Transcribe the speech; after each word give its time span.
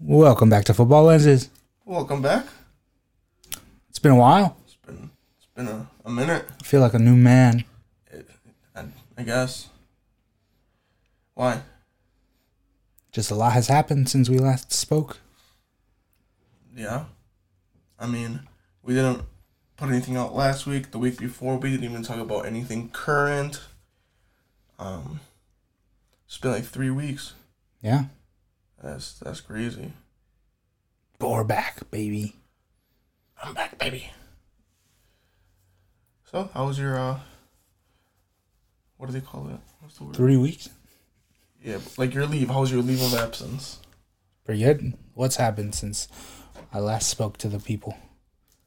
Welcome 0.00 0.48
back 0.48 0.64
to 0.66 0.74
Football 0.74 1.04
Lenses. 1.04 1.50
Welcome 1.84 2.22
back. 2.22 2.46
It's 3.90 3.98
been 3.98 4.12
a 4.12 4.16
while. 4.16 4.56
It's 4.64 4.76
been 4.76 5.10
it's 5.36 5.48
been 5.56 5.66
a, 5.66 5.90
a 6.04 6.10
minute, 6.10 6.44
I 6.60 6.64
feel 6.64 6.80
like 6.80 6.94
a 6.94 7.00
new 7.00 7.16
man. 7.16 7.64
I, 8.76 8.84
I 9.16 9.22
guess. 9.24 9.70
Why? 11.34 11.62
Just 13.10 13.32
a 13.32 13.34
lot 13.34 13.54
has 13.54 13.66
happened 13.66 14.08
since 14.08 14.28
we 14.28 14.38
last 14.38 14.72
spoke. 14.72 15.18
Yeah. 16.76 17.06
I 17.98 18.06
mean, 18.06 18.42
we 18.84 18.94
didn't 18.94 19.22
put 19.76 19.88
anything 19.88 20.16
out 20.16 20.32
last 20.32 20.64
week. 20.64 20.92
The 20.92 20.98
week 20.98 21.18
before, 21.18 21.56
we 21.56 21.72
didn't 21.72 21.90
even 21.90 22.04
talk 22.04 22.18
about 22.18 22.46
anything 22.46 22.90
current. 22.90 23.62
Um, 24.78 25.18
it's 26.26 26.38
been 26.38 26.52
like 26.52 26.64
three 26.66 26.90
weeks. 26.90 27.34
Yeah. 27.82 28.04
That's 28.82 29.18
that's 29.18 29.40
crazy. 29.40 29.92
But 31.18 31.30
we're 31.30 31.44
back, 31.44 31.90
baby. 31.90 32.36
I'm 33.42 33.54
back, 33.54 33.78
baby. 33.78 34.10
So, 36.30 36.48
how 36.54 36.66
was 36.66 36.78
your 36.78 36.98
uh? 36.98 37.18
What 38.96 39.06
do 39.06 39.12
they 39.12 39.20
call 39.20 39.48
it? 39.48 39.58
What's 39.80 39.98
the 39.98 40.04
word? 40.04 40.16
Three 40.16 40.36
weeks. 40.36 40.68
Yeah, 41.62 41.78
like 41.96 42.14
your 42.14 42.26
leave. 42.26 42.50
How 42.50 42.60
was 42.60 42.70
your 42.70 42.82
leave 42.82 43.02
of 43.02 43.14
absence? 43.14 43.80
Pretty 44.44 44.62
good. 44.62 44.94
What's 45.14 45.36
happened 45.36 45.74
since 45.74 46.06
I 46.72 46.78
last 46.78 47.08
spoke 47.08 47.36
to 47.38 47.48
the 47.48 47.58
people? 47.58 47.96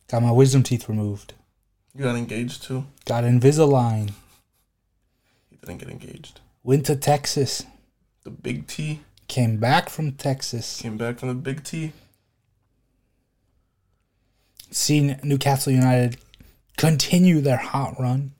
Got 0.09 0.23
my 0.23 0.31
wisdom 0.31 0.63
teeth 0.63 0.89
removed. 0.89 1.33
You 1.95 2.03
got 2.03 2.15
engaged 2.17 2.63
too. 2.63 2.85
Got 3.05 3.23
Invisalign. 3.23 4.11
You 5.49 5.57
didn't 5.65 5.79
get 5.79 5.89
engaged. 5.89 6.41
Went 6.63 6.85
to 6.87 6.95
Texas. 6.97 7.65
The 8.23 8.29
big 8.29 8.67
T 8.67 9.01
Came 9.31 9.55
back 9.55 9.87
from 9.87 10.11
Texas. 10.11 10.81
came 10.81 10.97
back 10.97 11.17
from 11.17 11.29
the 11.29 11.35
big 11.35 11.63
T. 11.63 11.93
Seen 14.71 15.17
Newcastle 15.23 15.71
United 15.71 16.17
continue 16.75 17.39
their 17.39 17.55
hot 17.55 17.97
run. 17.97 18.33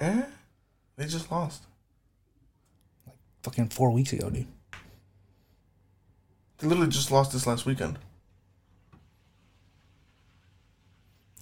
Eh? 0.00 0.24
They 0.96 1.04
just 1.06 1.30
lost. 1.30 1.62
Like 3.06 3.14
fucking 3.44 3.68
four 3.68 3.92
weeks 3.92 4.12
ago, 4.12 4.28
dude. 4.28 4.48
They 6.58 6.66
literally 6.66 6.90
just 6.90 7.12
lost 7.12 7.30
this 7.30 7.46
last 7.46 7.64
weekend. 7.64 7.96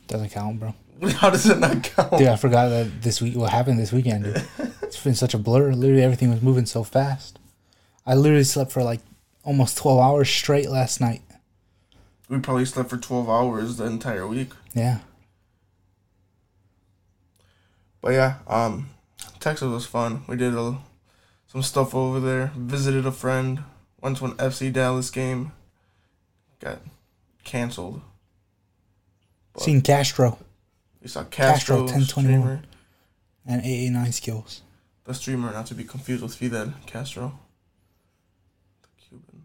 Doesn't 0.07 0.29
count, 0.29 0.61
bro. 0.61 0.75
How 1.13 1.31
does 1.31 1.49
it 1.49 1.59
not 1.59 1.83
count? 1.83 2.19
Dude, 2.19 2.29
I 2.29 2.37
forgot 2.37 2.69
that 2.69 3.01
this 3.01 3.23
week 3.23 3.37
what 3.37 3.49
happened 3.49 3.79
this 3.79 3.91
weekend. 3.91 4.27
It's 4.95 5.03
been 5.03 5.15
such 5.15 5.35
a 5.35 5.39
blur. 5.39 5.73
Literally 5.73 6.03
everything 6.03 6.31
was 6.31 6.41
moving 6.43 6.67
so 6.67 6.85
fast. 6.85 7.39
I 8.07 8.15
literally 8.15 8.45
slept 8.45 8.73
for 8.73 8.83
like 8.83 9.01
almost 9.43 9.77
twelve 9.77 10.01
hours 10.01 10.29
straight 10.31 10.71
last 10.71 11.01
night. 11.01 11.23
We 12.29 12.39
probably 12.39 12.65
slept 12.65 12.89
for 12.89 12.97
12 12.97 13.29
hours 13.29 13.77
the 13.77 13.85
entire 13.85 14.27
week. 14.27 14.51
Yeah. 14.75 15.01
But 18.01 18.13
yeah, 18.15 18.37
um, 18.47 18.91
Texas 19.41 19.69
was 19.69 19.87
fun. 19.87 20.23
We 20.27 20.37
did 20.37 20.55
a, 20.55 20.79
some 21.47 21.63
stuff 21.63 21.95
over 21.95 22.21
there. 22.21 22.51
Visited 22.57 23.05
a 23.05 23.13
friend. 23.13 23.63
Went 24.01 24.17
to 24.19 24.25
an 24.25 24.33
FC 24.33 24.73
Dallas 24.73 25.11
game. 25.11 25.53
Got 26.61 26.79
canceled. 27.45 28.01
Seen 29.59 29.83
Castro 29.83 30.39
We 31.03 31.09
saw 31.09 31.25
Castro, 31.25 31.77
Castro, 31.77 31.77
1021. 31.83 32.41
streamer. 32.41 32.63
and 33.47 33.63
AA9 33.63 34.13
skills. 34.13 34.63
The 35.05 35.15
streamer, 35.15 35.53
not 35.53 35.67
to 35.67 35.75
be 35.75 35.85
confused 35.85 36.23
with 36.23 36.35
Fidel 36.35 36.73
Castro. 36.87 37.39
The 38.83 38.89
Cuban. 39.05 39.45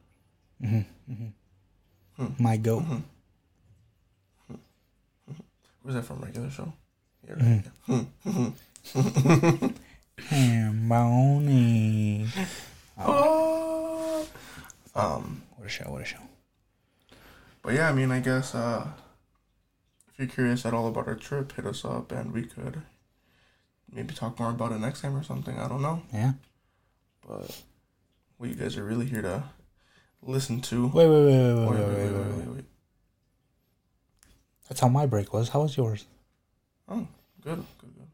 Mm-hmm, 0.63 1.11
mm-hmm. 1.13 2.23
Hmm. 2.25 2.43
My 2.43 2.57
goat. 2.57 2.83
Mm-hmm. 2.83 2.97
Hmm. 4.47 4.55
Where's 5.83 5.95
that 5.95 6.03
from? 6.05 6.21
Regular 6.21 6.49
show? 6.49 6.71
Yeah, 7.27 7.33
right. 7.33 7.63
Mm-hmm. 7.87 9.67
Hamboni. 10.29 12.25
Hmm. 12.25 12.43
Oh. 12.97 14.25
Ah. 14.95 15.15
Um, 15.15 15.43
What 15.55 15.67
a 15.67 15.69
show, 15.69 15.85
what 15.91 16.01
a 16.01 16.05
show. 16.05 16.17
but 17.61 17.73
yeah, 17.75 17.87
I 17.89 17.93
mean, 17.93 18.11
I 18.11 18.19
guess 18.19 18.53
uh, 18.55 18.87
if 20.11 20.17
you're 20.17 20.27
curious 20.27 20.65
at 20.65 20.73
all 20.73 20.87
about 20.87 21.07
our 21.07 21.15
trip, 21.15 21.53
hit 21.55 21.65
us 21.65 21.85
up 21.85 22.11
and 22.11 22.33
we 22.33 22.43
could 22.43 22.81
maybe 23.91 24.13
talk 24.13 24.39
more 24.39 24.49
about 24.51 24.71
it 24.71 24.79
next 24.79 25.01
time 25.01 25.15
or 25.15 25.23
something. 25.23 25.57
I 25.59 25.67
don't 25.67 25.81
know, 25.81 26.01
Yeah. 26.13 26.33
but 27.27 27.63
what 28.37 28.49
you 28.49 28.55
guys 28.55 28.77
are 28.77 28.83
really 28.85 29.05
here 29.05 29.21
to 29.21 29.43
listen 30.21 30.61
to. 30.61 30.87
Wait, 30.87 31.07
wait, 31.07 31.25
wait, 31.25 31.27
wait, 31.27 31.55
wait, 31.55 31.69
Wait, 31.69 31.79
wait, 31.79 31.87
wait, 31.87 31.97
wait, 31.97 32.11
wait, 32.13 32.25
wait. 32.25 32.37
wait, 32.37 32.55
wait. 32.55 32.65
That's 34.67 34.81
how 34.81 34.87
my 34.87 35.05
break 35.05 35.33
was. 35.33 35.49
How 35.49 35.61
was 35.63 35.75
yours? 35.77 36.05
Oh, 36.87 37.07
good, 37.41 37.63
good, 37.81 37.95
good. 37.95 38.07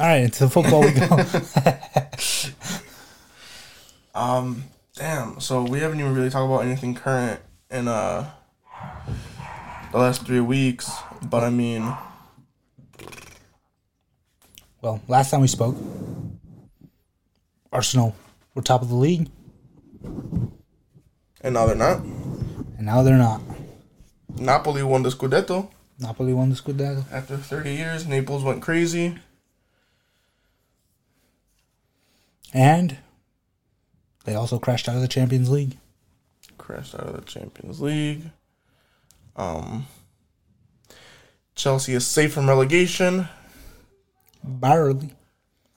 All 0.00 0.06
right, 0.06 0.22
into 0.22 0.44
the 0.44 0.50
football 0.50 0.82
we 0.82 0.92
go. 0.92 2.52
Um, 4.14 4.64
damn. 4.96 5.38
So 5.38 5.62
we 5.62 5.78
haven't 5.78 6.00
even 6.00 6.12
really 6.12 6.30
talked 6.30 6.50
about 6.50 6.64
anything 6.64 6.94
current 6.94 7.40
in 7.70 7.86
uh 7.86 8.28
the 9.92 9.98
last 9.98 10.26
three 10.26 10.40
weeks. 10.40 10.90
But 11.22 11.44
I 11.44 11.50
mean, 11.50 11.94
well, 14.82 15.00
last 15.08 15.30
time 15.30 15.40
we 15.40 15.48
spoke, 15.48 15.76
Arsenal 17.72 18.14
were 18.54 18.62
top 18.62 18.82
of 18.82 18.88
the 18.88 18.94
league, 18.94 19.28
and 20.02 21.54
now 21.54 21.66
they're 21.66 21.74
not. 21.74 22.00
and 22.00 22.86
now 22.86 23.02
they're 23.02 23.16
not. 23.16 23.40
Napoli 24.36 24.82
won 24.82 25.02
the 25.02 25.10
Scudetto 25.10 25.68
Napoli 26.00 26.32
won 26.32 26.50
the 26.50 26.54
Scudetto. 26.54 27.04
after 27.12 27.36
30 27.36 27.74
years. 27.74 28.06
Naples 28.06 28.44
went 28.44 28.62
crazy. 28.62 29.18
And 32.54 32.98
they 34.24 34.34
also 34.34 34.58
crashed 34.58 34.88
out 34.88 34.94
of 34.96 35.02
the 35.02 35.08
Champions 35.08 35.50
League. 35.50 35.76
crashed 36.56 36.94
out 36.94 37.02
of 37.06 37.16
the 37.16 37.22
Champions 37.22 37.80
League. 37.80 38.30
Um, 39.36 39.86
Chelsea 41.54 41.94
is 41.94 42.06
safe 42.06 42.32
from 42.32 42.48
relegation. 42.48 43.28
Barely. 44.42 45.10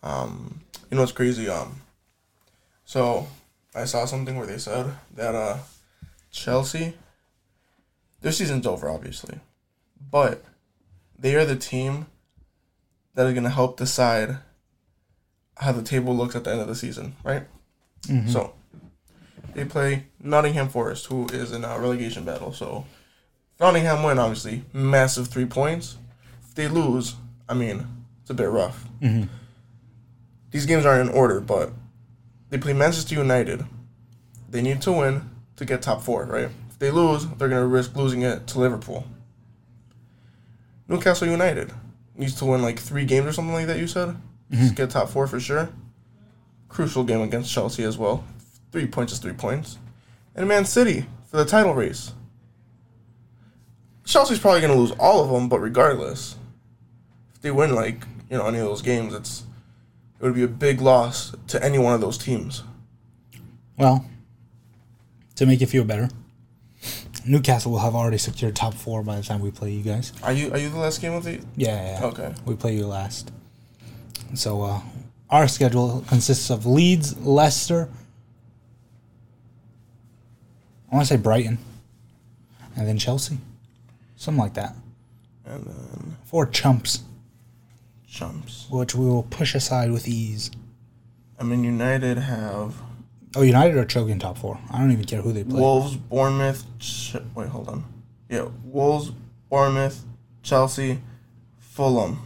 Um, 0.03 0.61
you 0.89 0.95
know 0.95 1.01
what's 1.01 1.11
crazy? 1.11 1.49
Um, 1.49 1.81
so 2.85 3.27
I 3.75 3.85
saw 3.85 4.05
something 4.05 4.35
where 4.37 4.47
they 4.47 4.57
said 4.57 4.93
that 5.15 5.35
uh, 5.35 5.57
Chelsea, 6.31 6.93
their 8.21 8.31
season's 8.31 8.67
over, 8.67 8.89
obviously, 8.89 9.39
but 10.11 10.43
they 11.17 11.35
are 11.35 11.45
the 11.45 11.55
team 11.55 12.07
that 13.13 13.27
is 13.27 13.33
gonna 13.33 13.49
help 13.49 13.77
decide 13.77 14.37
how 15.57 15.71
the 15.71 15.83
table 15.83 16.15
looks 16.15 16.35
at 16.35 16.43
the 16.43 16.51
end 16.51 16.61
of 16.61 16.67
the 16.67 16.75
season, 16.75 17.15
right? 17.23 17.43
So 18.29 18.53
they 19.53 19.65
play 19.65 20.05
Nottingham 20.19 20.69
Forest, 20.69 21.05
who 21.07 21.27
is 21.27 21.51
in 21.51 21.63
a 21.63 21.77
relegation 21.79 22.23
battle. 22.25 22.51
So 22.51 22.85
Nottingham 23.59 24.01
win, 24.03 24.17
obviously, 24.17 24.63
massive 24.73 25.27
three 25.27 25.45
points. 25.45 25.97
If 26.47 26.55
they 26.55 26.67
lose, 26.67 27.15
I 27.47 27.53
mean, 27.53 27.85
it's 28.31 28.39
a 28.39 28.43
bit 28.43 28.49
rough. 28.49 28.85
Mm-hmm. 29.01 29.23
These 30.51 30.65
games 30.65 30.85
aren't 30.85 31.09
in 31.09 31.15
order, 31.15 31.41
but 31.41 31.71
they 32.49 32.57
play 32.57 32.73
Manchester 32.73 33.15
United. 33.15 33.65
They 34.49 34.61
need 34.61 34.81
to 34.83 34.91
win 34.91 35.29
to 35.57 35.65
get 35.65 35.81
top 35.81 36.01
four, 36.01 36.25
right? 36.25 36.49
If 36.69 36.79
they 36.79 36.91
lose, 36.91 37.27
they're 37.27 37.49
gonna 37.49 37.65
risk 37.65 37.95
losing 37.95 38.21
it 38.21 38.47
to 38.47 38.59
Liverpool. 38.59 39.05
Newcastle 40.87 41.27
United 41.27 41.71
needs 42.15 42.35
to 42.35 42.45
win 42.45 42.61
like 42.61 42.79
three 42.79 43.05
games 43.05 43.27
or 43.27 43.33
something 43.33 43.53
like 43.53 43.67
that. 43.67 43.79
You 43.79 43.87
said 43.87 44.15
to 44.51 44.55
mm-hmm. 44.55 44.75
get 44.75 44.89
top 44.89 45.09
four 45.09 45.27
for 45.27 45.39
sure. 45.39 45.69
Crucial 46.69 47.03
game 47.03 47.21
against 47.21 47.51
Chelsea 47.51 47.83
as 47.83 47.97
well. 47.97 48.23
Three 48.71 48.87
points 48.87 49.13
is 49.13 49.19
three 49.19 49.33
points. 49.33 49.77
And 50.35 50.47
Man 50.47 50.63
City 50.65 51.05
for 51.25 51.37
the 51.37 51.45
title 51.45 51.73
race. 51.73 52.13
Chelsea's 54.05 54.39
probably 54.39 54.61
gonna 54.61 54.75
lose 54.75 54.91
all 54.91 55.23
of 55.23 55.29
them, 55.29 55.49
but 55.49 55.59
regardless, 55.59 56.35
if 57.33 57.41
they 57.41 57.51
win 57.51 57.73
like 57.73 58.05
you 58.31 58.37
know 58.37 58.47
any 58.47 58.57
of 58.59 58.65
those 58.65 58.81
games, 58.81 59.13
it's 59.13 59.43
it 60.19 60.23
would 60.23 60.33
be 60.33 60.43
a 60.43 60.47
big 60.47 60.81
loss 60.81 61.35
to 61.47 61.63
any 61.63 61.77
one 61.77 61.93
of 61.93 62.01
those 62.01 62.17
teams. 62.17 62.63
Well, 63.77 64.05
to 65.35 65.45
make 65.45 65.59
you 65.61 65.67
feel 65.67 65.83
better, 65.83 66.09
Newcastle 67.25 67.71
will 67.71 67.79
have 67.79 67.93
already 67.93 68.17
secured 68.17 68.55
top 68.55 68.73
four 68.73 69.03
by 69.03 69.17
the 69.17 69.23
time 69.23 69.41
we 69.41 69.51
play 69.51 69.71
you 69.71 69.83
guys. 69.83 70.13
Are 70.23 70.31
you 70.31 70.51
are 70.51 70.57
you 70.57 70.69
the 70.69 70.79
last 70.79 71.01
game 71.01 71.13
of 71.13 71.25
the? 71.25 71.33
Yeah, 71.55 71.75
yeah, 71.75 71.99
yeah. 71.99 72.05
Okay. 72.07 72.33
We 72.45 72.55
play 72.55 72.75
you 72.75 72.87
last. 72.87 73.31
So 74.33 74.63
uh, 74.63 74.81
our 75.29 75.47
schedule 75.47 76.05
consists 76.07 76.49
of 76.49 76.65
Leeds, 76.65 77.17
Leicester. 77.19 77.89
I 80.89 80.95
want 80.95 81.07
to 81.07 81.13
say 81.13 81.21
Brighton, 81.21 81.57
and 82.77 82.87
then 82.87 82.97
Chelsea, 82.97 83.37
something 84.15 84.41
like 84.41 84.53
that. 84.53 84.75
And 85.45 85.65
then 85.65 86.17
Four 86.25 86.45
chumps, 86.45 87.03
chumps. 88.11 88.67
which 88.69 88.93
we 88.93 89.05
will 89.05 89.23
push 89.23 89.55
aside 89.55 89.91
with 89.91 90.07
ease. 90.07 90.51
I 91.39 91.43
mean, 91.43 91.63
United 91.63 92.17
have 92.17 92.75
Oh, 93.35 93.41
United 93.43 93.77
are 93.77 93.85
choking 93.85 94.19
top 94.19 94.37
four. 94.37 94.59
I 94.69 94.77
don't 94.79 94.91
even 94.91 95.05
care 95.05 95.21
who 95.21 95.31
they 95.31 95.45
play. 95.45 95.59
Wolves, 95.59 95.95
Bournemouth. 95.95 96.65
Ch- 96.79 97.15
wait, 97.33 97.47
hold 97.47 97.69
on. 97.69 97.85
Yeah, 98.29 98.49
Wolves, 98.65 99.11
Bournemouth, 99.49 100.03
Chelsea, 100.43 100.99
Fulham. 101.57 102.19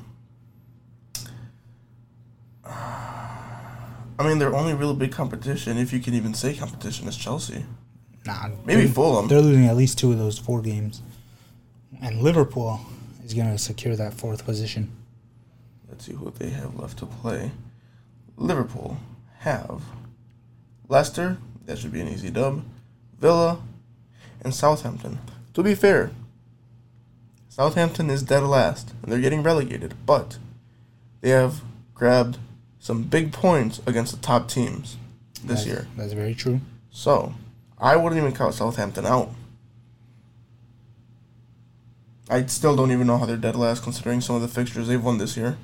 I 2.65 4.23
mean, 4.27 4.39
their 4.39 4.55
only 4.55 4.73
real 4.73 4.95
big 4.95 5.11
competition, 5.11 5.77
if 5.77 5.93
you 5.93 5.99
can 5.99 6.13
even 6.15 6.33
say 6.33 6.55
competition, 6.55 7.07
is 7.07 7.15
Chelsea. 7.17 7.65
nah, 8.25 8.49
Maybe 8.65 8.87
Fulham. 8.87 9.27
they're 9.27 9.41
losing 9.41 9.65
at 9.67 9.75
least 9.75 9.99
two 9.99 10.11
of 10.11 10.17
those 10.17 10.39
four 10.39 10.61
games, 10.61 11.01
and 12.01 12.21
Liverpool 12.21 12.79
is 13.23 13.33
going 13.35 13.51
to 13.51 13.57
secure 13.59 13.95
that 13.95 14.13
fourth 14.15 14.43
position. 14.45 14.91
Let's 15.95 16.07
see 16.07 16.13
who 16.13 16.29
they 16.29 16.49
have 16.49 16.77
left 16.77 16.97
to 16.99 17.05
play. 17.05 17.51
Liverpool 18.35 18.97
have 19.39 19.81
Leicester. 20.89 21.37
That 21.67 21.77
should 21.77 21.93
be 21.93 22.01
an 22.01 22.09
easy 22.09 22.29
dub. 22.29 22.65
Villa 23.17 23.59
and 24.41 24.53
Southampton. 24.53 25.19
To 25.53 25.63
be 25.63 25.73
fair, 25.73 26.11
Southampton 27.47 28.09
is 28.09 28.23
dead 28.23 28.43
last 28.43 28.93
and 29.01 29.09
they're 29.09 29.21
getting 29.21 29.41
relegated, 29.41 29.93
but 30.05 30.37
they 31.21 31.29
have 31.29 31.61
grabbed 31.93 32.39
some 32.77 33.03
big 33.03 33.31
points 33.31 33.79
against 33.87 34.13
the 34.13 34.21
top 34.21 34.49
teams 34.49 34.97
this 35.35 35.63
That's- 35.63 35.65
year. 35.65 35.87
That's 35.95 36.11
very 36.11 36.35
true. 36.35 36.59
So, 36.91 37.35
I 37.79 37.95
wouldn't 37.95 38.19
even 38.19 38.35
count 38.35 38.53
Southampton 38.55 39.05
out. 39.05 39.31
I 42.29 42.45
still 42.47 42.75
don't 42.75 42.91
even 42.91 43.07
know 43.07 43.17
how 43.17 43.25
they're 43.25 43.37
dead 43.37 43.55
last 43.55 43.83
considering 43.83 44.19
some 44.19 44.35
of 44.35 44.41
the 44.41 44.49
fixtures 44.49 44.89
they've 44.89 45.01
won 45.01 45.19
this 45.19 45.37
year, 45.37 45.57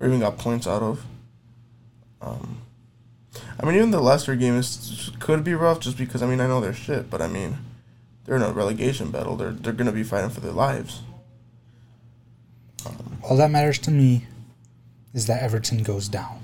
or 0.00 0.06
even 0.06 0.20
got 0.20 0.38
points 0.38 0.66
out 0.66 0.82
of. 0.82 1.04
Um, 2.20 2.62
I 3.60 3.66
mean, 3.66 3.76
even 3.76 3.90
the 3.90 4.00
Leicester 4.00 4.36
game 4.36 4.56
is 4.56 5.10
could 5.18 5.44
be 5.44 5.54
rough 5.54 5.80
just 5.80 5.96
because 5.96 6.22
I 6.22 6.26
mean 6.26 6.40
I 6.40 6.46
know 6.46 6.60
they're 6.60 6.72
shit, 6.72 7.10
but 7.10 7.20
I 7.20 7.28
mean 7.28 7.58
they're 8.24 8.36
in 8.36 8.42
a 8.42 8.52
relegation 8.52 9.10
battle. 9.10 9.36
They're 9.36 9.52
they're 9.52 9.72
gonna 9.72 9.92
be 9.92 10.02
fighting 10.02 10.30
for 10.30 10.40
their 10.40 10.52
lives. 10.52 11.02
All 13.22 13.36
that 13.36 13.50
matters 13.50 13.78
to 13.80 13.90
me 13.90 14.26
is 15.12 15.26
that 15.26 15.42
Everton 15.42 15.82
goes 15.82 16.08
down. 16.08 16.40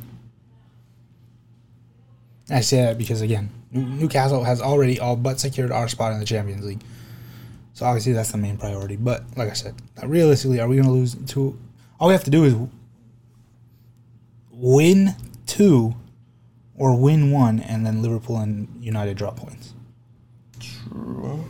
I 2.50 2.60
say 2.60 2.82
that 2.82 2.98
because 2.98 3.22
again, 3.22 3.50
Newcastle 3.70 4.44
has 4.44 4.60
already 4.60 5.00
all 5.00 5.16
but 5.16 5.40
secured 5.40 5.72
our 5.72 5.88
spot 5.88 6.12
in 6.12 6.20
the 6.20 6.26
Champions 6.26 6.64
League. 6.64 6.82
So 7.72 7.86
obviously 7.86 8.12
that's 8.12 8.32
the 8.32 8.38
main 8.38 8.56
priority. 8.56 8.96
But 8.96 9.24
like 9.36 9.50
I 9.50 9.54
said, 9.54 9.74
realistically, 10.04 10.60
are 10.60 10.68
we 10.68 10.76
going 10.76 10.86
to 10.86 10.92
lose 10.92 11.14
two? 11.26 11.58
All 11.98 12.08
we 12.08 12.14
have 12.14 12.24
to 12.24 12.30
do 12.30 12.44
is 12.44 12.54
win 14.64 15.14
two 15.46 15.94
or 16.74 16.98
win 16.98 17.30
one, 17.30 17.60
and 17.60 17.84
then 17.84 18.00
Liverpool 18.00 18.38
and 18.38 18.66
United 18.82 19.16
drop 19.16 19.36
points. 19.36 19.74
True. 20.58 21.44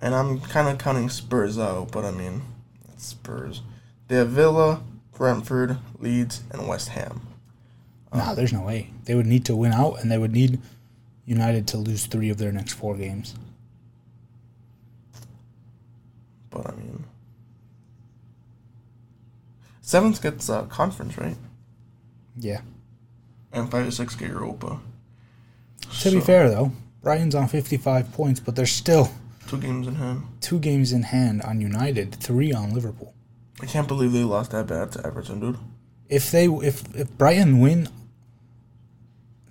And 0.00 0.12
I'm 0.12 0.40
kind 0.40 0.68
of 0.68 0.76
counting 0.78 1.08
Spurs 1.08 1.56
out, 1.56 1.92
but 1.92 2.04
I 2.04 2.10
mean, 2.10 2.42
it's 2.92 3.06
Spurs. 3.06 3.62
They 4.08 4.16
have 4.16 4.30
Villa, 4.30 4.82
Brentford, 5.14 5.78
Leeds, 6.00 6.42
and 6.50 6.66
West 6.66 6.88
Ham. 6.90 7.20
Nah, 8.12 8.34
there's 8.34 8.52
no 8.52 8.62
way. 8.62 8.90
They 9.04 9.14
would 9.14 9.26
need 9.26 9.44
to 9.44 9.54
win 9.54 9.72
out, 9.72 10.00
and 10.00 10.10
they 10.10 10.18
would 10.18 10.32
need 10.32 10.60
United 11.26 11.68
to 11.68 11.76
lose 11.76 12.06
three 12.06 12.28
of 12.28 12.38
their 12.38 12.52
next 12.52 12.72
four 12.72 12.96
games. 12.96 13.34
But 16.50 16.66
I 16.66 16.74
mean, 16.74 17.04
seventh 19.80 20.20
gets 20.22 20.50
uh, 20.50 20.64
conference 20.64 21.16
right, 21.18 21.36
Yeah. 22.38 22.60
and 23.52 23.70
five 23.70 23.86
to 23.86 23.92
six 23.92 24.14
get 24.14 24.28
Europa. 24.28 24.78
To 26.00 26.10
be 26.10 26.20
fair, 26.20 26.50
though, 26.50 26.72
Brighton's 27.02 27.34
on 27.34 27.48
55 27.48 28.12
points, 28.12 28.40
but 28.40 28.56
there's 28.56 28.72
still 28.72 29.10
two 29.46 29.58
games 29.58 29.86
in 29.86 29.94
hand. 29.94 30.22
two 30.40 30.58
games 30.58 30.92
in 30.92 31.04
hand 31.04 31.42
on 31.42 31.60
United, 31.60 32.14
three 32.14 32.52
on 32.52 32.74
Liverpool. 32.74 33.14
I 33.62 33.66
can't 33.66 33.88
believe 33.88 34.12
they 34.12 34.24
lost 34.24 34.50
that 34.50 34.66
bad 34.66 34.92
to 34.92 35.06
Everton, 35.06 35.40
dude. 35.40 35.58
If 36.08 36.30
they 36.30 36.46
if 36.46 36.94
if 36.94 37.16
Brighton 37.16 37.60
win 37.60 37.88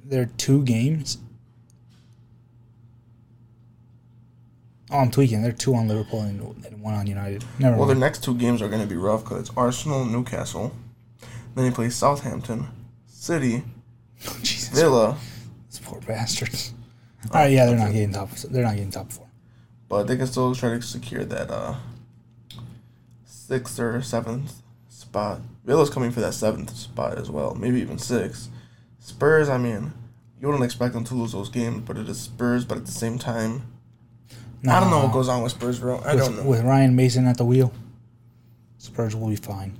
their 0.04 0.26
two 0.38 0.64
games, 0.64 1.18
oh, 4.92 5.00
I'm 5.00 5.12
tweaking. 5.12 5.42
They're 5.42 5.52
two 5.52 5.74
on 5.76 5.88
Liverpool 5.88 6.22
and, 6.22 6.66
and 6.66 6.82
one 6.82 6.94
on 6.94 7.08
United. 7.08 7.44
Never 7.60 7.78
Well, 7.78 7.88
their 7.88 7.96
next 7.96 8.24
two 8.24 8.36
games 8.36 8.62
are 8.62 8.70
going 8.70 8.82
to 8.82 8.88
be 8.88 8.96
rough 8.96 9.24
because 9.24 9.48
it's 9.50 9.58
Arsenal, 9.58 10.06
Newcastle. 10.06 10.74
Then 11.56 11.66
he 11.66 11.72
plays 11.72 11.96
Southampton, 11.96 12.68
City, 13.08 13.64
Jesus, 14.42 14.78
Villa, 14.78 15.18
these 15.70 15.80
poor 15.80 16.02
bastards. 16.02 16.74
All 17.32 17.42
right, 17.42 17.52
yeah, 17.52 17.66
they're 17.66 17.78
not 17.78 17.92
getting 17.92 18.12
top. 18.12 18.30
They're 18.32 18.64
not 18.64 18.76
getting 18.76 18.92
top 18.92 19.12
four. 19.12 19.28
but 19.90 20.04
they 20.04 20.18
can 20.18 20.28
still 20.28 20.54
try 20.54 20.70
to 20.70 20.82
secure 20.82 21.24
that 21.26 21.50
uh, 21.50 21.76
sixth 23.26 23.80
or 23.80 24.02
seventh 24.02 24.62
spot. 24.90 25.40
Villa's 25.64 25.90
coming 25.90 26.12
for 26.12 26.20
that 26.22 26.34
seventh 26.34 26.76
spot 26.76 27.18
as 27.18 27.32
well, 27.32 27.56
maybe 27.56 27.80
even 27.82 27.98
sixth. 27.98 28.50
Spurs, 29.00 29.50
I 29.50 29.58
mean, 29.58 29.94
you 30.40 30.48
wouldn't 30.48 30.64
expect 30.66 30.94
them 30.94 31.04
to 31.06 31.16
lose 31.16 31.32
those 31.32 31.50
games, 31.50 31.84
but 31.86 31.98
it 31.98 32.10
is 32.10 32.20
Spurs. 32.20 32.66
But 32.66 32.78
at 32.78 32.86
the 32.86 32.92
same 32.92 33.18
time, 33.18 33.64
I 34.68 34.80
don't 34.80 34.90
know 34.90 35.04
what 35.04 35.14
goes 35.14 35.30
on 35.30 35.42
with 35.42 35.52
Spurs, 35.54 35.80
bro. 35.80 36.00
I 36.00 36.16
with, 36.16 36.26
don't 36.26 36.38
know. 36.38 36.44
With 36.44 36.64
Ryan 36.64 36.96
Mason 36.96 37.26
at 37.28 37.38
the 37.38 37.46
wheel, 37.46 37.72
Spurs 38.78 39.16
will 39.16 39.30
be 39.30 39.36
fine. 39.36 39.78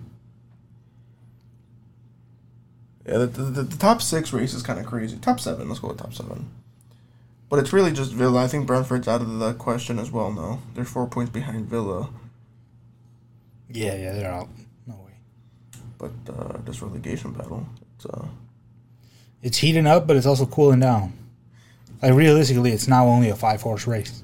Yeah, 3.06 3.20
the, 3.20 3.28
the, 3.28 3.64
the 3.64 3.78
top 3.78 4.02
six 4.02 4.34
race 4.34 4.54
is 4.54 4.64
kind 4.64 4.80
of 4.80 4.86
crazy. 4.86 5.18
Top 5.18 5.40
seven, 5.40 5.68
let's 5.68 5.80
go 5.80 5.90
with 5.90 5.98
top 6.00 6.14
seven. 6.14 6.50
But 7.50 7.60
it's 7.60 7.72
really 7.72 7.92
just 7.92 8.14
Villa. 8.14 8.44
I 8.44 8.48
think 8.48 8.66
Brentford's 8.66 9.08
out 9.08 9.22
of 9.22 9.40
the 9.40 9.54
question 9.54 10.00
as 10.00 10.12
well 10.12 10.32
now. 10.32 10.60
They're 10.74 10.86
four 10.86 11.08
points 11.08 11.32
behind 11.32 11.68
Villa. 11.68 12.10
Yeah, 13.70 13.96
yeah, 13.96 14.14
they're 14.14 14.32
out. 14.32 14.50
No 14.88 14.96
way. 14.96 15.12
But 15.98 16.12
uh, 16.34 16.58
this 16.66 16.82
relegation 16.82 17.34
battle, 17.34 17.68
it's 17.96 18.06
uh, 18.08 18.26
It's 19.44 19.58
heating 19.60 19.86
up, 19.86 20.08
but 20.08 20.16
it's 20.16 20.26
also 20.26 20.46
cooling 20.48 20.80
down. 20.80 21.14
Like 22.02 22.14
realistically, 22.14 22.72
it's 22.72 22.88
now 22.88 23.06
only 23.06 23.30
a 23.30 23.36
five 23.36 23.62
horse 23.62 23.86
race. 23.86 24.24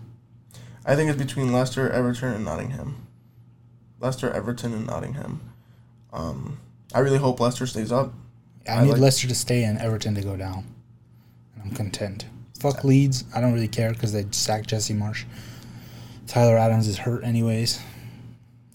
I 0.85 0.95
think 0.95 1.09
it's 1.09 1.21
between 1.21 1.53
Leicester, 1.53 1.89
Everton, 1.91 2.33
and 2.33 2.45
Nottingham. 2.45 3.07
Leicester, 3.99 4.31
Everton, 4.31 4.73
and 4.73 4.87
Nottingham. 4.87 5.41
Um, 6.11 6.59
I 6.93 6.99
really 6.99 7.19
hope 7.19 7.39
Leicester 7.39 7.67
stays 7.67 7.91
up. 7.91 8.13
I, 8.67 8.73
I 8.73 8.83
need 8.83 8.91
like- 8.91 9.01
Leicester 9.01 9.27
to 9.27 9.35
stay 9.35 9.63
and 9.63 9.77
Everton 9.79 10.15
to 10.15 10.21
go 10.21 10.35
down. 10.35 10.65
And 11.55 11.63
I'm 11.63 11.71
content. 11.71 12.25
Fuck 12.59 12.83
Leeds. 12.83 13.23
I 13.35 13.41
don't 13.41 13.53
really 13.53 13.67
care 13.67 13.91
because 13.91 14.13
they 14.13 14.25
sacked 14.31 14.69
Jesse 14.69 14.93
Marsch. 14.93 15.23
Tyler 16.27 16.57
Adams 16.57 16.87
is 16.87 16.99
hurt 16.99 17.23
anyways. 17.23 17.81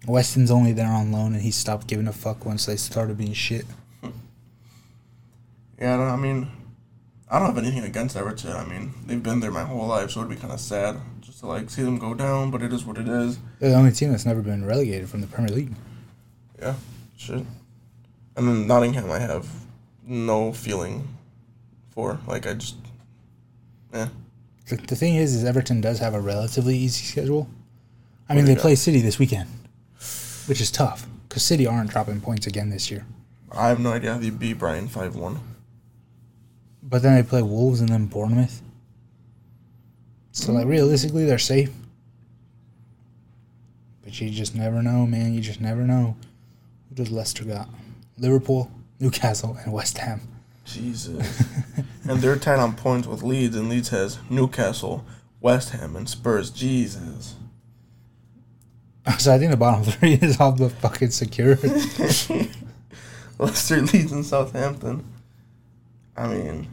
Weston's 0.07 0.51
only 0.51 0.73
there 0.73 0.87
on 0.89 1.11
loan, 1.11 1.33
and 1.35 1.43
he 1.43 1.51
stopped 1.51 1.87
giving 1.87 2.07
a 2.07 2.13
fuck 2.13 2.45
once 2.45 2.67
they 2.67 2.77
started 2.77 3.17
being 3.19 3.33
shit. 3.33 3.65
Yeah, 5.79 5.95
I, 5.95 5.97
don't, 5.99 6.09
I 6.09 6.17
mean, 6.17 6.49
I 7.31 7.39
don't 7.39 7.49
have 7.55 7.59
anything 7.59 7.85
against 7.85 8.17
Everton. 8.17 8.53
I 8.53 8.65
mean, 8.65 8.95
they've 9.07 9.23
been 9.23 9.41
there 9.41 9.51
my 9.51 9.65
whole 9.65 9.87
life, 9.87 10.11
so 10.11 10.21
it'd 10.21 10.31
be 10.31 10.37
kind 10.37 10.53
of 10.55 10.59
sad 10.61 10.97
just 11.21 11.41
to 11.41 11.47
like 11.47 11.69
see 11.69 11.83
them 11.83 11.99
go 11.99 12.15
down. 12.15 12.51
But 12.51 12.63
it 12.63 12.73
is 12.73 12.85
what 12.87 12.97
it 12.97 13.07
is. 13.07 13.39
They're 13.59 13.71
the 13.71 13.77
only 13.77 13.93
team 13.93 14.11
that's 14.11 14.25
never 14.25 14.41
been 14.41 14.65
relegated 14.65 15.11
from 15.11 15.21
the 15.21 15.27
Premier 15.27 15.55
League. 15.55 15.75
Yeah, 16.59 16.77
shit. 17.19 17.45
And 18.37 18.49
then 18.49 18.67
Nottingham, 18.67 19.11
I 19.11 19.19
have 19.19 19.47
no 20.07 20.53
feeling 20.53 21.07
for. 21.91 22.19
Like 22.27 22.47
I 22.47 22.55
just, 22.55 22.77
yeah. 23.93 24.09
The, 24.69 24.77
the 24.77 24.97
thing 24.97 25.17
is, 25.17 25.35
is 25.35 25.45
Everton 25.45 25.81
does 25.81 25.99
have 25.99 26.15
a 26.15 26.21
relatively 26.21 26.77
easy 26.77 27.05
schedule. 27.05 27.49
I 28.29 28.35
mean, 28.35 28.45
they 28.45 28.55
they 28.55 28.61
play 28.61 28.75
City 28.75 29.01
this 29.01 29.19
weekend, 29.19 29.49
which 30.47 30.61
is 30.61 30.71
tough 30.71 31.07
because 31.29 31.43
City 31.43 31.67
aren't 31.67 31.91
dropping 31.91 32.21
points 32.21 32.47
again 32.47 32.71
this 32.71 32.91
year. 32.91 33.07
I 33.53 33.69
have 33.69 33.79
no 33.79 33.93
idea 33.93 34.15
how 34.15 34.19
they 34.19 34.31
beat 34.31 34.55
Brian 34.55 34.89
five 34.89 35.15
one. 35.15 35.41
But 36.83 37.03
then 37.03 37.15
they 37.15 37.23
play 37.23 37.43
Wolves 37.43 37.81
and 37.81 37.89
then 37.89 38.07
Bournemouth. 38.07 38.63
So 40.33 40.53
like 40.53 40.67
realistically, 40.67 41.25
they're 41.25 41.39
safe. 41.39 41.71
But 44.05 44.21
you 44.21 44.31
just 44.31 44.55
never 44.55 44.83
know, 44.83 45.07
man. 45.07 45.35
You 45.35 45.41
just 45.41 45.61
never 45.61 45.83
know. 45.83 46.17
Who 46.89 46.95
does 46.95 47.11
Leicester 47.11 47.45
got? 47.45 47.69
Liverpool, 48.19 48.71
Newcastle, 49.01 49.57
and 49.65 49.73
West 49.73 49.99
Ham. 49.99 50.21
Jesus. 50.65 51.45
and 52.09 52.21
they're 52.21 52.37
tied 52.37 52.59
on 52.59 52.75
points 52.75 53.07
with 53.07 53.23
Leeds, 53.23 53.57
and 53.57 53.69
Leeds 53.69 53.91
has 53.91 54.19
Newcastle, 54.29 55.05
West 55.41 55.71
Ham, 55.71 55.97
and 55.97 56.09
Spurs. 56.09 56.51
Jesus. 56.51 57.35
So 59.21 59.33
I 59.33 59.39
think 59.39 59.53
the 59.53 59.57
bottom 59.57 59.85
three 59.85 60.15
is 60.15 60.41
all 60.41 60.51
the 60.51 60.69
fucking 60.69 61.11
secure. 61.11 61.57
Leicester, 63.39 63.81
Leeds, 63.81 64.11
and 64.11 64.27
Southampton. 64.27 65.05
I 66.17 66.27
mean, 66.27 66.67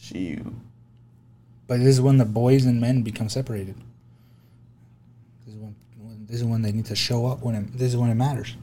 shoot. 0.00 0.46
But 1.66 1.80
this 1.80 1.88
is 1.88 2.00
when 2.00 2.18
the 2.18 2.24
boys 2.24 2.64
and 2.64 2.80
men 2.80 3.02
become 3.02 3.28
separated. 3.28 3.74
This 5.44 5.54
is 5.54 5.60
when, 5.60 5.74
when 5.98 6.26
this 6.26 6.36
is 6.36 6.44
when 6.44 6.62
they 6.62 6.72
need 6.72 6.86
to 6.86 6.96
show 6.96 7.26
up 7.26 7.42
when 7.42 7.54
it, 7.54 7.72
this 7.72 7.88
is 7.88 7.96
when 7.96 8.08
it 8.08 8.14
matters. 8.14 8.56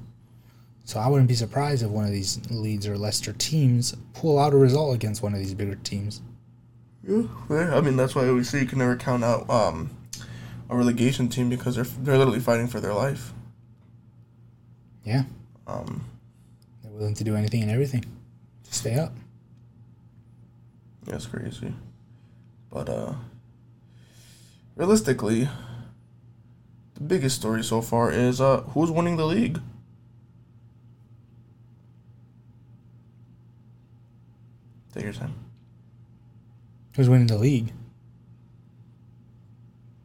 So 0.83 0.99
I 0.99 1.07
wouldn't 1.07 1.29
be 1.29 1.35
surprised 1.35 1.83
if 1.83 1.89
one 1.89 2.05
of 2.05 2.11
these 2.11 2.39
Leeds 2.49 2.87
or 2.87 2.97
Leicester 2.97 3.33
teams 3.33 3.95
pull 4.13 4.37
out 4.39 4.53
a 4.53 4.57
result 4.57 4.93
against 4.95 5.21
one 5.21 5.33
of 5.33 5.39
these 5.39 5.53
bigger 5.53 5.75
teams. 5.75 6.21
Yeah, 7.07 7.23
yeah, 7.49 7.75
I 7.75 7.81
mean 7.81 7.95
that's 7.95 8.13
why 8.13 8.29
we 8.31 8.43
say 8.43 8.59
you 8.59 8.65
can 8.65 8.79
never 8.79 8.95
count 8.95 9.23
out 9.23 9.49
um, 9.49 9.89
a 10.69 10.75
relegation 10.75 11.29
team 11.29 11.49
because 11.49 11.75
they're 11.75 11.83
they're 11.85 12.17
literally 12.17 12.39
fighting 12.39 12.67
for 12.67 12.79
their 12.79 12.93
life. 12.93 13.33
Yeah, 15.03 15.23
Um, 15.65 16.03
they're 16.83 16.91
willing 16.91 17.15
to 17.15 17.23
do 17.23 17.35
anything 17.35 17.63
and 17.63 17.71
everything 17.71 18.01
to 18.65 18.73
stay 18.73 18.95
up. 18.99 19.13
that's 21.05 21.25
crazy. 21.25 21.73
But 22.69 22.87
uh, 22.87 23.13
realistically, 24.75 25.49
the 26.93 27.01
biggest 27.01 27.37
story 27.37 27.63
so 27.63 27.81
far 27.81 28.11
is 28.11 28.39
uh, 28.39 28.61
who's 28.61 28.91
winning 28.91 29.17
the 29.17 29.25
league. 29.25 29.59
Take 34.93 35.03
your 35.03 35.13
time. 35.13 35.33
Who's 36.95 37.09
winning 37.09 37.27
the 37.27 37.37
league? 37.37 37.71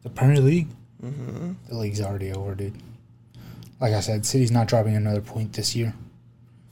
The 0.03 0.09
Premier 0.09 0.39
League? 0.39 0.67
Mm-hmm. 1.03 1.53
The 1.67 1.75
league's 1.75 2.01
already 2.01 2.31
over, 2.31 2.55
dude. 2.55 2.75
Like 3.79 3.93
I 3.93 3.99
said, 3.99 4.25
City's 4.25 4.51
not 4.51 4.67
dropping 4.67 4.95
another 4.95 5.21
point 5.21 5.53
this 5.53 5.75
year 5.75 5.93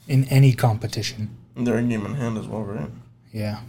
in 0.07 0.23
any 0.25 0.53
competition. 0.53 1.35
They're 1.55 1.77
in 1.77 1.89
game 1.89 2.05
in 2.05 2.15
hand 2.15 2.37
as 2.37 2.47
well, 2.47 2.63
right? 2.63 2.89
Yeah. 3.31 3.59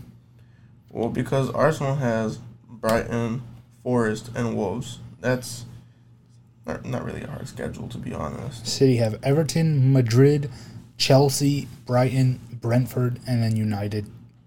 Well, 0.91 1.09
because 1.09 1.51
Arsenal 1.51 1.97
has 1.97 2.39
Brighton, 2.69 3.43
Forest, 3.83 4.31
and 4.35 4.57
Wolves. 4.57 5.01
That's 5.21 5.67
not, 6.65 6.85
not 6.85 7.05
really 7.05 7.23
a 7.23 7.27
hard 7.27 7.49
schedule, 7.49 7.89
to 7.89 7.99
be 7.99 8.15
honest. 8.15 8.67
City 8.67 8.97
have 8.97 9.19
Everton, 9.23 9.93
Madrid, 9.93 10.51
Chelsea, 10.97 11.69
Brighton, 11.85 12.41
Brentford, 12.61 13.21
and 13.27 13.43
then 13.43 13.57
United 13.57 14.07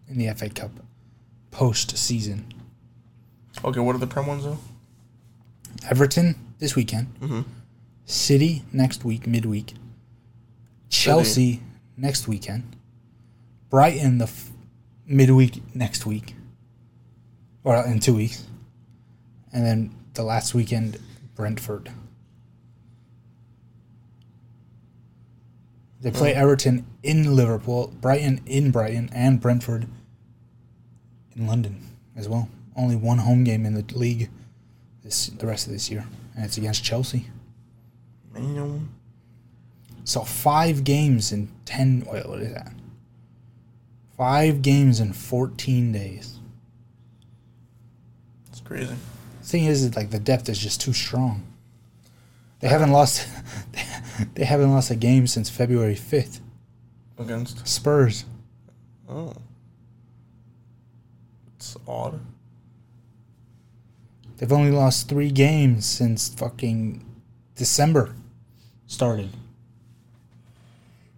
in 0.10 0.18
the 0.18 0.34
FA 0.34 0.50
Cup 0.50 0.72
post 1.52 1.98
season. 1.98 2.46
Okay, 3.64 3.80
what 3.80 3.96
are 3.96 4.00
the 4.00 4.08
Prem 4.08 4.28
ones 4.28 4.44
though? 4.44 4.58
Everton 5.90 6.36
this 6.60 6.76
weekend. 6.76 7.08
Mm-hmm. 7.20 7.42
City 8.06 8.64
next 8.74 9.06
week, 9.06 9.28
midweek. 9.28 9.74
Chelsea 10.90 11.62
next 11.96 12.28
weekend. 12.28 12.76
Brighton 13.70 14.18
the 14.18 14.26
f- 14.26 14.50
midweek 15.06 15.62
next 15.76 16.06
week, 16.06 16.36
or 17.64 17.78
in 17.86 18.00
two 18.00 18.16
weeks, 18.16 18.46
and 19.54 19.64
then 19.64 19.96
the 20.16 20.24
last 20.24 20.56
weekend, 20.56 20.98
Brentford. 21.36 21.92
They 26.02 26.12
play 26.12 26.34
Everton 26.34 26.86
in 27.04 27.36
Liverpool, 27.36 27.94
Brighton 28.00 28.42
in 28.46 28.72
Brighton, 28.72 29.10
and 29.14 29.40
Brentford 29.40 29.88
in 31.40 31.48
London 31.48 31.82
as 32.16 32.28
well. 32.28 32.50
Only 32.76 32.96
one 32.96 33.18
home 33.20 33.44
game 33.44 33.66
in 33.66 33.74
the 33.74 33.86
league 33.98 34.30
this 35.04 35.28
the 35.28 35.48
rest 35.48 35.66
of 35.66 35.74
this 35.74 35.90
year, 35.90 36.06
and 36.36 36.46
it's 36.46 36.58
against 36.58 36.84
Chelsea. 36.84 37.26
Man, 38.34 38.90
So 40.04 40.22
five 40.22 40.84
games 40.84 41.32
in 41.32 41.50
ten. 41.66 42.06
Wait, 42.12 42.28
what 42.28 42.40
is 42.42 42.54
that? 42.54 42.72
Five 44.18 44.62
games 44.62 45.00
in 45.00 45.14
fourteen 45.14 45.92
days. 45.92 46.38
it's 48.50 48.62
crazy. 48.62 48.96
thing 49.42 49.66
is, 49.66 49.84
is 49.84 49.96
like 49.96 50.12
the 50.12 50.20
depth 50.20 50.50
is 50.50 50.60
just 50.60 50.82
too 50.82 50.94
strong. 50.94 51.44
They 52.60 52.68
haven't 52.68 52.92
lost. 52.92 53.28
They 54.36 54.44
haven't 54.44 54.70
lost 54.74 54.92
a 54.92 54.96
game 54.96 55.28
since 55.28 55.50
February 55.50 55.96
fifth. 55.96 56.42
Against 57.18 57.66
Spurs. 57.66 58.26
oh, 59.08 59.34
it's 61.60 61.76
odd. 61.86 62.22
They've 64.38 64.52
only 64.54 64.72
lost 64.72 65.10
three 65.10 65.30
games 65.30 65.86
since 65.86 66.30
fucking 66.30 67.04
December 67.56 68.16
started, 68.88 69.30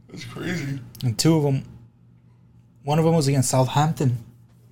That's 0.09 0.25
crazy. 0.25 0.79
and 1.03 1.17
two 1.19 1.35
of 1.37 1.43
them. 1.43 1.63
One 2.83 2.97
of 2.97 3.05
them 3.05 3.13
was 3.13 3.27
against 3.27 3.51
Southampton 3.51 4.17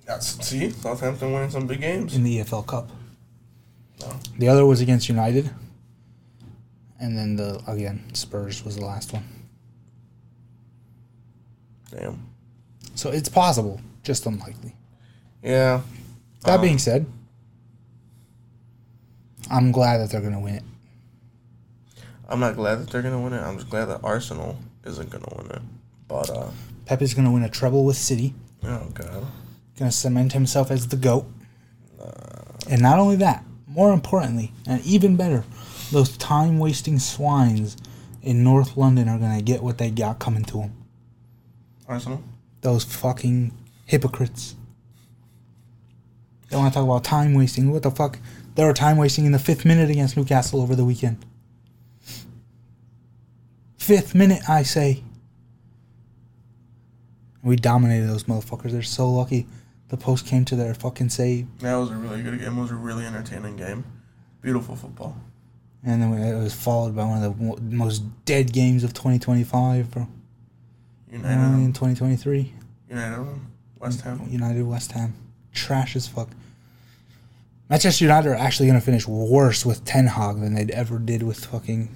That's 0.04 0.44
see 0.44 0.70
Southampton 0.70 1.32
winning 1.32 1.50
some 1.50 1.68
big 1.68 1.80
games. 1.80 2.16
in 2.16 2.24
the 2.24 2.40
EFL 2.40 2.66
Cup. 2.66 2.90
Oh. 4.02 4.18
The 4.36 4.48
other 4.48 4.66
was 4.66 4.80
against 4.80 5.08
United. 5.08 5.48
And 6.98 7.16
then 7.16 7.36
the 7.36 7.62
again 7.68 8.12
Spurs 8.14 8.64
was 8.64 8.74
the 8.76 8.84
last 8.84 9.12
one. 9.12 9.24
Damn. 11.92 12.26
So 12.96 13.10
it's 13.10 13.28
possible, 13.28 13.80
just 14.02 14.26
unlikely. 14.26 14.74
Yeah. 15.42 15.80
That 16.44 16.56
Um, 16.56 16.60
being 16.62 16.78
said, 16.78 17.06
I'm 19.50 19.72
glad 19.72 19.98
that 19.98 20.10
they're 20.10 20.20
gonna 20.20 20.40
win 20.40 20.54
it. 20.56 20.62
I'm 22.28 22.40
not 22.40 22.56
glad 22.56 22.76
that 22.76 22.90
they're 22.90 23.02
gonna 23.02 23.20
win 23.20 23.32
it. 23.32 23.40
I'm 23.42 23.56
just 23.56 23.68
glad 23.70 23.86
that 23.86 24.00
Arsenal 24.04 24.56
isn't 24.84 25.10
gonna 25.10 25.28
win 25.36 25.50
it. 25.50 25.62
But 26.08 26.30
uh, 26.30 26.50
Pep 26.86 27.02
is 27.02 27.14
gonna 27.14 27.32
win 27.32 27.42
a 27.42 27.48
treble 27.48 27.84
with 27.84 27.96
City. 27.96 28.34
oh 28.64 28.88
god. 28.94 29.26
Gonna 29.78 29.90
cement 29.90 30.32
himself 30.32 30.70
as 30.70 30.88
the 30.88 30.96
goat. 30.96 31.26
And 32.68 32.80
not 32.82 33.00
only 33.00 33.16
that, 33.16 33.44
more 33.66 33.92
importantly, 33.92 34.52
and 34.64 34.80
even 34.84 35.16
better, 35.16 35.42
those 35.90 36.16
time 36.18 36.60
wasting 36.60 37.00
swines 37.00 37.76
in 38.22 38.44
North 38.44 38.76
London 38.76 39.08
are 39.08 39.18
gonna 39.18 39.42
get 39.42 39.62
what 39.62 39.78
they 39.78 39.90
got 39.90 40.20
coming 40.20 40.44
to 40.44 40.58
them. 40.58 40.72
Arsenal. 41.88 42.22
Those 42.60 42.84
fucking 42.84 43.52
hypocrites. 43.86 44.54
They 46.50 46.56
want 46.56 46.72
to 46.72 46.78
talk 46.78 46.84
about 46.84 47.04
time 47.04 47.34
wasting. 47.34 47.70
What 47.70 47.82
the 47.82 47.90
fuck? 47.90 48.18
They 48.54 48.64
were 48.64 48.74
time 48.74 48.96
wasting 48.98 49.24
in 49.24 49.32
the 49.32 49.38
fifth 49.38 49.64
minute 49.64 49.88
against 49.88 50.16
Newcastle 50.16 50.60
over 50.60 50.74
the 50.74 50.84
weekend. 50.84 51.24
Fifth 53.78 54.14
minute, 54.14 54.42
I 54.48 54.64
say. 54.64 55.02
We 57.42 57.56
dominated 57.56 58.06
those 58.06 58.24
motherfuckers. 58.24 58.72
They're 58.72 58.82
so 58.82 59.10
lucky 59.10 59.46
the 59.90 59.96
post 59.96 60.24
came 60.24 60.44
to 60.46 60.56
their 60.56 60.72
fucking 60.72 61.08
save. 61.08 61.46
That 61.58 61.74
was 61.74 61.90
a 61.90 61.96
really 61.96 62.22
good 62.22 62.38
game. 62.38 62.56
It 62.56 62.60
was 62.60 62.70
a 62.70 62.76
really 62.76 63.04
entertaining 63.04 63.56
game. 63.56 63.84
Beautiful 64.40 64.76
football. 64.76 65.16
And 65.84 66.00
then 66.00 66.12
it 66.12 66.38
was 66.38 66.54
followed 66.54 66.94
by 66.94 67.04
one 67.04 67.22
of 67.22 67.38
the 67.38 67.60
most 67.74 68.02
dead 68.24 68.52
games 68.52 68.84
of 68.84 68.94
2025, 68.94 69.90
bro. 69.90 70.08
United. 71.10 71.42
Only 71.42 71.64
in 71.64 71.72
2023. 71.72 72.52
United. 72.88 73.26
West 73.78 74.02
Ham. 74.02 74.20
United 74.28 74.62
West 74.62 74.92
Ham. 74.92 75.14
Trash 75.52 75.96
as 75.96 76.06
fuck. 76.06 76.28
Manchester 77.70 78.04
United 78.04 78.30
are 78.30 78.34
actually 78.34 78.66
going 78.66 78.78
to 78.80 78.84
finish 78.84 79.06
worse 79.06 79.64
with 79.64 79.84
Ten 79.84 80.08
Hag 80.08 80.40
than 80.40 80.54
they'd 80.54 80.70
ever 80.72 80.98
did 80.98 81.22
with 81.22 81.44
fucking 81.46 81.88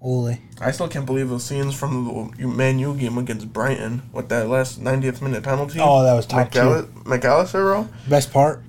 Ole. 0.00 0.36
I 0.60 0.72
still 0.72 0.88
can't 0.88 1.06
believe 1.06 1.28
those 1.28 1.44
scenes 1.44 1.74
from 1.74 2.32
the 2.36 2.46
Man 2.48 2.78
U 2.80 2.94
game 2.94 3.16
against 3.16 3.52
Brighton 3.52 4.02
with 4.12 4.28
that 4.30 4.48
last 4.48 4.82
90th 4.82 5.22
minute 5.22 5.44
penalty. 5.44 5.78
Oh, 5.80 6.02
that 6.02 6.12
was 6.14 6.26
top 6.26 6.50
McAllis- 6.50 7.06
Mac 7.06 7.24
Allister, 7.24 7.62
bro. 7.62 7.88
Best 8.08 8.32
part, 8.32 8.62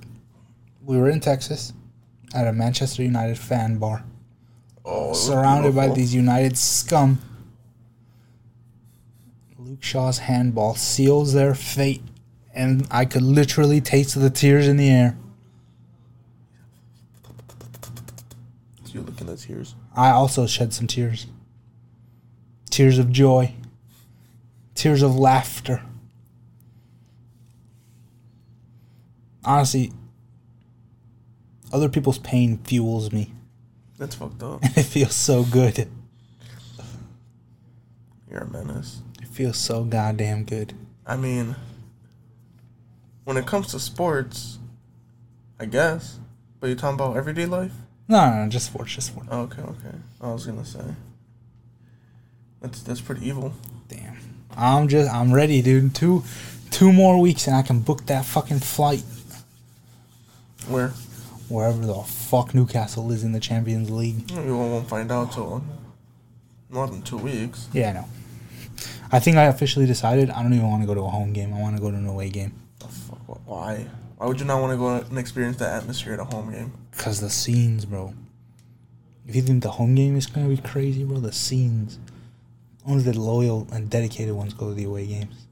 we 0.84 0.96
were 0.96 1.10
in 1.10 1.18
Texas 1.20 1.72
at 2.32 2.46
a 2.46 2.52
Manchester 2.52 3.02
United 3.02 3.36
fan 3.36 3.78
bar, 3.78 4.04
Oh, 4.84 5.12
surrounded 5.12 5.74
by 5.74 5.88
these 5.88 6.14
United 6.14 6.56
scum. 6.56 7.18
Luke 9.58 9.82
Shaw's 9.82 10.18
handball 10.18 10.76
seals 10.76 11.32
their 11.32 11.52
fate, 11.54 12.02
and 12.54 12.86
I 12.92 13.04
could 13.04 13.22
literally 13.22 13.80
taste 13.80 14.14
the 14.18 14.30
tears 14.30 14.68
in 14.68 14.76
the 14.76 14.88
air. 14.88 15.16
Looking 19.26 19.42
at 19.42 19.48
tears? 19.48 19.74
I 19.94 20.10
also 20.10 20.46
shed 20.46 20.72
some 20.72 20.86
tears. 20.86 21.26
Tears 22.70 22.98
of 22.98 23.10
joy. 23.10 23.54
Tears 24.74 25.02
of 25.02 25.16
laughter. 25.16 25.82
Honestly, 29.44 29.92
other 31.72 31.88
people's 31.88 32.18
pain 32.18 32.58
fuels 32.58 33.12
me. 33.12 33.32
That's 33.98 34.14
fucked 34.14 34.42
up. 34.42 34.60
It 34.76 34.82
feels 34.82 35.14
so 35.14 35.44
good. 35.44 35.88
You're 38.30 38.40
a 38.40 38.50
menace. 38.50 39.00
It 39.22 39.28
feels 39.28 39.56
so 39.56 39.84
goddamn 39.84 40.44
good. 40.44 40.74
I 41.06 41.16
mean, 41.16 41.56
when 43.24 43.36
it 43.36 43.46
comes 43.46 43.68
to 43.68 43.80
sports, 43.80 44.58
I 45.58 45.66
guess. 45.66 46.18
But 46.60 46.66
you're 46.68 46.76
talking 46.76 46.94
about 46.94 47.16
everyday 47.16 47.46
life? 47.46 47.72
No, 48.08 48.30
no, 48.30 48.44
no, 48.44 48.50
just 48.50 48.66
sports, 48.66 48.94
just. 48.94 49.12
Oh, 49.30 49.42
okay, 49.42 49.62
okay. 49.62 49.96
I 50.20 50.32
was 50.32 50.46
gonna 50.46 50.64
say. 50.64 50.84
That's 52.60 52.82
that's 52.82 53.00
pretty 53.00 53.26
evil. 53.28 53.52
Damn. 53.88 54.16
I'm 54.56 54.88
just, 54.88 55.12
I'm 55.12 55.32
ready, 55.34 55.60
dude. 55.60 55.94
Two, 55.94 56.24
two 56.70 56.92
more 56.92 57.20
weeks 57.20 57.46
and 57.46 57.56
I 57.56 57.62
can 57.62 57.80
book 57.80 58.06
that 58.06 58.24
fucking 58.24 58.60
flight 58.60 59.02
Where 60.68 60.88
wherever 61.48 61.84
the 61.84 61.94
fuck 62.02 62.54
Newcastle 62.54 63.12
is 63.12 63.22
in 63.22 63.32
the 63.32 63.40
Champions 63.40 63.90
League. 63.90 64.30
we 64.30 64.52
won't 64.52 64.88
find 64.88 65.12
out 65.12 65.32
till 65.32 65.62
not 66.70 66.90
in 66.92 67.02
two 67.02 67.18
weeks. 67.18 67.68
Yeah, 67.72 67.90
I 67.90 67.92
know. 67.92 68.08
I 69.12 69.20
think 69.20 69.36
I 69.36 69.44
officially 69.44 69.86
decided 69.86 70.30
I 70.30 70.42
don't 70.42 70.52
even 70.52 70.68
want 70.68 70.82
to 70.82 70.86
go 70.86 70.94
to 70.94 71.02
a 71.02 71.08
home 71.08 71.32
game. 71.32 71.54
I 71.54 71.60
want 71.60 71.76
to 71.76 71.82
go 71.82 71.90
to 71.90 71.96
an 71.96 72.06
away 72.06 72.28
game 72.30 72.52
The 72.80 72.88
fuck? 72.88 73.46
Why? 73.46 73.86
Why 74.16 74.26
would 74.26 74.40
you 74.40 74.46
not 74.46 74.60
want 74.60 74.72
to 74.72 74.76
go 74.78 74.94
and 74.96 75.18
experience 75.18 75.58
that 75.58 75.82
atmosphere 75.82 76.14
at 76.14 76.20
a 76.20 76.24
home 76.24 76.50
game? 76.52 76.72
because 76.90 77.20
the 77.20 77.28
scenes, 77.30 77.84
bro. 77.84 78.14
If 79.26 79.36
you 79.36 79.42
think 79.42 79.62
the 79.62 79.72
home 79.72 79.94
game 79.94 80.16
is 80.16 80.26
gonna 80.26 80.48
be 80.48 80.56
crazy, 80.56 81.04
bro, 81.04 81.18
the 81.20 81.32
scenes. 81.32 81.98
Only 82.86 83.02
the 83.02 83.18
loyal 83.18 83.66
and 83.72 83.90
dedicated 83.90 84.34
ones 84.34 84.54
go 84.54 84.68
to 84.68 84.74
the 84.74 84.84
away 84.84 85.06
games. 85.06 85.46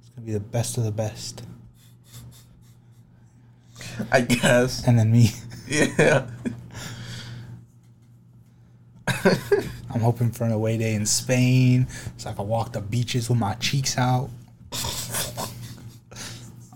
It's 0.00 0.10
gonna 0.10 0.26
be 0.26 0.32
the 0.32 0.40
best 0.40 0.76
of 0.76 0.84
the 0.84 0.90
best, 0.92 1.42
I 4.12 4.20
guess. 4.22 4.86
and 4.86 4.98
then 4.98 5.10
me. 5.12 5.30
Yeah. 5.68 6.26
I'm 9.90 10.00
hoping 10.00 10.30
for 10.30 10.44
an 10.44 10.52
away 10.52 10.78
day 10.78 10.94
in 10.94 11.04
Spain, 11.04 11.86
so 12.16 12.30
I 12.30 12.32
can 12.32 12.48
walk 12.48 12.72
the 12.72 12.80
beaches 12.80 13.28
with 13.28 13.38
my 13.38 13.52
cheeks 13.54 13.98
out. 13.98 14.30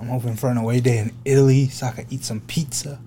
I'm 0.03 0.09
hoping 0.09 0.35
for 0.35 0.51
an 0.51 0.57
away 0.57 0.81
day 0.81 0.99
in 0.99 1.13
Italy, 1.25 1.69
so 1.69 1.87
I 1.87 1.93
can 1.93 2.07
eat 2.11 2.25
some 2.25 2.41
pizza. 2.41 2.99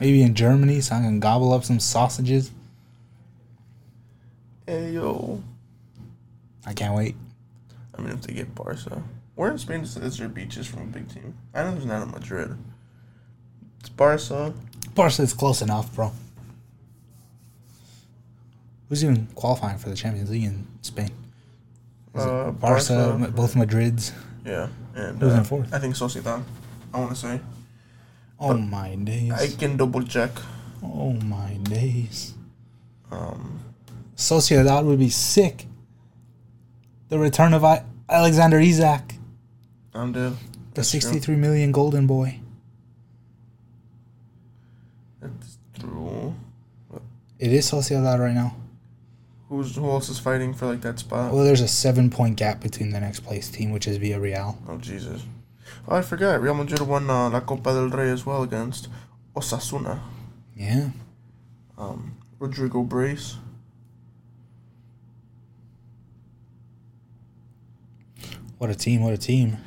Maybe 0.00 0.22
in 0.22 0.34
Germany, 0.34 0.80
so 0.80 0.96
I 0.96 1.02
can 1.02 1.20
gobble 1.20 1.52
up 1.52 1.62
some 1.62 1.78
sausages. 1.78 2.50
hey 4.66 4.90
yo. 4.90 5.40
I 6.66 6.72
can't 6.72 6.96
wait. 6.96 7.14
I 7.96 8.02
mean, 8.02 8.10
if 8.10 8.22
they 8.22 8.32
get 8.32 8.52
Barca, 8.56 9.04
where 9.36 9.52
in 9.52 9.58
Spain 9.58 9.82
is, 9.82 10.18
there 10.18 10.28
beaches 10.28 10.66
from 10.66 10.82
a 10.82 10.86
big 10.86 11.08
team? 11.08 11.32
I 11.54 11.62
know 11.62 11.72
there's 11.72 11.86
not 11.86 12.02
in 12.02 12.10
Madrid. 12.10 12.56
It's 13.78 13.88
Barca. 13.88 14.52
Barca 14.96 15.22
is 15.22 15.32
close 15.32 15.62
enough, 15.62 15.94
bro. 15.94 16.10
Who's 18.88 19.04
even 19.04 19.28
qualifying 19.36 19.78
for 19.78 19.90
the 19.90 19.96
Champions 19.96 20.28
League 20.28 20.42
in 20.42 20.66
Spain? 20.82 21.12
Uh, 22.14 22.50
Barca, 22.52 23.16
Barca. 23.18 23.32
both 23.32 23.54
Madrids. 23.54 24.12
Yeah, 24.44 24.68
and 24.94 25.20
Who's 25.20 25.32
in 25.32 25.40
uh, 25.40 25.44
fourth? 25.44 25.72
I 25.74 25.78
think 25.78 25.94
Sociedad. 25.96 26.42
I 26.92 26.98
want 26.98 27.10
to 27.10 27.16
say. 27.16 27.40
Oh 28.38 28.56
my 28.56 28.94
days! 28.96 29.32
I 29.32 29.48
can 29.48 29.76
double 29.76 30.02
check. 30.02 30.30
oh 30.82 31.12
my 31.12 31.54
days! 31.62 32.34
Um, 33.10 33.60
Sociedad 34.16 34.84
would 34.84 34.98
be 34.98 35.08
sick. 35.10 35.66
The 37.08 37.18
return 37.18 37.54
of 37.54 37.64
I- 37.64 37.84
Alexander 38.08 38.58
Isak, 38.60 39.14
I'm 39.94 40.12
dead. 40.12 40.32
the 40.32 40.38
That's 40.74 40.90
true. 40.90 41.00
sixty-three 41.00 41.36
million 41.36 41.72
golden 41.72 42.06
boy. 42.06 42.40
That's 45.20 45.58
true. 45.78 46.34
It 47.38 47.52
is 47.52 47.70
Sociedad 47.70 48.18
right 48.18 48.34
now. 48.34 48.56
Who's 49.54 49.76
who 49.76 49.88
else 49.88 50.08
is 50.08 50.18
fighting 50.18 50.52
for 50.52 50.66
like 50.66 50.80
that 50.80 50.98
spot? 50.98 51.32
Well, 51.32 51.44
there's 51.44 51.60
a 51.60 51.68
seven-point 51.68 52.34
gap 52.36 52.60
between 52.60 52.90
the 52.90 52.98
next 52.98 53.20
place 53.20 53.48
team, 53.48 53.70
which 53.70 53.86
is 53.86 54.00
Villarreal. 54.00 54.56
Oh 54.68 54.78
Jesus! 54.78 55.22
Oh, 55.86 55.94
I 55.94 56.02
forgot. 56.02 56.42
Real 56.42 56.54
Madrid 56.54 56.80
won 56.80 57.08
uh, 57.08 57.30
La 57.30 57.38
Copa 57.38 57.72
del 57.72 57.88
Rey 57.88 58.10
as 58.10 58.26
well 58.26 58.42
against 58.42 58.88
Osasuna. 59.36 60.00
Yeah, 60.56 60.88
Um, 61.78 62.16
Rodrygo 62.40 62.82
Brace. 62.88 63.36
what 68.58 68.70
a 68.70 68.74
team! 68.74 69.02
What 69.04 69.12
a 69.12 69.18
team! 69.18 69.58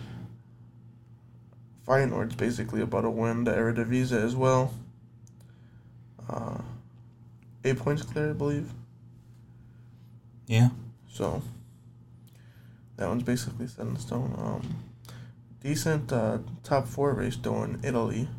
Feyenoord's 1.88 2.36
basically 2.36 2.82
about 2.82 3.01
to 3.01 3.10
win 3.10 3.46
the 3.46 3.51
Eredivisie 3.53 4.22
as 4.22 4.36
well. 4.36 4.74
Uh, 6.29 6.58
eight 7.63 7.77
points 7.77 8.01
clear, 8.03 8.32
I 8.32 8.34
believe. 8.34 8.70
Yeah, 10.47 10.69
So 11.11 11.41
that 12.95 13.09
one's 13.09 13.23
basically 13.23 13.67
set 13.67 13.85
in 13.85 13.97
stone. 13.97 14.33
Um, 14.37 14.83
decent 15.61 16.11
uh, 16.11 16.39
top 16.63 16.87
four 16.87 17.13
race 17.13 17.35
though 17.35 17.63
in 17.63 17.81
Italy. 17.83 18.29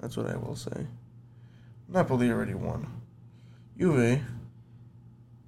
That's 0.00 0.16
what 0.16 0.26
I 0.26 0.36
will 0.36 0.54
say. 0.56 0.86
Napoli 1.88 2.30
already 2.30 2.54
won. 2.54 2.86
Juve, 3.78 4.20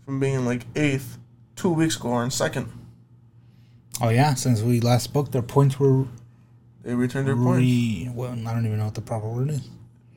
from 0.04 0.18
being 0.18 0.46
like 0.46 0.66
eighth 0.74 1.18
two 1.56 1.70
weeks 1.70 1.96
ago, 1.96 2.12
are 2.12 2.24
in 2.24 2.30
second. 2.30 2.72
Oh 4.00 4.08
yeah, 4.08 4.34
since 4.34 4.62
we 4.62 4.80
last 4.80 5.04
spoke, 5.04 5.30
their 5.30 5.42
points 5.42 5.78
were 5.78 6.06
They 6.82 6.94
returned 6.94 7.28
their 7.28 7.36
points. 7.36 8.10
Well, 8.14 8.32
I 8.32 8.54
don't 8.54 8.66
even 8.66 8.78
know 8.78 8.86
what 8.86 8.94
the 8.94 9.02
proper 9.02 9.28
word 9.28 9.50
is. 9.50 9.68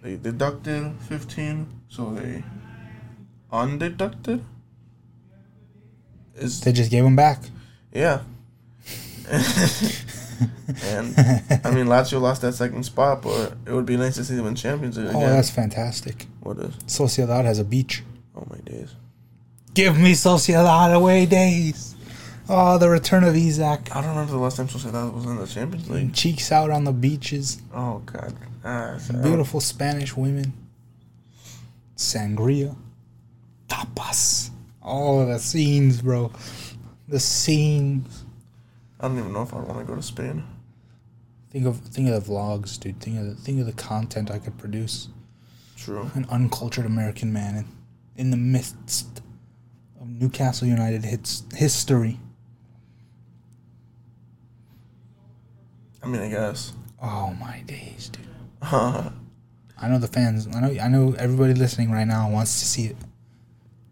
They 0.02 0.16
deducted 0.16 0.94
fifteen, 1.02 1.68
so 1.90 2.14
they 2.14 2.44
undeducted. 3.52 4.42
Is 6.40 6.62
They 6.62 6.72
just 6.72 6.90
gave 6.92 7.04
them 7.04 7.16
back. 7.16 7.42
Yeah. 7.94 8.22
and 9.30 11.14
I 11.64 11.72
mean, 11.72 11.86
Lazio 11.88 12.20
lost 12.22 12.42
that 12.42 12.54
second 12.54 12.84
spot, 12.84 13.22
but 13.22 13.54
it 13.66 13.74
would 13.74 13.86
be 13.86 13.98
nice 13.98 14.16
to 14.16 14.24
see 14.24 14.36
them 14.36 14.48
in 14.48 14.56
Champions 14.56 14.98
League 14.98 15.08
Oh, 15.08 15.18
again. 15.18 15.30
that's 15.32 15.50
fantastic. 15.50 16.26
what 16.42 16.58
is? 16.58 16.74
Sociedad 16.88 17.44
has 17.46 17.60
a 17.60 17.64
beach. 17.64 18.04
Oh 18.36 18.46
my 18.50 18.58
days! 18.60 18.96
Give 19.74 19.98
me 20.00 20.14
Sociedad 20.14 20.94
away 20.96 21.26
days. 21.26 21.96
Oh, 22.48 22.78
the 22.80 22.90
return 22.90 23.24
of 23.24 23.36
Isak. 23.36 23.96
I 23.96 24.02
don't 24.02 24.10
remember 24.10 24.32
the 24.32 24.38
last 24.40 24.58
time 24.58 24.68
Sociedad 24.68 25.14
was 25.14 25.26
in 25.26 25.36
the 25.38 25.46
Champions 25.46 25.90
League. 25.90 26.14
Cheeks 26.14 26.52
out 26.52 26.72
on 26.72 26.84
the 26.86 26.94
beaches. 26.94 27.62
Oh 27.74 28.02
god, 28.06 28.34
ah, 28.64 28.98
Beautiful 29.22 29.60
Spanish 29.60 30.16
women. 30.18 30.54
Sangria. 31.96 32.76
Tapas. 33.68 34.49
Oh, 34.92 35.24
the 35.24 35.38
scenes, 35.38 36.02
bro. 36.02 36.32
The 37.08 37.20
scenes. 37.20 38.26
I 39.00 39.08
don't 39.08 39.20
even 39.20 39.34
know 39.34 39.44
if 39.44 39.54
I 39.54 39.60
want 39.60 39.78
to 39.78 39.86
go 39.86 39.96
to 39.96 40.02
Spain. 40.02 40.44
Think 41.52 41.68
of 41.68 41.78
think 41.78 42.10
of 42.10 42.26
the 42.26 42.32
vlogs, 42.32 42.80
dude. 42.80 43.00
Think 43.00 43.20
of 43.20 43.26
the 43.26 43.36
think 43.36 43.60
of 43.60 43.68
the 43.68 43.74
content 43.74 44.32
I 44.32 44.40
could 44.40 44.58
produce. 44.58 45.10
True. 45.78 46.10
An 46.16 46.26
uncultured 46.32 46.88
American 46.88 47.32
man 47.32 47.56
in, 47.56 47.66
in 48.18 48.32
the 48.32 48.38
midst 48.38 49.22
of 50.02 50.08
Newcastle 50.08 50.68
United 50.68 51.06
hits 51.06 51.44
history. 51.56 52.20
I 56.02 56.08
mean, 56.08 56.22
I 56.22 56.30
guess. 56.30 56.74
Oh 57.00 57.36
my 57.40 57.62
days, 57.68 58.10
dude. 58.10 58.26
I 58.64 59.12
know 59.88 60.00
the 60.00 60.08
fans. 60.08 60.48
I 60.48 60.62
know. 60.62 60.82
I 60.82 60.88
know 60.88 61.16
everybody 61.20 61.54
listening 61.54 61.92
right 61.92 62.08
now 62.08 62.28
wants 62.28 62.60
to 62.60 62.66
see 62.66 62.86
it. 62.86 62.98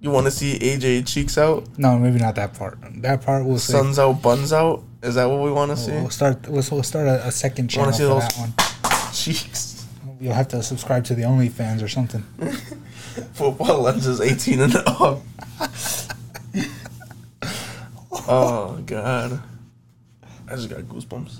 Want 0.01 0.25
to 0.25 0.31
see 0.31 0.57
AJ 0.59 1.07
cheeks 1.07 1.37
out, 1.37 1.65
No, 1.77 1.97
maybe 1.97 2.19
not 2.19 2.35
that 2.35 2.53
part. 2.53 2.77
That 3.01 3.23
part 3.23 3.45
we'll 3.45 3.59
say. 3.59 3.73
suns 3.73 3.99
out, 3.99 4.21
buns 4.21 4.53
out? 4.53 4.83
Is 5.03 5.15
that 5.15 5.25
what 5.25 5.41
we 5.41 5.51
want 5.51 5.71
to 5.71 5.77
see? 5.77 5.91
We'll 5.91 6.09
start. 6.09 6.47
We'll, 6.47 6.63
we'll 6.71 6.83
start 6.83 7.07
a, 7.07 7.27
a 7.27 7.31
second 7.31 7.69
channel 7.69 7.91
for 7.91 7.97
see 7.97 8.03
those- 8.03 8.27
that 8.27 8.37
one. 8.37 8.53
Cheeks. 9.13 9.85
You'll 10.19 10.33
have 10.33 10.47
to 10.49 10.63
subscribe 10.63 11.03
to 11.05 11.15
the 11.15 11.23
OnlyFans 11.23 11.83
or 11.83 11.87
something. 11.87 12.21
Football 13.33 13.81
lenses 13.81 14.19
18 14.21 14.59
and 14.61 14.75
up. 14.75 15.21
oh 18.27 18.81
god. 18.85 19.41
I 20.49 20.55
just 20.55 20.69
got 20.69 20.79
goosebumps. 20.81 21.37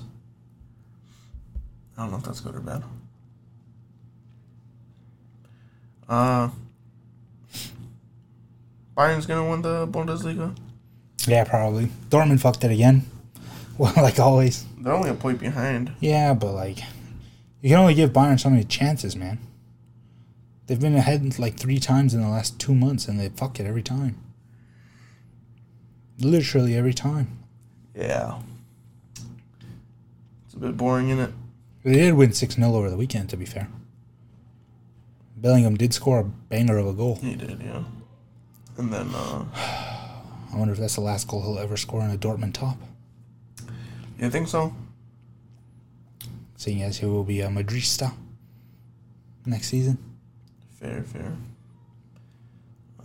I 1.97 2.01
don't 2.01 2.11
know 2.11 2.17
if 2.17 2.23
that's 2.23 2.41
good 2.41 2.55
or 2.55 2.59
bad. 2.59 2.83
Uh 6.07 6.49
Bayern's 8.97 9.27
gonna 9.27 9.47
win 9.47 9.61
the 9.61 9.87
Bundesliga. 9.87 10.57
Yeah, 11.27 11.43
probably. 11.43 11.91
Dortmund 12.09 12.39
fucked 12.39 12.63
it 12.63 12.71
again. 12.71 13.05
Well, 13.77 13.93
like 13.95 14.19
always. 14.19 14.65
They're 14.79 14.91
only 14.91 15.11
a 15.11 15.13
point 15.13 15.39
behind. 15.39 15.91
Yeah, 15.99 16.33
but 16.33 16.53
like, 16.53 16.79
you 17.61 17.69
can 17.69 17.77
only 17.77 17.93
give 17.93 18.11
Bayern 18.11 18.39
so 18.39 18.49
many 18.49 18.63
chances, 18.63 19.15
man. 19.15 19.37
They've 20.65 20.79
been 20.79 20.95
ahead 20.95 21.37
like 21.37 21.57
three 21.57 21.77
times 21.77 22.15
in 22.15 22.21
the 22.21 22.27
last 22.27 22.57
two 22.59 22.73
months, 22.73 23.07
and 23.07 23.19
they 23.19 23.29
fuck 23.29 23.59
it 23.59 23.67
every 23.67 23.83
time. 23.83 24.17
Literally 26.17 26.75
every 26.75 26.95
time. 26.95 27.37
Yeah. 27.95 28.39
It's 30.47 30.55
a 30.55 30.57
bit 30.57 30.75
boring, 30.75 31.09
in 31.09 31.19
it? 31.19 31.31
They 31.83 31.93
did 31.93 32.15
win 32.15 32.33
6 32.33 32.55
0 32.55 32.73
over 32.73 32.89
the 32.89 32.97
weekend, 32.97 33.29
to 33.29 33.37
be 33.37 33.45
fair. 33.45 33.67
Bellingham 35.35 35.77
did 35.77 35.93
score 35.93 36.19
a 36.21 36.23
banger 36.23 36.79
of 36.79 36.87
a 36.87 36.93
goal. 36.93 37.19
He 37.21 37.35
did, 37.35 37.61
yeah. 37.63 37.83
And 38.77 38.93
then 38.93 39.09
uh 39.13 39.45
I 40.53 40.55
wonder 40.57 40.73
if 40.73 40.79
that's 40.79 40.95
the 40.95 41.01
last 41.01 41.27
goal 41.27 41.41
he'll 41.41 41.59
ever 41.59 41.77
score 41.77 42.01
in 42.01 42.09
a 42.09 42.17
Dortmund 42.17 42.53
top, 42.53 42.77
you 44.17 44.29
think 44.29 44.47
so? 44.47 44.73
seeing 46.57 46.81
as 46.81 46.97
he 46.97 47.05
will 47.05 47.23
be 47.23 47.41
a 47.41 47.47
Madrista 47.47 48.13
next 49.45 49.67
season. 49.67 49.97
Fair, 50.79 51.03
fair. 51.03 51.33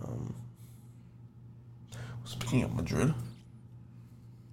Um, 0.03 0.33
speaking 2.25 2.63
of 2.63 2.75
Madrid, 2.75 3.13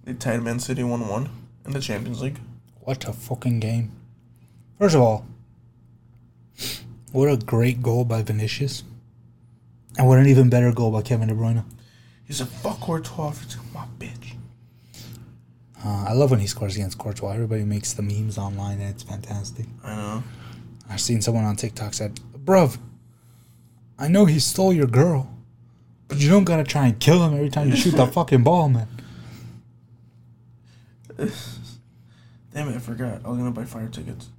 they 0.03 0.13
tied 0.13 0.43
Man 0.43 0.59
City 0.59 0.83
1 0.83 1.07
1 1.07 1.29
in 1.65 1.71
the 1.71 1.81
Champions 1.81 2.21
League. 2.21 2.39
What 2.79 3.07
a 3.07 3.13
fucking 3.13 3.59
game. 3.59 3.91
First 4.79 4.95
of 4.95 5.01
all, 5.01 5.25
what 7.11 7.27
a 7.27 7.37
great 7.37 7.81
goal 7.81 8.05
by 8.05 8.21
Vinicius. 8.21 8.83
And 9.97 10.07
what 10.07 10.19
an 10.19 10.27
even 10.27 10.49
better 10.49 10.71
goal 10.71 10.91
by 10.91 11.01
Kevin 11.01 11.27
De 11.27 11.33
Bruyne. 11.33 11.63
He 12.25 12.33
said, 12.33 12.47
"Fuck 12.47 12.79
Courtois, 12.79 13.33
it's 13.43 13.57
my 13.73 13.85
bitch." 13.99 14.35
Uh, 15.83 16.05
I 16.07 16.13
love 16.13 16.31
when 16.31 16.39
he 16.39 16.47
scores 16.47 16.75
against 16.75 16.97
Courtois. 16.97 17.33
Everybody 17.33 17.63
makes 17.63 17.93
the 17.93 18.01
memes 18.01 18.37
online, 18.37 18.79
and 18.79 18.89
it's 18.89 19.03
fantastic. 19.03 19.65
I 19.83 19.95
know. 19.95 20.23
I've 20.89 21.01
seen 21.01 21.21
someone 21.21 21.43
on 21.43 21.55
TikTok 21.55 21.93
said, 21.93 22.19
"Bruv, 22.45 22.77
I 23.97 24.07
know 24.07 24.25
he 24.25 24.39
stole 24.39 24.71
your 24.73 24.87
girl, 24.87 25.33
but 26.07 26.19
you 26.19 26.29
don't 26.29 26.43
gotta 26.43 26.63
try 26.63 26.87
and 26.87 26.99
kill 26.99 27.23
him 27.25 27.33
every 27.33 27.49
time 27.49 27.69
you 27.69 27.75
shoot 27.75 27.95
the 27.95 28.07
fucking 28.17 28.43
ball, 28.43 28.69
man." 28.69 28.87
Damn 31.17 32.67
it, 32.69 32.75
I 32.75 32.79
forgot. 32.79 33.21
I 33.25 33.29
was 33.29 33.37
gonna 33.37 33.51
buy 33.51 33.65
fire 33.65 33.87
tickets. 33.87 34.29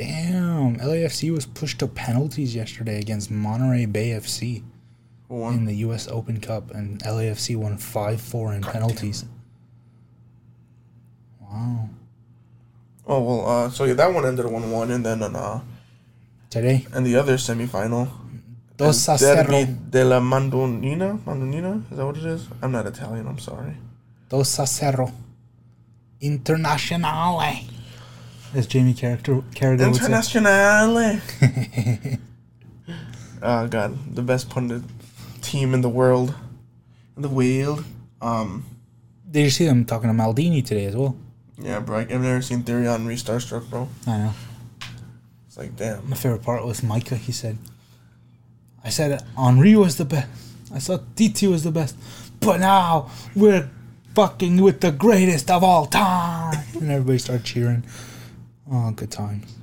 Damn, 0.00 0.78
LAFC 0.78 1.30
was 1.30 1.44
pushed 1.44 1.80
to 1.80 1.86
penalties 1.86 2.54
yesterday 2.54 2.98
against 2.98 3.30
Monterey 3.30 3.84
Bay 3.84 4.16
FC 4.16 4.62
Who 5.28 5.46
in 5.50 5.66
the 5.66 5.74
U.S. 5.84 6.08
Open 6.08 6.40
Cup, 6.40 6.70
and 6.70 7.02
LAFC 7.02 7.54
won 7.54 7.76
five 7.76 8.18
four 8.18 8.54
in 8.54 8.62
God 8.62 8.72
penalties. 8.72 9.26
Wow. 11.38 11.90
Oh 13.06 13.20
well, 13.20 13.46
uh, 13.46 13.68
so 13.68 13.84
yeah, 13.84 13.92
that 13.92 14.14
one 14.14 14.24
ended 14.24 14.46
one 14.46 14.70
one, 14.70 14.90
and 14.90 15.04
then 15.04 15.22
uh, 15.22 15.60
Today, 16.48 16.86
and 16.94 17.04
the 17.04 17.16
other 17.16 17.34
semifinal, 17.36 18.08
Dos 18.78 19.06
a 19.06 19.18
Derby 19.18 19.68
della 19.90 20.18
Mandonina. 20.18 21.18
Mandonina, 21.26 21.84
is 21.92 21.98
that 21.98 22.06
what 22.06 22.16
it 22.16 22.24
is? 22.24 22.48
I'm 22.62 22.72
not 22.72 22.86
Italian. 22.86 23.26
I'm 23.26 23.38
sorry. 23.38 23.76
Dos 24.30 24.58
a 24.60 24.66
cero. 24.66 25.12
As 28.54 28.66
Jamie 28.66 28.94
character 28.94 29.42
Carragher. 29.54 29.92
Internazionale. 29.92 31.20
oh 33.42 33.66
god, 33.68 34.14
the 34.14 34.22
best 34.22 34.50
pundit 34.50 34.82
team 35.40 35.72
in 35.74 35.80
the 35.82 35.88
world, 35.88 36.34
in 37.16 37.22
the 37.22 37.28
world. 37.28 37.84
Um, 38.20 38.64
Did 39.30 39.44
you 39.44 39.50
see 39.50 39.66
them 39.66 39.84
talking 39.84 40.08
to 40.10 40.14
Maldini 40.14 40.64
today 40.64 40.86
as 40.86 40.96
well? 40.96 41.16
yeah, 41.58 41.78
bro. 41.80 41.98
I've 41.98 42.10
never 42.10 42.42
seen 42.42 42.62
Thierry 42.62 42.86
Henry 42.86 43.16
star 43.16 43.38
struck, 43.40 43.68
bro. 43.68 43.88
I 44.06 44.18
know. 44.18 44.34
It's 45.46 45.56
like, 45.58 45.76
damn. 45.76 46.08
My 46.08 46.16
favorite 46.16 46.42
part 46.42 46.64
was 46.64 46.82
Micah. 46.82 47.16
He 47.16 47.32
said, 47.32 47.58
I 48.82 48.88
said 48.90 49.22
Henry 49.36 49.76
was 49.76 49.96
the 49.96 50.04
best. 50.04 50.28
I 50.74 50.78
thought 50.78 51.16
Titi 51.16 51.46
was 51.46 51.64
the 51.64 51.72
best. 51.72 51.96
But 52.40 52.60
now 52.60 53.10
we're 53.36 53.68
fucking 54.14 54.60
with 54.60 54.80
the 54.80 54.92
greatest 54.92 55.50
of 55.50 55.62
all 55.62 55.86
time. 55.86 56.64
and 56.80 56.90
everybody 56.90 57.18
started 57.18 57.44
cheering. 57.44 57.84
Oh, 58.70 58.90
good 58.92 59.10
times. 59.10 59.56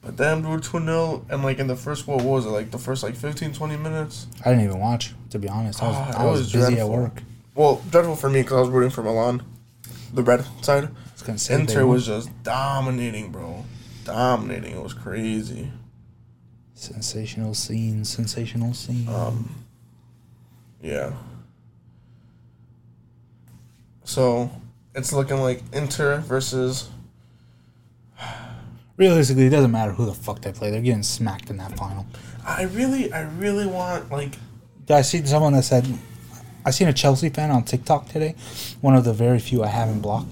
But 0.00 0.16
damn, 0.16 0.42
dude, 0.42 0.62
2 0.62 0.84
0. 0.84 1.26
And 1.30 1.42
like 1.42 1.58
in 1.58 1.66
the 1.66 1.76
first, 1.76 2.06
what 2.06 2.22
was 2.22 2.44
it? 2.46 2.50
Like 2.50 2.70
the 2.70 2.78
first 2.78 3.02
like 3.02 3.16
15, 3.16 3.54
20 3.54 3.76
minutes? 3.78 4.26
I 4.44 4.50
didn't 4.50 4.64
even 4.64 4.78
watch, 4.78 5.14
to 5.30 5.38
be 5.38 5.48
honest. 5.48 5.82
I 5.82 5.88
was, 5.88 5.96
I 6.16 6.24
was, 6.24 6.40
was 6.40 6.52
busy 6.52 6.74
dreadful. 6.74 6.94
at 6.94 7.00
work. 7.00 7.22
Well, 7.54 7.82
dreadful 7.90 8.16
for 8.16 8.28
me 8.28 8.42
because 8.42 8.58
I 8.58 8.60
was 8.60 8.68
rooting 8.68 8.90
for 8.90 9.02
Milan, 9.02 9.42
the 10.12 10.22
red 10.22 10.44
side. 10.62 10.84
I 10.84 11.26
gonna 11.26 11.38
say 11.38 11.54
Inter 11.54 11.86
won. 11.86 11.94
was 11.94 12.06
just 12.06 12.30
dominating, 12.42 13.32
bro. 13.32 13.64
Dominating. 14.04 14.76
It 14.76 14.82
was 14.82 14.92
crazy. 14.92 15.70
sensational 16.74 17.54
scene, 17.54 18.04
sensational 18.04 18.74
scene. 18.74 19.08
Um, 19.08 19.64
yeah. 20.82 21.12
So 24.04 24.50
it's 24.94 25.12
looking 25.14 25.38
like 25.38 25.62
Inter 25.72 26.18
versus. 26.18 26.90
Realistically, 28.96 29.46
it 29.46 29.50
doesn't 29.50 29.70
matter 29.72 29.92
who 29.92 30.06
the 30.06 30.14
fuck 30.14 30.40
they 30.42 30.52
play. 30.52 30.70
They're 30.70 30.80
getting 30.80 31.02
smacked 31.02 31.50
in 31.50 31.56
that 31.56 31.76
final. 31.76 32.06
I 32.46 32.62
really, 32.64 33.12
I 33.12 33.22
really 33.22 33.66
want 33.66 34.10
like. 34.10 34.34
I 34.88 35.02
seen 35.02 35.26
someone 35.26 35.54
that 35.54 35.62
said, 35.64 35.86
I 36.64 36.70
seen 36.70 36.88
a 36.88 36.92
Chelsea 36.92 37.28
fan 37.30 37.50
on 37.50 37.64
TikTok 37.64 38.08
today. 38.08 38.34
One 38.80 38.94
of 38.94 39.04
the 39.04 39.12
very 39.12 39.38
few 39.38 39.64
I 39.64 39.68
haven't 39.68 40.00
blocked. 40.00 40.28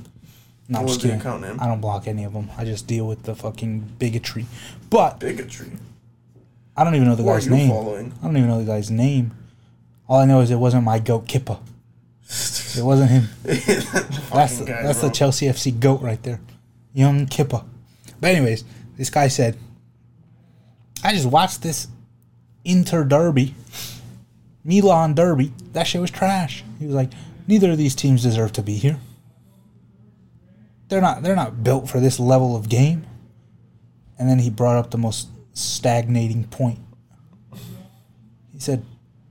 No, 0.68 0.80
I'm 0.80 0.86
just 0.86 1.00
kidding. 1.00 1.20
I 1.20 1.66
don't 1.66 1.80
block 1.80 2.06
any 2.06 2.24
of 2.24 2.32
them. 2.34 2.50
I 2.56 2.64
just 2.64 2.86
deal 2.86 3.06
with 3.06 3.24
the 3.24 3.34
fucking 3.34 3.80
bigotry. 3.98 4.46
But 4.90 5.18
Bigotry. 5.20 5.72
I 6.76 6.84
don't 6.84 6.94
even 6.94 7.08
know 7.08 7.14
the 7.16 7.22
Who 7.24 7.28
guy's 7.30 7.48
name. 7.48 7.70
following? 7.70 8.12
I 8.22 8.26
don't 8.26 8.36
even 8.36 8.48
know 8.48 8.58
the 8.58 8.70
guy's 8.70 8.90
name. 8.90 9.32
All 10.08 10.20
I 10.20 10.24
know 10.24 10.40
is 10.40 10.50
it 10.50 10.56
wasn't 10.56 10.84
my 10.84 10.98
goat 10.98 11.26
Kippa. 11.26 11.58
It 12.78 12.82
wasn't 12.82 13.10
him. 13.10 13.28
That's 13.44 13.66
That's 14.30 14.58
the, 14.58 14.64
that's 14.64 15.00
the 15.02 15.10
Chelsea 15.10 15.44
FC 15.46 15.78
goat 15.78 16.00
right 16.00 16.22
there, 16.22 16.40
young 16.94 17.26
Kippa. 17.26 17.66
But 18.22 18.36
anyways, 18.36 18.62
this 18.96 19.10
guy 19.10 19.26
said, 19.26 19.58
"I 21.02 21.12
just 21.12 21.26
watched 21.26 21.62
this 21.62 21.88
Inter 22.64 23.02
Derby, 23.02 23.56
Milan 24.62 25.14
Derby. 25.14 25.52
That 25.72 25.88
shit 25.88 26.00
was 26.00 26.12
trash." 26.12 26.62
He 26.78 26.86
was 26.86 26.94
like, 26.94 27.12
"Neither 27.48 27.72
of 27.72 27.78
these 27.78 27.96
teams 27.96 28.22
deserve 28.22 28.52
to 28.52 28.62
be 28.62 28.76
here. 28.76 29.00
They're 30.86 31.00
not. 31.00 31.24
They're 31.24 31.34
not 31.34 31.64
built 31.64 31.88
for 31.88 31.98
this 31.98 32.20
level 32.20 32.54
of 32.54 32.68
game." 32.68 33.04
And 34.18 34.30
then 34.30 34.38
he 34.38 34.50
brought 34.50 34.76
up 34.76 34.92
the 34.92 34.98
most 34.98 35.26
stagnating 35.52 36.44
point. 36.44 36.78
He 38.52 38.60
said, 38.60 38.84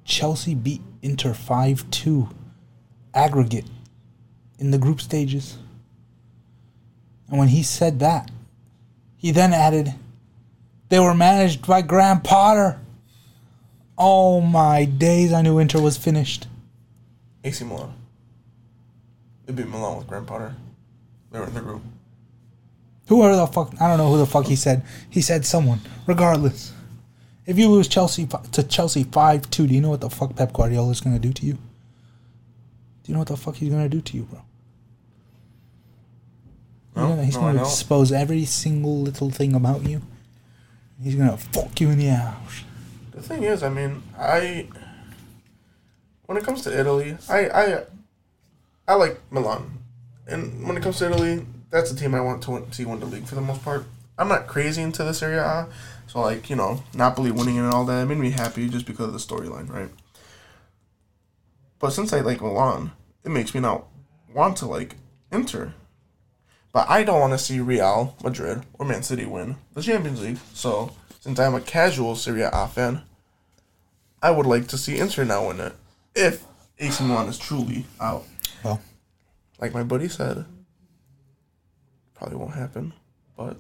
"Chelsea 0.04 0.54
beat 0.54 0.82
Inter 1.02 1.34
five 1.34 1.90
two, 1.92 2.28
aggregate." 3.14 3.68
in 4.60 4.70
the 4.70 4.78
group 4.78 5.02
stages. 5.02 5.58
And 7.28 7.40
when 7.40 7.48
he 7.48 7.64
said 7.64 8.00
that, 8.00 8.30
he 9.22 9.30
then 9.30 9.54
added, 9.54 9.94
they 10.90 11.00
were 11.00 11.14
managed 11.14 11.68
by 11.68 11.84
Graham 11.84 12.22
Potter. 12.22 12.80
Oh 13.96 14.42
my 14.42 14.86
days, 14.86 15.32
I 15.32 15.44
knew 15.44 15.56
winter 15.56 15.80
was 15.80 15.96
finished. 15.96 16.48
AC 17.44 17.64
Milan. 17.64 17.94
They 19.46 19.54
beat 19.54 19.68
Milan 19.68 20.00
with 20.00 20.08
Graham 20.08 20.26
Potter. 20.26 20.56
They 21.32 21.40
were 21.40 21.46
in 21.46 21.54
the 21.54 21.62
group. 21.62 21.84
Who 23.10 23.22
are 23.22 23.36
the 23.36 23.46
fuck? 23.46 23.80
I 23.80 23.88
don't 23.88 24.00
know 24.00 24.10
who 24.10 24.18
the 24.18 24.26
fuck 24.26 24.48
he 24.48 24.56
said. 24.56 24.84
He 25.08 25.22
said 25.22 25.46
someone. 25.46 25.82
Regardless, 26.08 26.74
if 27.46 27.60
you 27.60 27.70
lose 27.70 27.88
Chelsea 27.88 28.28
to 28.54 28.64
Chelsea 28.64 29.04
five 29.04 29.52
two, 29.52 29.68
do 29.68 29.76
you 29.76 29.82
know 29.82 29.92
what 29.92 30.02
the 30.02 30.10
fuck 30.10 30.36
Pep 30.36 30.52
Guardiola 30.52 30.90
is 30.90 31.02
gonna 31.02 31.20
do 31.20 31.32
to 31.32 31.46
you? 31.46 31.54
Do 31.54 31.60
you 33.06 33.14
know 33.14 33.20
what 33.20 33.28
the 33.28 33.38
fuck 33.38 33.56
he's 33.56 33.70
gonna 33.70 33.88
do 33.88 34.02
to 34.02 34.18
you, 34.18 34.24
bro? 34.24 34.42
He's 36.94 37.04
No, 37.04 37.16
he's 37.22 37.36
no, 37.36 37.42
gonna 37.42 37.62
expose 37.62 38.12
every 38.12 38.46
single 38.46 39.02
little 39.02 39.30
thing 39.30 39.56
about 39.56 39.88
you. 39.88 40.02
He's 41.02 41.16
gonna 41.16 41.38
fuck 41.38 41.80
you 41.80 41.90
in 41.90 41.98
the 41.98 42.10
ass. 42.10 42.64
The 43.12 43.22
thing 43.22 43.44
is, 43.44 43.64
I 43.64 43.70
mean, 43.70 44.04
I 44.18 44.68
when 46.26 46.38
it 46.38 46.44
comes 46.44 46.62
to 46.64 46.80
Italy, 46.80 47.18
I 47.30 47.50
I 47.50 47.84
I 48.88 48.94
like 48.96 49.20
Milan, 49.32 49.80
and 50.28 50.66
when 50.68 50.78
it 50.78 50.84
comes 50.84 50.98
to 51.00 51.06
Italy, 51.08 51.46
that's 51.70 51.92
the 51.92 52.00
team 52.00 52.14
I 52.14 52.22
want 52.22 52.42
to 52.44 52.52
win, 52.52 52.72
see 52.72 52.86
win 52.86 53.00
the 53.00 53.06
league 53.06 53.26
for 53.26 53.36
the 53.36 53.42
most 53.42 53.64
part. 53.64 53.86
I'm 54.18 54.28
not 54.28 54.48
crazy 54.48 54.82
into 54.82 55.04
this 55.04 55.20
Serie 55.20 55.38
A, 55.38 55.68
so 56.08 56.22
like 56.22 56.50
you 56.50 56.56
know, 56.56 56.84
Napoli 56.94 57.32
winning 57.32 57.58
and 57.58 57.74
all 57.74 57.86
that 57.86 58.04
it 58.04 58.06
made 58.06 58.18
me 58.18 58.32
happy 58.32 58.68
just 58.70 58.86
because 58.86 59.08
of 59.08 59.14
the 59.14 59.20
storyline, 59.20 59.70
right? 59.70 59.90
But 61.80 61.92
since 61.92 62.14
I 62.14 62.20
like 62.22 62.42
Milan, 62.42 62.92
it 63.24 63.30
makes 63.30 63.54
me 63.56 63.60
not 63.62 63.86
want 64.34 64.58
to 64.58 64.68
like 64.68 64.98
Inter. 65.32 65.74
But 66.74 66.90
I 66.90 67.04
don't 67.04 67.20
want 67.20 67.34
to 67.34 67.38
see 67.38 67.60
Real 67.60 68.16
Madrid 68.24 68.64
or 68.74 68.86
Man 68.86 69.04
City 69.04 69.26
win 69.26 69.58
the 69.74 69.82
Champions 69.82 70.22
League. 70.22 70.38
So 70.54 70.92
since 71.20 71.40
I'm 71.40 71.56
a 71.56 71.62
casual 71.62 72.16
Serie 72.16 72.44
A 72.44 72.68
fan, 72.68 73.02
I 74.22 74.32
would 74.32 74.46
like 74.46 74.68
to 74.70 74.78
see 74.78 74.98
Inter 74.98 75.26
now 75.26 75.48
win 75.48 75.60
it. 75.60 75.74
If 76.16 76.46
AC 76.80 77.04
Milan 77.04 77.28
is 77.28 77.38
truly 77.38 77.86
out. 78.00 78.24
Well, 78.64 78.82
Like 79.60 79.74
my 79.74 79.84
buddy 79.84 80.08
said, 80.08 80.46
probably 82.14 82.38
won't 82.38 82.54
happen. 82.56 82.94
But 83.36 83.58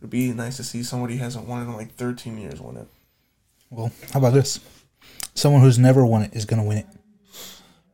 it'd 0.00 0.10
be 0.10 0.32
nice 0.32 0.56
to 0.58 0.64
see 0.64 0.82
somebody 0.82 1.16
who 1.16 1.24
hasn't 1.24 1.46
won 1.48 1.60
it 1.62 1.64
in 1.64 1.74
like 1.74 1.94
13 1.94 2.38
years 2.38 2.60
win 2.60 2.76
it. 2.76 2.88
well, 3.70 3.90
how 4.12 4.20
about 4.20 4.34
this? 4.34 4.60
Someone 5.34 5.60
who's 5.62 5.78
never 5.78 6.04
won 6.06 6.22
it 6.22 6.34
is 6.34 6.44
gonna 6.44 6.64
win 6.64 6.78
it 6.78 6.86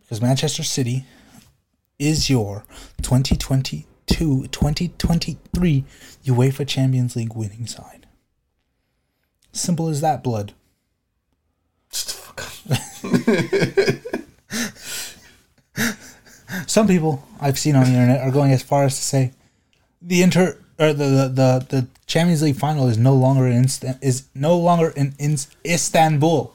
because 0.00 0.20
Manchester 0.20 0.62
City 0.62 1.04
is 2.02 2.28
your 2.28 2.64
2022-2023 3.02 5.84
UEFA 6.26 6.66
Champions 6.66 7.14
League 7.14 7.34
winning 7.34 7.66
side. 7.66 8.06
Simple 9.52 9.88
as 9.88 10.00
that, 10.00 10.24
blood. 10.24 10.54
Some 16.66 16.86
people 16.86 17.26
I've 17.40 17.58
seen 17.58 17.76
on 17.76 17.84
the 17.84 17.90
internet 17.90 18.20
are 18.20 18.30
going 18.30 18.52
as 18.52 18.62
far 18.62 18.84
as 18.84 18.96
to 18.96 19.02
say 19.02 19.32
the 20.00 20.22
inter 20.22 20.58
or 20.78 20.92
the 20.92 21.04
the, 21.04 21.28
the, 21.28 21.66
the 21.68 21.86
Champions 22.06 22.42
League 22.42 22.56
final 22.56 22.88
is 22.88 22.98
no 22.98 23.14
longer 23.14 23.46
in 23.46 23.66
is 24.00 24.24
no 24.34 24.58
longer 24.58 24.90
in, 24.90 25.14
in 25.18 25.36
Istanbul 25.64 26.54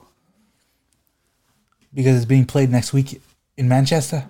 because 1.93 2.17
it's 2.17 2.25
being 2.25 2.45
played 2.45 2.69
next 2.69 2.93
week 2.93 3.21
in 3.55 3.67
Manchester. 3.67 4.25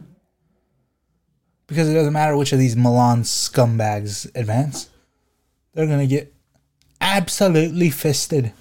Because 1.67 1.89
it 1.89 1.93
doesn't 1.93 2.13
matter 2.13 2.35
which 2.35 2.53
of 2.53 2.59
these 2.59 2.75
Milan 2.75 3.23
scumbags 3.23 4.29
advance, 4.35 4.89
they're 5.73 5.87
gonna 5.87 6.07
get 6.07 6.33
absolutely 7.01 7.89
fisted 7.89 8.53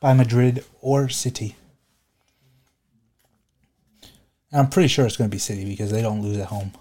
by 0.00 0.12
Madrid 0.12 0.64
or 0.80 1.08
City. 1.08 1.56
And 4.52 4.60
I'm 4.60 4.68
pretty 4.68 4.88
sure 4.88 5.06
it's 5.06 5.16
going 5.16 5.28
to 5.28 5.34
be 5.34 5.38
City 5.38 5.64
because 5.64 5.90
they 5.90 6.02
don't 6.02 6.22
lose 6.22 6.38
at 6.38 6.46
home. 6.46 6.72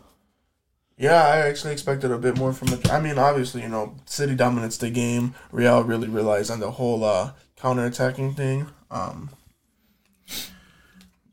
Yeah, 0.97 1.21
I 1.21 1.39
actually 1.39 1.73
expected 1.73 2.11
a 2.11 2.17
bit 2.17 2.37
more 2.37 2.53
from 2.53 2.69
it. 2.69 2.89
I 2.89 3.01
mean, 3.01 3.17
obviously, 3.17 3.63
you 3.63 3.67
know, 3.67 3.95
City 4.05 4.35
dominates 4.35 4.77
the 4.77 4.89
game. 4.89 5.35
Real 5.51 5.83
really 5.83 6.07
relies 6.07 6.49
on 6.49 6.59
the 6.61 6.71
whole 6.71 7.03
uh, 7.03 7.31
counter 7.57 7.85
attacking 7.85 8.33
thing. 8.35 8.67
Um, 8.89 9.29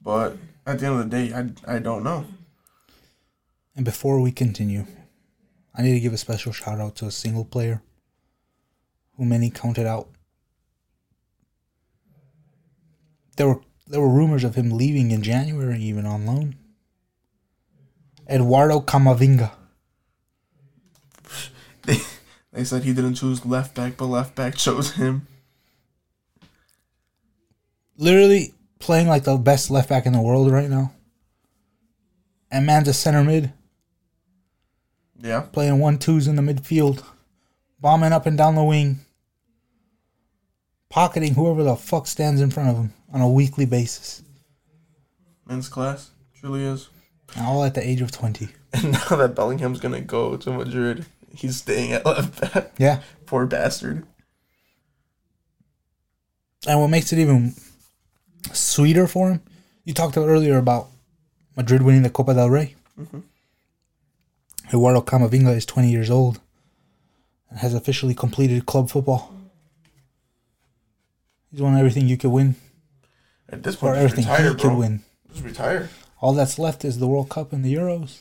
but 0.03 0.37
at 0.67 0.81
the 0.81 0.87
end 0.87 1.01
of 1.01 1.11
the 1.11 1.17
day, 1.17 1.33
I, 1.33 1.77
I 1.77 1.79
don't 1.79 2.03
know. 2.03 2.25
And 3.75 3.85
before 3.85 4.21
we 4.21 4.33
continue, 4.33 4.87
I 5.75 5.83
need 5.83 5.95
to 5.95 6.01
give 6.01 6.13
a 6.13 6.19
special 6.19 6.53
shout 6.53 6.81
out 6.81 6.97
to 6.97 7.07
a 7.07 7.11
single 7.11 7.45
player 7.45 7.83
who 9.17 9.25
many 9.25 9.51
counted 9.51 9.87
out. 9.87 10.09
There 13.37 13.49
were 13.49 13.61
there 13.87 14.01
were 14.01 14.09
rumors 14.09 14.45
of 14.45 14.55
him 14.55 14.71
leaving 14.71 15.11
in 15.11 15.23
January, 15.23 15.79
even 15.81 16.07
on 16.07 16.25
loan. 16.25 16.57
Eduardo 18.29 18.81
Camavinga. 18.81 19.53
They, 21.83 21.99
they 22.53 22.65
said 22.65 22.85
he 22.85 22.95
didn't 22.95 23.17
choose 23.17 23.45
left 23.45 23.75
back, 23.75 23.97
but 23.97 24.07
left 24.07 24.35
back 24.35 24.55
chose 24.55 24.93
him. 24.93 25.27
Literally 27.97 28.55
playing 28.79 29.09
like 29.09 29.25
the 29.25 29.37
best 29.37 29.71
left 29.71 29.89
back 29.89 30.07
in 30.07 30.13
the 30.13 30.21
world 30.21 30.51
right 30.51 30.71
now. 30.71 30.93
And 32.51 32.67
man's 32.67 32.89
a 32.89 32.95
center 32.95 33.25
mid, 33.25 33.53
Yeah. 35.23 35.43
playing 35.53 35.79
one 35.79 35.99
twos 35.99 36.27
in 36.27 36.37
the 36.37 36.43
midfield, 36.43 37.05
bombing 37.81 38.13
up 38.13 38.27
and 38.27 38.37
down 38.37 38.57
the 38.57 38.65
wing, 38.65 39.01
pocketing 40.89 41.35
whoever 41.35 41.63
the 41.63 41.77
fuck 41.77 42.07
stands 42.07 42.41
in 42.41 42.51
front 42.51 42.71
of 42.71 42.77
him 42.77 42.93
on 43.13 43.21
a 43.21 43.29
weekly 43.29 43.65
basis. 43.65 44.23
Men's 45.47 45.69
class. 45.69 46.11
Truly 46.35 46.65
is. 46.65 46.89
All 47.39 47.63
at 47.65 47.75
the 47.75 47.87
age 47.87 48.01
of 48.01 48.11
20. 48.11 48.49
And 48.75 48.93
now 48.93 49.17
that 49.17 49.35
Bellingham's 49.35 49.81
going 49.81 49.93
to 49.93 50.01
go 50.01 50.35
to 50.39 50.51
Madrid, 50.51 51.05
he's 51.35 51.57
staying 51.57 51.93
at 51.93 52.07
left 52.07 52.41
back. 52.41 52.73
Yeah. 52.79 53.03
Poor 53.27 53.45
bastard. 53.45 54.07
And 56.67 56.81
what 56.81 56.89
makes 56.89 57.13
it 57.13 57.19
even 57.19 57.53
sweeter 58.53 59.07
for 59.07 59.31
him, 59.31 59.43
you 59.85 59.93
talked 59.93 60.17
earlier 60.17 60.57
about 60.57 60.89
Madrid 61.55 61.83
winning 61.83 62.03
the 62.03 62.09
Copa 62.09 62.33
del 62.33 62.49
Rey. 62.49 62.77
Mm-hmm. 62.99 63.21
Eduardo 64.73 65.01
Camavinga 65.03 65.55
is 65.55 65.67
20 65.67 65.91
years 65.91 66.11
old 66.11 66.41
and 67.51 67.59
has 67.59 67.75
officially 67.75 68.15
completed 68.15 68.65
club 68.67 68.91
football. 68.91 69.33
He's 71.51 71.61
won 71.61 71.77
everything 71.77 72.09
you 72.09 72.17
could 72.17 72.31
win, 72.31 72.55
At 73.51 73.63
this 73.63 73.77
point, 73.77 73.97
just 73.97 74.05
everything 74.15 74.25
retire, 74.33 74.49
he 74.49 74.55
bro. 74.55 74.71
could 74.71 74.79
win. 74.79 75.01
Just 75.33 75.45
retire. 75.45 75.91
All 76.21 76.33
that's 76.33 76.59
left 76.59 76.85
is 76.85 76.99
the 76.99 77.07
World 77.07 77.29
Cup 77.29 77.53
and 77.53 77.63
the 77.65 77.75
Euros. 77.75 78.21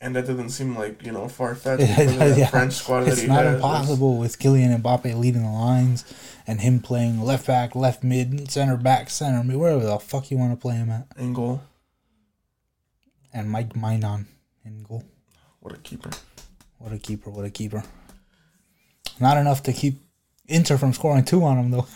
And 0.00 0.16
that 0.16 0.26
doesn't 0.26 0.50
seem 0.50 0.76
like, 0.76 1.04
you 1.04 1.12
know, 1.12 1.28
far 1.28 1.54
fetched 1.54 1.82
Yeah. 2.38 2.46
French 2.46 2.74
squad 2.74 3.00
that 3.04 3.12
It's 3.14 3.22
not 3.24 3.44
has. 3.44 3.54
impossible 3.56 4.16
with 4.18 4.38
Kylian 4.38 4.80
Mbappe 4.82 5.18
leading 5.18 5.42
the 5.42 5.50
lines 5.50 6.04
and 6.46 6.60
him 6.60 6.80
playing 6.80 7.20
left 7.20 7.46
back, 7.46 7.74
left 7.74 8.02
mid, 8.02 8.50
center 8.50 8.76
back, 8.76 9.08
center 9.10 9.42
mid, 9.44 9.56
wherever 9.56 9.84
the 9.84 9.98
fuck 9.98 10.30
you 10.30 10.36
want 10.38 10.52
to 10.52 10.56
play 10.60 10.74
him 10.76 10.90
at. 10.90 11.06
In 11.18 11.32
goal. 11.32 11.62
And 13.32 13.50
Mike 13.50 13.74
Maignan 13.74 14.26
in 14.64 14.82
goal. 14.82 15.04
What 15.60 15.74
a 15.74 15.78
keeper. 15.78 16.10
What 16.78 16.92
a 16.92 16.98
keeper! 16.98 17.30
What 17.30 17.44
a 17.44 17.50
keeper! 17.50 17.84
Not 19.20 19.36
enough 19.36 19.62
to 19.64 19.72
keep 19.72 20.00
Inter 20.46 20.76
from 20.76 20.92
scoring 20.92 21.24
two 21.24 21.44
on 21.44 21.58
him 21.58 21.70
though. 21.70 21.86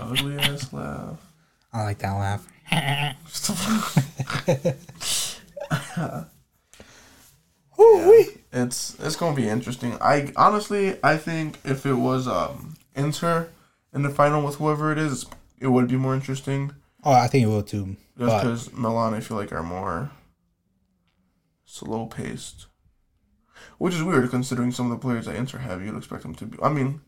Ugly 0.00 0.38
ass 0.38 0.72
laugh. 0.72 1.18
I 1.72 1.84
like 1.84 1.98
that 2.00 2.12
laugh. 2.12 2.48
It's 8.52 8.96
it's 9.00 9.16
gonna 9.16 9.34
be 9.34 9.48
interesting. 9.48 9.96
I 10.00 10.32
honestly 10.36 10.98
I 11.02 11.16
think 11.16 11.58
if 11.64 11.86
it 11.86 11.94
was 11.94 12.28
um 12.28 12.76
Inter 12.94 13.48
in 13.94 14.02
the 14.02 14.10
final 14.10 14.44
with 14.44 14.56
whoever 14.56 14.92
it 14.92 14.98
is, 14.98 15.24
it 15.58 15.68
would 15.68 15.88
be 15.88 15.96
more 15.96 16.14
interesting. 16.14 16.72
Oh, 17.04 17.12
I 17.12 17.26
think 17.26 17.44
it 17.44 17.48
will 17.48 17.62
too. 17.62 17.96
Just 18.18 18.42
because 18.42 18.72
Milan, 18.72 19.14
I 19.14 19.20
feel 19.20 19.36
like 19.36 19.52
are 19.52 19.62
more 19.62 20.10
slow 21.64 22.06
paced, 22.06 22.66
which 23.78 23.94
is 23.94 24.02
weird 24.02 24.30
considering 24.30 24.70
some 24.70 24.90
of 24.90 24.98
the 24.98 25.02
players 25.02 25.26
that 25.26 25.36
Inter 25.36 25.58
have. 25.58 25.82
You'd 25.84 25.96
expect 25.96 26.22
them 26.22 26.34
to 26.36 26.46
be. 26.46 26.58
I 26.62 26.68
mean, 26.68 27.00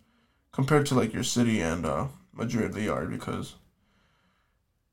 compared 0.52 0.86
to 0.86 0.94
like 0.94 1.12
your 1.12 1.22
City 1.22 1.60
and 1.60 1.86
uh, 1.86 2.06
Madrid, 2.32 2.72
they 2.72 2.88
are 2.88 3.06
because 3.06 3.54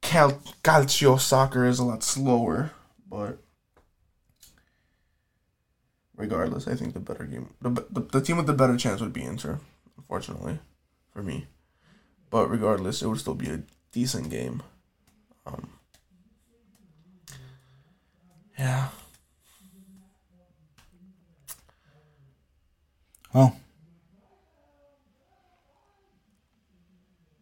Cal- 0.02 0.42
Calcio 0.64 1.20
soccer 1.20 1.66
is 1.66 1.80
a 1.80 1.86
lot 1.86 2.04
slower, 2.04 2.72
but 3.08 3.40
regardless, 6.16 6.68
I 6.68 6.76
think 6.76 6.94
the 6.94 7.00
better 7.00 7.26
game, 7.26 7.54
the, 7.62 7.70
the, 7.90 8.02
the 8.02 8.22
team 8.22 8.38
with 8.38 8.48
the 8.48 8.54
better 8.54 8.78
chance 8.78 9.02
would 9.02 9.14
be 9.14 9.24
Inter, 9.24 9.60
unfortunately, 9.98 10.60
for 11.12 11.24
me. 11.24 11.48
But 12.30 12.50
regardless, 12.50 13.02
it 13.02 13.08
would 13.08 13.20
still 13.20 13.36
be 13.36 13.50
a 13.50 13.64
decent 13.92 14.30
game. 14.30 14.64
Um, 15.46 15.70
yeah. 18.58 18.90
well, 23.34 23.56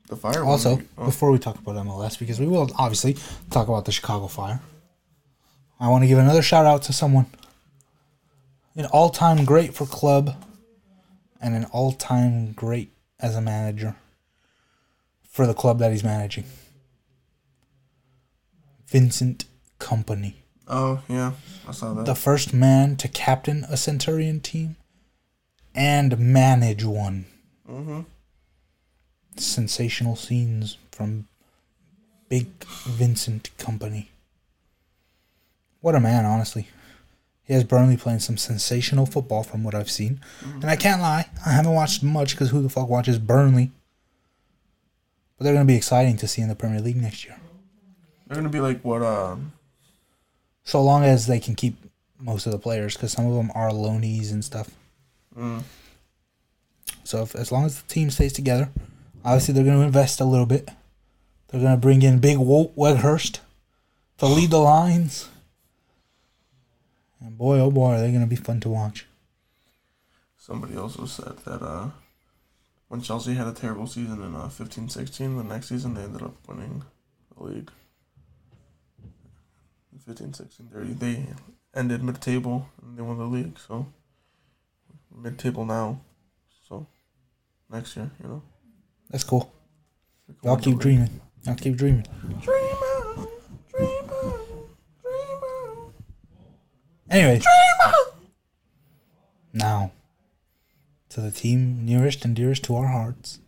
The 0.08 0.16
fire. 0.16 0.44
also 0.44 0.76
one, 0.76 0.90
oh, 0.98 1.06
before 1.06 1.32
we 1.32 1.38
talk 1.40 1.60
about 1.60 1.76
MLS, 1.86 2.18
because 2.18 2.40
we 2.40 2.48
will 2.48 2.70
obviously 2.78 3.16
talk 3.52 3.68
about 3.68 3.86
the 3.86 3.92
Chicago 3.92 4.28
Fire. 4.28 4.60
I 5.80 5.88
want 5.88 6.04
to 6.04 6.08
give 6.08 6.18
another 6.18 6.42
shout 6.42 6.66
out 6.66 6.82
to 6.84 6.94
someone, 6.94 7.28
an 8.76 8.86
all-time 8.88 9.46
great 9.46 9.74
for 9.74 9.86
club, 9.86 10.36
and 11.42 11.56
an 11.56 11.66
all-time 11.66 12.54
great 12.54 12.92
as 13.20 13.36
a 13.36 13.42
manager 13.42 13.96
for 15.30 15.46
the 15.46 15.54
club 15.54 15.80
that 15.80 15.92
he's 15.92 16.04
managing. 16.04 16.46
Vincent 18.90 19.46
Kompany. 19.80 20.34
oh 20.68 21.02
yeah, 21.08 21.34
I 21.68 21.72
saw 21.72 21.94
that. 21.94 22.06
the 22.06 22.16
first 22.16 22.54
man 22.54 22.96
to 22.98 23.08
captain 23.08 23.66
a 23.70 23.78
Centurion 23.78 24.40
team 24.40 24.76
and 25.76 26.18
manage 26.18 26.84
one. 26.84 27.26
mm-hmm. 27.70 28.02
Sensational 29.38 30.16
scenes 30.16 30.78
from 30.92 31.28
Big 32.28 32.48
Vincent 32.86 33.52
Kompany. 33.58 34.08
What 35.82 35.96
a 35.96 36.00
man, 36.00 36.26
honestly. 36.26 36.68
He 37.44 37.54
has 37.54 37.64
Burnley 37.64 37.96
playing 37.96 38.20
some 38.20 38.38
sensational 38.38 39.06
football 39.06 39.44
from 39.44 39.64
what 39.64 39.74
I've 39.74 39.90
seen. 39.90 40.20
And 40.56 40.66
I 40.66 40.76
can't 40.76 41.02
lie, 41.02 41.30
I 41.46 41.52
haven't 41.52 41.74
watched 41.74 42.04
much 42.04 42.32
because 42.32 42.50
who 42.52 42.62
the 42.62 42.70
fuck 42.70 42.90
watches 42.90 43.18
Burnley? 43.18 43.72
But 45.38 45.46
they're 45.46 45.54
going 45.54 45.66
to 45.66 45.72
be 45.72 45.78
exciting 45.78 46.18
to 46.18 46.28
see 46.28 46.42
in 46.42 46.50
the 46.50 46.56
Premier 46.56 46.82
League 46.82 46.98
next 46.98 47.26
year. 47.26 47.38
They're 48.30 48.36
gonna 48.38 48.50
be 48.50 48.60
like 48.62 48.82
what? 48.84 49.02
Um, 49.02 49.52
So 50.64 50.82
long 50.82 51.04
as 51.04 51.26
they 51.28 51.40
can 51.40 51.56
keep 51.56 51.76
most 52.20 52.46
of 52.46 52.52
the 52.52 52.60
players 52.60 52.94
because 52.96 53.12
some 53.12 53.26
of 53.26 53.34
them 53.34 53.52
are 53.56 53.72
loanies 53.72 54.32
and 54.32 54.46
stuff. 54.46 54.70
mm, 55.36 55.64
So 57.04 57.24
if, 57.24 57.36
as 57.36 57.52
long 57.52 57.66
as 57.66 57.82
the 57.82 57.88
team 57.88 58.12
stays 58.12 58.34
together, 58.34 58.70
obviously 59.26 59.54
they're 59.54 59.64
going 59.64 59.80
to 59.80 59.86
invest 59.86 60.20
a 60.22 60.26
little 60.26 60.46
bit. 60.46 60.70
They're 61.48 61.62
going 61.62 61.74
to 61.74 61.78
bring 61.82 62.04
in 62.04 62.20
Big 62.20 62.38
Walt 62.38 62.76
Weghorst 62.76 63.40
to 64.20 64.26
lead 64.36 64.52
the 64.52 64.60
lines. 64.60 65.28
And 67.20 67.38
boy, 67.38 67.60
oh 67.60 67.72
boy, 67.72 67.98
they're 67.98 68.10
going 68.12 68.22
to 68.22 68.28
be 68.28 68.36
fun 68.36 68.60
to 68.62 68.70
watch. 68.70 69.08
somebody 70.38 70.78
also 70.78 71.06
said 71.06 71.38
that 71.46 71.62
uh, 71.64 71.90
when 72.90 73.02
Chelsea 73.02 73.34
had 73.34 73.48
a 73.48 73.54
terrible 73.54 73.88
season 73.88 74.22
in 74.22 74.36
uh, 74.36 74.50
15-16, 74.50 75.38
the 75.38 75.44
next 75.44 75.70
season 75.70 75.94
they 75.96 76.04
ended 76.04 76.22
up 76.22 76.36
winning 76.48 76.84
the 77.38 77.44
league. 77.44 77.72
15-16, 80.10 80.72
they 80.72 80.94
they 80.94 81.26
ended 81.76 82.04
mid-table 82.04 82.68
and 82.82 82.98
they 82.98 83.02
won 83.04 83.18
the 83.18 83.26
league. 83.26 83.60
So 83.60 83.86
mid-table 85.16 85.66
now. 85.66 86.02
So 86.68 86.88
next 87.70 87.96
year, 87.96 88.10
you 88.22 88.30
know. 88.30 88.42
That's 89.10 89.24
cool. 89.24 89.54
Y'all 90.44 90.58
keep 90.58 90.80
dreaming. 90.80 91.22
Y'all 91.46 91.56
keep 91.56 91.76
dreaming. 91.76 92.06
Dream 92.42 92.60
on, 92.60 93.28
dream 93.70 94.10
on, 94.12 94.40
dream 95.02 95.44
on. 95.44 95.94
Anyway, 97.10 97.42
now 99.54 99.92
to 101.10 101.22
the 101.22 101.32
team 101.32 101.86
nearest 101.86 102.24
and 102.26 102.36
dearest 102.36 102.64
to 102.66 102.76
our 102.76 102.88
hearts. 102.88 103.40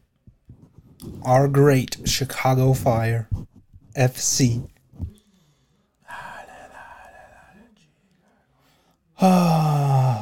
Our 1.24 1.48
great 1.48 1.98
Chicago 2.06 2.74
Fire 2.74 3.28
FC. 3.96 4.68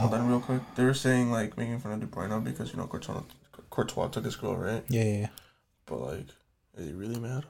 Hold 0.09 0.21
on, 0.21 0.29
real 0.29 0.39
quick. 0.39 0.61
They 0.75 0.83
were 0.83 0.93
saying 0.93 1.31
like 1.31 1.57
making 1.57 1.79
fun 1.79 1.91
of 1.91 1.99
De 1.99 2.07
Bruyne 2.07 2.43
because 2.43 2.71
you 2.71 2.77
know 2.77 2.87
Courtois, 2.87 3.23
Courtois 3.69 4.07
took 4.07 4.25
his 4.25 4.35
girl, 4.35 4.55
right? 4.55 4.83
Yeah, 4.89 5.03
yeah, 5.03 5.17
yeah. 5.19 5.29
But 5.85 6.01
like, 6.01 6.27
is 6.77 6.87
he 6.87 6.93
really 6.93 7.19
mad? 7.19 7.45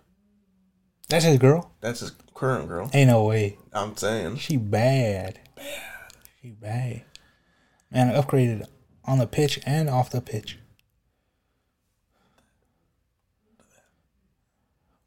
That's 1.10 1.26
his 1.26 1.38
girl. 1.38 1.72
That's 1.82 2.02
his 2.02 2.12
current 2.36 2.68
girl. 2.68 2.90
Ain't 2.94 3.10
no 3.10 3.24
way. 3.24 3.58
I'm 3.74 3.98
saying. 3.98 4.38
She 4.38 4.58
bad. 4.58 5.40
Bad. 5.56 6.14
She 6.42 6.52
bad. 6.52 7.04
Man, 7.92 8.14
upgraded 8.14 8.68
on 9.06 9.18
the 9.18 9.26
pitch 9.26 9.60
and 9.66 9.90
off 9.90 10.12
the 10.12 10.22
pitch. 10.22 10.60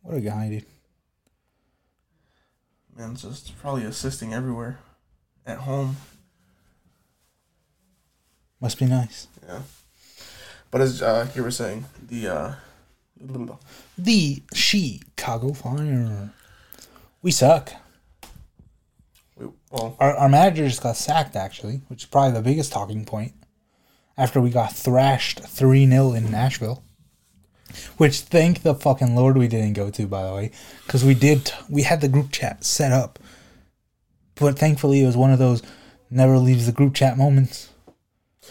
What 0.02 0.16
a 0.16 0.20
guy, 0.20 0.48
dude. 0.48 0.66
Man's 2.96 3.22
just 3.22 3.56
probably 3.58 3.84
assisting 3.84 4.34
everywhere. 4.34 4.80
At 5.46 5.58
home. 5.58 5.96
Must 8.62 8.78
be 8.78 8.86
nice. 8.86 9.26
Yeah. 9.44 9.62
But 10.70 10.82
as 10.82 11.02
uh, 11.02 11.28
you 11.34 11.42
were 11.42 11.50
saying, 11.50 11.84
the 12.08 12.28
uh, 12.28 12.54
The 13.98 14.42
Chicago 14.54 15.52
Fire. 15.52 16.30
We 17.22 17.32
suck. 17.32 17.72
we, 19.36 19.48
well, 19.72 19.96
Our, 19.98 20.14
our 20.14 20.28
manager 20.28 20.66
just 20.68 20.82
got 20.82 20.96
sacked, 20.96 21.34
actually, 21.34 21.80
which 21.88 22.04
is 22.04 22.08
probably 22.08 22.32
the 22.34 22.42
biggest 22.42 22.72
talking 22.72 23.04
point. 23.04 23.32
After 24.16 24.40
we 24.40 24.50
got 24.50 24.72
thrashed 24.72 25.40
3 25.40 25.88
0 25.88 26.12
in 26.12 26.30
Nashville. 26.30 26.84
Which, 27.96 28.20
thank 28.20 28.62
the 28.62 28.74
fucking 28.74 29.16
Lord 29.16 29.36
we 29.36 29.48
didn't 29.48 29.72
go 29.72 29.90
to, 29.90 30.06
by 30.06 30.24
the 30.24 30.34
way. 30.34 30.52
Because 30.86 31.04
we 31.04 31.14
did, 31.14 31.52
we 31.68 31.82
had 31.82 32.00
the 32.00 32.08
group 32.08 32.30
chat 32.30 32.64
set 32.64 32.92
up. 32.92 33.18
But 34.36 34.56
thankfully, 34.56 35.02
it 35.02 35.06
was 35.06 35.16
one 35.16 35.32
of 35.32 35.40
those 35.40 35.62
never 36.10 36.38
leaves 36.38 36.66
the 36.66 36.72
group 36.72 36.94
chat 36.94 37.18
moments. 37.18 37.71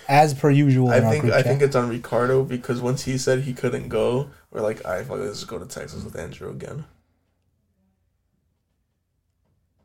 As 0.07 0.33
per 0.33 0.49
usual 0.49 0.89
I 0.89 1.01
think 1.01 1.25
I 1.25 1.41
think 1.41 1.61
it's 1.61 1.75
on 1.75 1.89
Ricardo 1.89 2.43
because 2.43 2.79
once 2.81 3.03
he 3.03 3.17
said 3.17 3.41
he 3.41 3.53
couldn't 3.53 3.89
go, 3.89 4.29
we're 4.49 4.61
like, 4.61 4.85
I 4.85 5.03
fuck, 5.03 5.19
let's 5.19 5.39
just 5.39 5.47
go 5.49 5.59
to 5.59 5.65
Texas 5.65 6.03
with 6.03 6.17
Andrew 6.17 6.49
again. 6.49 6.85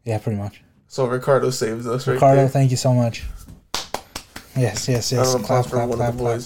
yeah, 0.04 0.18
pretty 0.18 0.38
much. 0.38 0.62
So 0.88 1.06
Ricardo 1.06 1.50
saves 1.50 1.86
us 1.86 2.06
right 2.06 2.14
Ricardo, 2.14 2.42
there. 2.42 2.48
thank 2.48 2.70
you 2.70 2.76
so 2.76 2.94
much. 2.94 3.24
Yes, 4.56 4.88
yes, 4.88 5.10
yes. 5.12 5.34
Clap, 5.34 5.64
for 5.64 5.70
clap, 5.70 5.88
one 5.88 5.98
clap, 5.98 6.10
of 6.10 6.18
the 6.18 6.24
clap. 6.24 6.40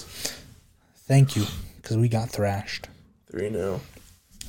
Thank 1.07 1.35
you, 1.35 1.45
because 1.77 1.97
we 1.97 2.09
got 2.09 2.29
thrashed. 2.29 2.87
Three 3.29 3.49
0 3.51 3.79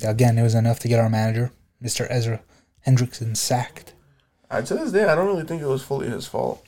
Again, 0.03 0.37
it 0.37 0.43
was 0.43 0.55
enough 0.55 0.79
to 0.79 0.87
get 0.87 0.99
our 0.99 1.09
manager, 1.09 1.51
Mr. 1.81 2.07
Ezra 2.09 2.41
Hendrickson, 2.85 3.37
sacked. 3.37 3.93
Uh, 4.49 4.61
to 4.61 4.73
this 4.73 4.91
day, 4.91 5.05
I 5.05 5.15
don't 5.15 5.27
really 5.27 5.45
think 5.45 5.61
it 5.61 5.67
was 5.67 5.83
fully 5.83 6.09
his 6.09 6.25
fault. 6.27 6.63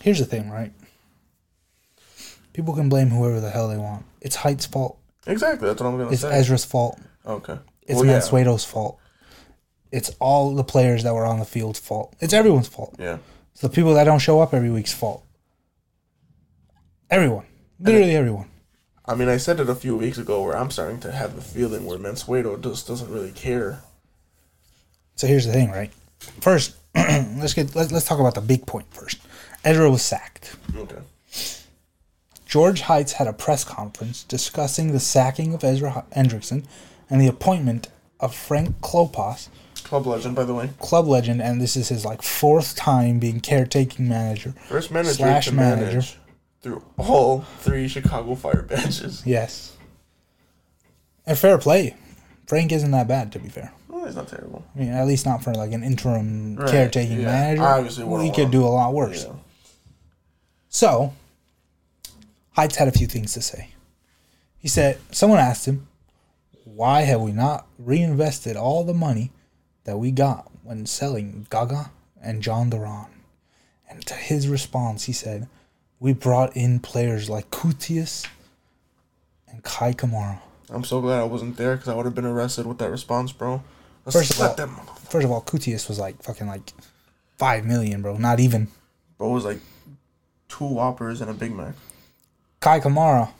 Here's 0.00 0.18
the 0.20 0.24
thing, 0.24 0.50
right? 0.50 0.72
People 2.56 2.74
can 2.74 2.88
blame 2.88 3.10
whoever 3.10 3.38
the 3.38 3.50
hell 3.50 3.68
they 3.68 3.76
want. 3.76 4.06
It's 4.22 4.34
Height's 4.34 4.64
fault. 4.64 4.98
Exactly, 5.26 5.68
that's 5.68 5.78
what 5.78 5.90
I'm 5.90 5.98
gonna 5.98 6.08
say. 6.08 6.14
It's 6.14 6.22
say. 6.22 6.38
Ezra's 6.38 6.64
fault. 6.64 6.98
okay. 7.26 7.58
It's 7.82 7.96
Well, 8.00 8.06
yeah. 8.06 8.18
Mansueto's 8.18 8.64
fault. 8.64 8.98
It's 9.92 10.10
all 10.20 10.54
the 10.54 10.64
players 10.64 11.02
that 11.02 11.12
were 11.12 11.26
on 11.26 11.38
the 11.38 11.44
field's 11.44 11.78
fault. 11.78 12.16
It's 12.18 12.32
everyone's 12.32 12.66
fault. 12.66 12.96
Yeah. 12.98 13.18
It's 13.52 13.60
the 13.60 13.68
people 13.68 13.92
that 13.92 14.04
don't 14.04 14.20
show 14.20 14.40
up 14.40 14.54
every 14.54 14.70
week's 14.70 14.94
fault. 14.94 15.22
Everyone. 17.10 17.44
Literally 17.78 18.16
everyone. 18.16 18.48
I 19.04 19.14
mean, 19.14 19.28
I 19.28 19.36
said 19.36 19.60
it 19.60 19.68
a 19.68 19.74
few 19.74 19.94
weeks 19.94 20.16
ago 20.16 20.42
where 20.42 20.56
I'm 20.56 20.70
starting 20.70 21.00
to 21.00 21.12
have 21.12 21.36
the 21.36 21.42
feeling 21.42 21.84
where 21.84 21.98
Mansueto 21.98 22.58
just 22.58 22.88
doesn't 22.88 23.12
really 23.12 23.32
care. 23.32 23.82
So 25.16 25.26
here's 25.26 25.44
the 25.44 25.52
thing, 25.52 25.72
right? 25.72 25.92
First, 26.40 26.74
let's 26.94 27.52
get 27.52 27.74
let's, 27.74 27.92
let's 27.92 28.06
talk 28.06 28.18
about 28.18 28.34
the 28.34 28.40
big 28.40 28.64
point 28.64 28.86
first. 28.94 29.18
Ezra 29.62 29.90
was 29.90 30.00
sacked. 30.00 30.56
Okay. 30.74 31.02
George 32.46 32.82
Heitz 32.82 33.12
had 33.14 33.26
a 33.26 33.32
press 33.32 33.64
conference 33.64 34.22
discussing 34.24 34.92
the 34.92 35.00
sacking 35.00 35.52
of 35.52 35.64
Ezra 35.64 36.04
Hendrickson 36.14 36.64
and 37.10 37.20
the 37.20 37.26
appointment 37.26 37.88
of 38.20 38.34
Frank 38.34 38.80
Klopas, 38.80 39.48
Club 39.82 40.06
legend, 40.06 40.34
by 40.34 40.44
the 40.44 40.54
way. 40.54 40.70
club 40.80 41.06
legend, 41.06 41.40
and 41.42 41.60
this 41.60 41.76
is 41.76 41.88
his 41.88 42.04
like 42.04 42.22
fourth 42.22 42.74
time 42.74 43.18
being 43.20 43.40
caretaking 43.40 44.08
manager. 44.08 44.54
First 44.68 44.90
manager 44.90 45.14
Slash 45.14 45.52
manager. 45.52 45.86
manage 45.92 46.18
through 46.62 46.82
all 46.96 47.42
three 47.60 47.86
Chicago 47.86 48.34
Fire 48.34 48.62
badges. 48.62 49.22
Yes. 49.26 49.76
And 51.26 51.36
fair 51.38 51.58
play. 51.58 51.94
Frank 52.46 52.72
isn't 52.72 52.90
that 52.92 53.06
bad, 53.08 53.30
to 53.32 53.38
be 53.38 53.48
fair. 53.48 53.72
Oh, 53.92 54.04
it's 54.04 54.16
not 54.16 54.28
terrible. 54.28 54.64
I 54.74 54.78
mean, 54.78 54.88
at 54.92 55.06
least 55.06 55.26
not 55.26 55.42
for 55.44 55.52
like 55.52 55.72
an 55.72 55.82
interim 55.84 56.56
Right, 56.56 56.68
caretaking 56.70 57.20
yeah. 57.20 57.26
manager. 57.26 57.62
Obviously 57.62 58.04
we 58.04 58.30
could 58.32 58.50
do 58.52 58.64
a 58.64 58.66
lot 58.68 58.92
worse. 58.94 59.24
Yeah. 59.24 59.32
So, 60.68 61.12
Heitz 62.56 62.76
had 62.76 62.88
a 62.88 62.92
few 62.92 63.06
things 63.06 63.34
to 63.34 63.42
say. 63.42 63.70
He 64.58 64.68
said, 64.68 64.98
someone 65.10 65.38
asked 65.38 65.66
him, 65.66 65.86
why 66.64 67.02
have 67.02 67.20
we 67.20 67.32
not 67.32 67.66
reinvested 67.78 68.56
all 68.56 68.84
the 68.84 68.94
money 68.94 69.30
that 69.84 69.98
we 69.98 70.10
got 70.10 70.50
when 70.64 70.86
selling 70.86 71.46
Gaga 71.50 71.90
and 72.20 72.42
John 72.42 72.70
Duran? 72.70 73.06
And 73.88 74.04
to 74.06 74.14
his 74.14 74.48
response, 74.48 75.04
he 75.04 75.12
said, 75.12 75.48
we 76.00 76.12
brought 76.12 76.56
in 76.56 76.80
players 76.80 77.30
like 77.30 77.50
Koutsias 77.50 78.26
and 79.48 79.62
Kei 79.62 79.92
Kamara. 79.92 80.40
I'm 80.68 80.82
so 80.84 81.00
glad 81.00 81.20
I 81.20 81.24
wasn't 81.24 81.56
there 81.56 81.76
because 81.76 81.88
I 81.88 81.94
would 81.94 82.04
have 82.06 82.14
been 82.14 82.26
arrested 82.26 82.66
with 82.66 82.78
that 82.78 82.90
response, 82.90 83.30
bro. 83.32 83.62
Let's 84.04 84.16
First 84.16 84.32
of 84.34 84.40
all- 84.40 84.54
them. 84.54 84.76
First 85.08 85.24
of 85.24 85.30
all, 85.30 85.42
Koutsias 85.42 85.88
was 85.88 85.98
like 86.00 86.20
fucking 86.22 86.48
like 86.48 86.72
five 87.38 87.64
million, 87.64 88.02
bro. 88.02 88.16
Not 88.16 88.40
even. 88.40 88.68
Bro 89.18 89.30
was 89.30 89.44
like 89.44 89.60
two 90.48 90.64
Whoppers 90.64 91.20
and 91.20 91.30
a 91.30 91.34
Big 91.34 91.54
Mac. 91.54 91.74
Kei 92.66 92.80
Kamara, 92.80 93.30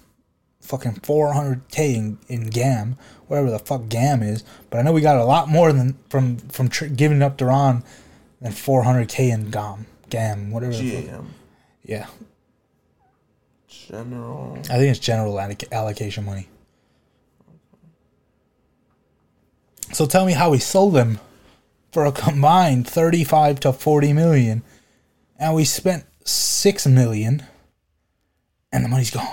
fucking 0.60 0.92
400k 1.00 1.96
in, 1.96 2.18
in 2.28 2.46
GAM, 2.48 2.96
whatever 3.26 3.50
the 3.50 3.58
fuck 3.58 3.88
GAM 3.88 4.22
is. 4.22 4.44
But 4.70 4.78
I 4.78 4.82
know 4.82 4.92
we 4.92 5.00
got 5.00 5.16
a 5.16 5.24
lot 5.24 5.48
more 5.48 5.72
than 5.72 5.98
from 6.08 6.36
from 6.36 6.68
tr- 6.68 6.84
giving 6.86 7.22
up 7.22 7.36
Duran 7.36 7.82
than 8.40 8.52
400k 8.52 9.32
in 9.32 9.50
GAM, 9.50 9.86
GAM, 10.10 10.52
whatever. 10.52 10.74
the 10.74 10.90
fuck. 11.02 11.10
GAM. 11.10 11.34
Yeah, 11.82 12.06
General. 13.68 14.58
I 14.70 14.78
think 14.78 14.90
it's 14.90 15.00
general 15.00 15.34
alloc- 15.34 15.72
allocation 15.72 16.24
money. 16.24 16.48
So 19.92 20.06
tell 20.06 20.24
me 20.24 20.34
how 20.34 20.50
we 20.50 20.58
sold 20.58 20.94
them 20.94 21.18
for 21.90 22.06
a 22.06 22.12
combined 22.12 22.86
35 22.86 23.58
to 23.60 23.72
40 23.72 24.12
million, 24.12 24.62
and 25.36 25.52
we 25.54 25.64
spent 25.64 26.04
six 26.24 26.86
million, 26.86 27.44
and 28.76 28.84
the 28.84 28.88
money's 28.88 29.10
gone. 29.10 29.26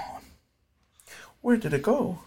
Where 1.41 1.57
did 1.57 1.73
it 1.73 1.83
go? 1.83 2.19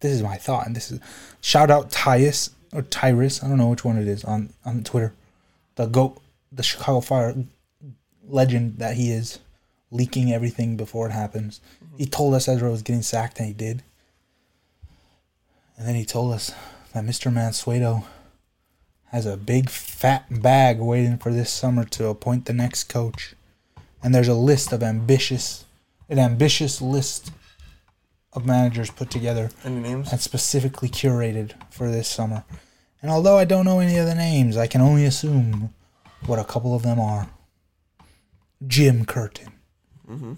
this 0.00 0.12
is 0.12 0.22
my 0.22 0.36
thought, 0.36 0.66
and 0.66 0.74
this 0.74 0.90
is 0.90 0.98
shout 1.40 1.70
out 1.70 1.90
Tyus 1.90 2.50
or 2.72 2.82
Tyrus, 2.82 3.42
I 3.42 3.48
don't 3.48 3.58
know 3.58 3.68
which 3.68 3.84
one 3.84 3.98
it 3.98 4.08
is 4.08 4.24
on 4.24 4.52
on 4.64 4.82
Twitter, 4.82 5.12
the 5.76 5.86
goat, 5.86 6.20
the 6.50 6.62
Chicago 6.62 7.00
Fire 7.00 7.34
legend 8.26 8.78
that 8.78 8.96
he 8.96 9.10
is, 9.10 9.38
leaking 9.90 10.32
everything 10.32 10.76
before 10.76 11.06
it 11.06 11.12
happens. 11.12 11.60
He 11.96 12.06
told 12.06 12.34
us 12.34 12.48
Ezra 12.48 12.70
was 12.70 12.82
getting 12.82 13.02
sacked, 13.02 13.38
and 13.38 13.48
he 13.48 13.54
did. 13.54 13.82
And 15.76 15.86
then 15.86 15.94
he 15.94 16.04
told 16.04 16.32
us 16.32 16.52
that 16.92 17.04
Mr. 17.04 17.32
Mansueto 17.32 18.04
has 19.06 19.26
a 19.26 19.36
big 19.36 19.68
fat 19.68 20.26
bag 20.30 20.78
waiting 20.78 21.18
for 21.18 21.32
this 21.32 21.50
summer 21.50 21.84
to 21.84 22.08
appoint 22.08 22.44
the 22.44 22.52
next 22.52 22.84
coach. 22.84 23.34
And 24.02 24.14
there's 24.14 24.28
a 24.28 24.34
list 24.34 24.72
of 24.72 24.82
ambitious, 24.82 25.64
an 26.10 26.18
ambitious 26.18 26.82
list 26.82 27.32
of 28.32 28.44
managers 28.44 28.90
put 28.90 29.10
together 29.10 29.50
Any 29.64 29.80
names? 29.80 30.12
and 30.12 30.20
specifically 30.20 30.88
curated 30.88 31.52
for 31.70 31.90
this 31.90 32.08
summer. 32.08 32.44
And 33.00 33.10
although 33.10 33.38
I 33.38 33.44
don't 33.44 33.64
know 33.64 33.80
any 33.80 33.96
of 33.96 34.06
the 34.06 34.14
names, 34.14 34.56
I 34.56 34.66
can 34.66 34.80
only 34.80 35.04
assume 35.06 35.72
what 36.26 36.38
a 36.38 36.44
couple 36.44 36.74
of 36.74 36.82
them 36.82 37.00
are. 37.00 37.28
Jim 38.66 39.06
Curtin, 39.06 39.52
mm-hmm. 40.08 40.34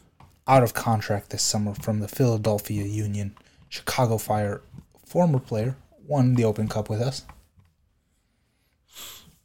out 0.46 0.62
of 0.62 0.74
contract 0.74 1.30
this 1.30 1.42
summer 1.42 1.74
from 1.74 1.98
the 1.98 2.06
Philadelphia 2.06 2.85
Union, 2.85 3.35
Chicago 3.68 4.16
Fire, 4.16 4.62
former 5.04 5.40
player, 5.40 5.77
won 6.06 6.35
the 6.35 6.44
Open 6.44 6.68
Cup 6.68 6.88
with 6.88 7.00
us. 7.00 7.25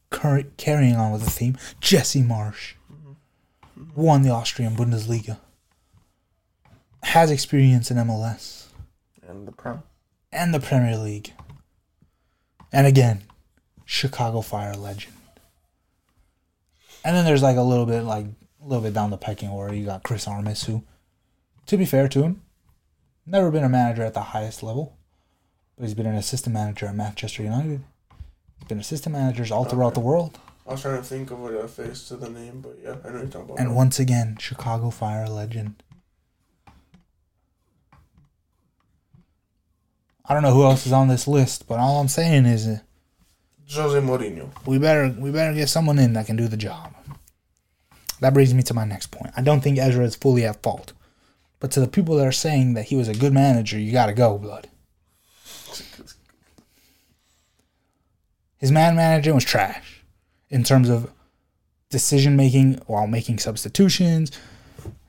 Cur- 0.09 0.43
carrying 0.57 0.95
on 0.95 1.11
with 1.11 1.23
the 1.23 1.29
theme, 1.29 1.57
Jesse 1.81 2.21
Marsch 2.21 2.73
mm-hmm. 2.91 3.99
won 3.99 4.21
the 4.21 4.29
Austrian 4.29 4.75
Bundesliga, 4.75 5.39
has 7.03 7.31
experience 7.31 7.89
in 7.91 7.97
MLS 7.97 8.65
And 9.27 9.47
the 9.47 9.51
Prem. 9.51 9.83
and 10.31 10.53
the 10.53 10.59
Premier 10.59 10.97
League. 10.97 11.33
And 12.71 12.85
again, 12.87 13.23
Chicago 13.85 14.41
Fire 14.41 14.73
legend. 14.75 15.13
And 17.03 17.15
then 17.15 17.25
there's 17.25 17.43
like 17.43 17.57
a 17.57 17.61
little 17.61 17.85
bit 17.85 18.01
like 18.03 18.25
a 18.61 18.65
little 18.65 18.83
bit 18.83 18.93
down 18.93 19.11
the 19.11 19.17
pecking 19.17 19.49
order. 19.49 19.73
You 19.73 19.85
got 19.85 20.03
Chris 20.03 20.27
Armas, 20.27 20.63
who, 20.63 20.83
to 21.67 21.77
be 21.77 21.85
fair 21.85 22.07
to 22.09 22.23
him, 22.23 22.41
never 23.25 23.49
been 23.51 23.63
a 23.63 23.69
manager 23.69 24.03
at 24.03 24.13
the 24.13 24.21
highest 24.21 24.61
level, 24.63 24.97
but 25.77 25.83
he's 25.85 25.93
been 25.93 26.05
an 26.05 26.15
assistant 26.15 26.53
manager 26.53 26.87
at 26.87 26.95
Manchester 26.95 27.43
United. 27.43 27.81
He's 28.59 28.67
been 28.67 28.79
assistant 28.79 29.13
managers 29.13 29.51
all 29.51 29.63
throughout 29.65 29.93
the 29.93 29.99
world. 30.01 30.37
I 30.67 30.71
was 30.71 30.81
trying 30.81 30.97
to 30.97 31.03
think 31.03 31.31
of 31.31 31.41
a 31.45 31.67
face 31.69 32.09
to 32.09 32.17
the 32.17 32.29
name, 32.29 32.59
but 32.59 32.77
yeah, 32.83 32.89
I 32.89 32.93
know 32.93 33.13
what 33.13 33.13
you're 33.13 33.27
talking 33.27 33.41
about. 33.51 33.59
And 33.59 33.73
once 33.75 33.99
again, 33.99 34.35
Chicago 34.37 34.89
Fire 34.89 35.29
legend. 35.29 35.81
I 40.27 40.33
don't 40.33 40.43
know 40.43 40.53
who 40.53 40.63
else 40.63 40.85
is 40.85 40.91
on 40.91 41.07
this 41.07 41.27
list, 41.27 41.67
but 41.67 41.79
all 41.79 41.99
I'm 41.99 42.07
saying 42.07 42.45
is 42.45 42.67
uh, 42.67 42.79
Jose 43.69 43.99
Mourinho. 43.99 44.49
we 44.65 44.77
better 44.77 45.13
we 45.17 45.31
better 45.31 45.53
get 45.53 45.69
someone 45.69 45.99
in 45.99 46.13
that 46.13 46.25
can 46.25 46.35
do 46.35 46.47
the 46.47 46.57
job. 46.57 46.93
That 48.19 48.33
brings 48.33 48.53
me 48.53 48.63
to 48.63 48.73
my 48.73 48.85
next 48.85 49.07
point. 49.07 49.31
I 49.37 49.41
don't 49.41 49.61
think 49.61 49.77
Ezra 49.77 50.03
is 50.03 50.15
fully 50.15 50.43
at 50.43 50.61
fault, 50.63 50.93
but 51.59 51.71
to 51.71 51.79
the 51.79 51.87
people 51.87 52.15
that 52.15 52.27
are 52.27 52.31
saying 52.31 52.73
that 52.73 52.85
he 52.85 52.95
was 52.95 53.07
a 53.07 53.13
good 53.13 53.31
manager, 53.33 53.79
you 53.79 53.91
got 53.91 54.07
to 54.07 54.13
go, 54.13 54.37
blood. 54.37 54.67
His 58.57 58.71
man 58.71 58.95
management 58.95 59.35
was 59.35 59.43
trash 59.45 60.03
in 60.49 60.63
terms 60.63 60.89
of 60.89 61.11
decision 61.89 62.35
making 62.35 62.81
while 62.87 63.05
making 63.05 63.37
substitutions. 63.37 64.31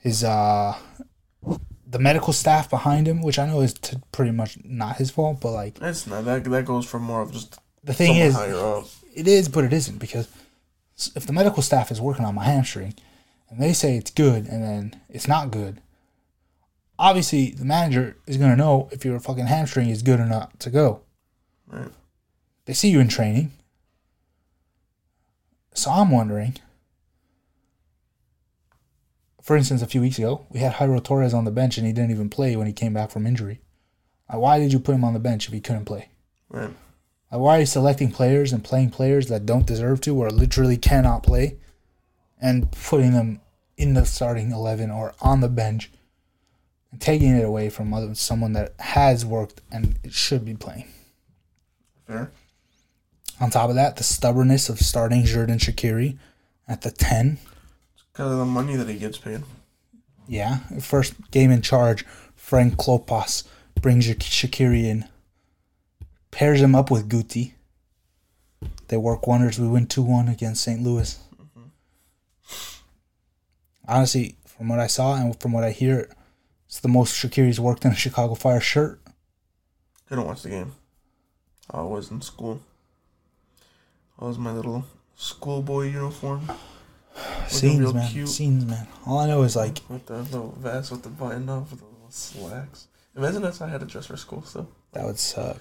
His 0.00 0.22
uh, 0.22 0.76
the 1.90 1.98
medical 1.98 2.32
staff 2.32 2.68
behind 2.68 3.08
him, 3.08 3.22
which 3.22 3.38
I 3.38 3.46
know 3.46 3.60
is 3.60 3.72
t- 3.74 3.96
pretty 4.12 4.30
much 4.30 4.58
not 4.64 4.96
his 4.96 5.10
fault, 5.10 5.40
but 5.40 5.52
like 5.52 5.78
It's 5.80 6.06
not 6.06 6.24
that. 6.26 6.44
That 6.44 6.64
goes 6.66 6.84
for 6.86 6.98
more 6.98 7.22
of 7.22 7.32
just 7.32 7.58
the 7.82 7.94
thing 7.94 8.16
is, 8.16 8.34
higher 8.34 8.56
up. 8.56 8.84
it 9.14 9.26
is, 9.26 9.48
but 9.48 9.64
it 9.64 9.72
isn't 9.72 9.98
because 9.98 10.28
if 11.14 11.26
the 11.26 11.32
medical 11.32 11.62
staff 11.62 11.90
is 11.90 12.00
working 12.00 12.24
on 12.24 12.34
my 12.34 12.44
hamstring 12.44 12.94
and 13.48 13.60
they 13.60 13.72
say 13.72 13.96
it's 13.96 14.10
good 14.10 14.46
and 14.46 14.62
then 14.62 15.00
it's 15.08 15.26
not 15.28 15.50
good, 15.50 15.80
obviously 16.98 17.52
the 17.52 17.64
manager 17.64 18.16
is 18.26 18.36
gonna 18.36 18.56
know 18.56 18.88
if 18.92 19.04
your 19.04 19.18
fucking 19.20 19.46
hamstring 19.46 19.88
is 19.88 20.02
good 20.02 20.20
or 20.20 20.26
not 20.26 20.58
to 20.60 20.70
go. 20.70 21.00
Right. 21.68 21.88
They 22.66 22.74
see 22.74 22.90
you 22.90 23.00
in 23.00 23.08
training. 23.08 23.52
So 25.72 25.90
I'm 25.90 26.10
wondering. 26.10 26.56
For 29.48 29.56
instance, 29.56 29.80
a 29.80 29.86
few 29.86 30.02
weeks 30.02 30.18
ago, 30.18 30.44
we 30.50 30.60
had 30.60 30.74
Jairo 30.74 31.02
Torres 31.02 31.32
on 31.32 31.46
the 31.46 31.50
bench 31.50 31.78
and 31.78 31.86
he 31.86 31.92
didn't 31.94 32.10
even 32.10 32.28
play 32.28 32.54
when 32.54 32.66
he 32.66 32.72
came 32.74 32.92
back 32.92 33.10
from 33.10 33.26
injury. 33.26 33.62
Like, 34.28 34.40
why 34.42 34.58
did 34.58 34.74
you 34.74 34.78
put 34.78 34.94
him 34.94 35.04
on 35.04 35.14
the 35.14 35.18
bench 35.18 35.46
if 35.46 35.54
he 35.54 35.60
couldn't 35.62 35.86
play? 35.86 36.10
Right. 36.50 36.68
Uh, 36.68 37.38
like, 37.38 37.40
why 37.40 37.56
are 37.56 37.60
you 37.60 37.64
selecting 37.64 38.12
players 38.12 38.52
and 38.52 38.62
playing 38.62 38.90
players 38.90 39.28
that 39.28 39.46
don't 39.46 39.64
deserve 39.64 40.02
to 40.02 40.14
or 40.14 40.28
literally 40.28 40.76
cannot 40.76 41.22
play 41.22 41.56
and 42.38 42.70
putting 42.70 43.14
them 43.14 43.40
in 43.78 43.94
the 43.94 44.04
starting 44.04 44.52
11 44.52 44.90
or 44.90 45.14
on 45.22 45.40
the 45.40 45.48
bench 45.48 45.90
and 46.92 47.00
taking 47.00 47.34
it 47.34 47.42
away 47.42 47.70
from 47.70 47.94
other, 47.94 48.14
someone 48.14 48.52
that 48.52 48.74
has 48.78 49.24
worked 49.24 49.62
and 49.72 49.98
should 50.10 50.44
be 50.44 50.56
playing? 50.56 50.92
Fair. 52.06 52.30
On 53.40 53.48
top 53.48 53.70
of 53.70 53.76
that, 53.76 53.96
the 53.96 54.04
stubbornness 54.04 54.68
of 54.68 54.78
starting 54.80 55.22
Xherdan 55.22 55.56
Shaqiri 55.56 56.18
at 56.68 56.82
the 56.82 56.90
10. 56.90 57.38
Because 58.18 58.32
of 58.32 58.38
the 58.38 58.46
money 58.46 58.74
that 58.74 58.88
he 58.88 58.98
gets 58.98 59.16
paid. 59.16 59.44
Yeah, 60.26 60.58
first 60.80 61.30
game 61.30 61.52
in 61.52 61.62
charge, 61.62 62.04
Frank 62.34 62.74
Klopas 62.74 63.44
brings 63.80 64.06
Shak- 64.06 64.18
Shaqiri 64.18 64.86
in, 64.86 65.04
pairs 66.32 66.60
him 66.60 66.74
up 66.74 66.90
with 66.90 67.08
Guti. 67.08 67.52
They 68.88 68.96
work 68.96 69.28
wonders. 69.28 69.60
We 69.60 69.68
win 69.68 69.86
2 69.86 70.02
1 70.02 70.26
against 70.26 70.64
St. 70.64 70.82
Louis. 70.82 71.16
Mm-hmm. 71.40 71.68
Honestly, 73.86 74.34
from 74.46 74.68
what 74.68 74.80
I 74.80 74.88
saw 74.88 75.14
and 75.14 75.40
from 75.40 75.52
what 75.52 75.62
I 75.62 75.70
hear, 75.70 76.10
it's 76.66 76.80
the 76.80 76.88
most 76.88 77.14
Shaqiri's 77.14 77.60
worked 77.60 77.84
in 77.84 77.92
a 77.92 77.94
Chicago 77.94 78.34
Fire 78.34 78.58
shirt. 78.58 79.00
Didn't 80.08 80.26
watch 80.26 80.42
the 80.42 80.48
game. 80.48 80.72
I 81.70 81.82
was 81.82 82.10
in 82.10 82.20
school. 82.20 82.62
I 84.18 84.24
was 84.24 84.38
my 84.38 84.50
little 84.50 84.84
schoolboy 85.14 85.92
uniform. 85.92 86.50
Scenes, 87.48 87.92
man. 87.94 88.10
cute. 88.10 88.28
Scenes, 88.28 88.64
man. 88.64 88.86
All 89.06 89.18
I 89.18 89.26
know 89.26 89.42
is 89.42 89.56
like, 89.56 89.78
With 89.88 90.06
the 90.06 90.18
little 90.22 90.54
vest 90.58 90.90
with 90.90 91.02
the 91.02 91.08
button 91.08 91.48
up 91.48 91.70
with 91.70 91.80
the 91.80 91.86
little 91.86 92.10
slacks. 92.10 92.88
Imagine 93.16 93.44
if 93.44 93.60
I 93.62 93.68
had 93.68 93.80
to 93.80 93.86
dress 93.86 94.06
for 94.06 94.16
school 94.16 94.42
still. 94.42 94.68
that 94.92 95.04
would 95.04 95.18
suck. 95.18 95.58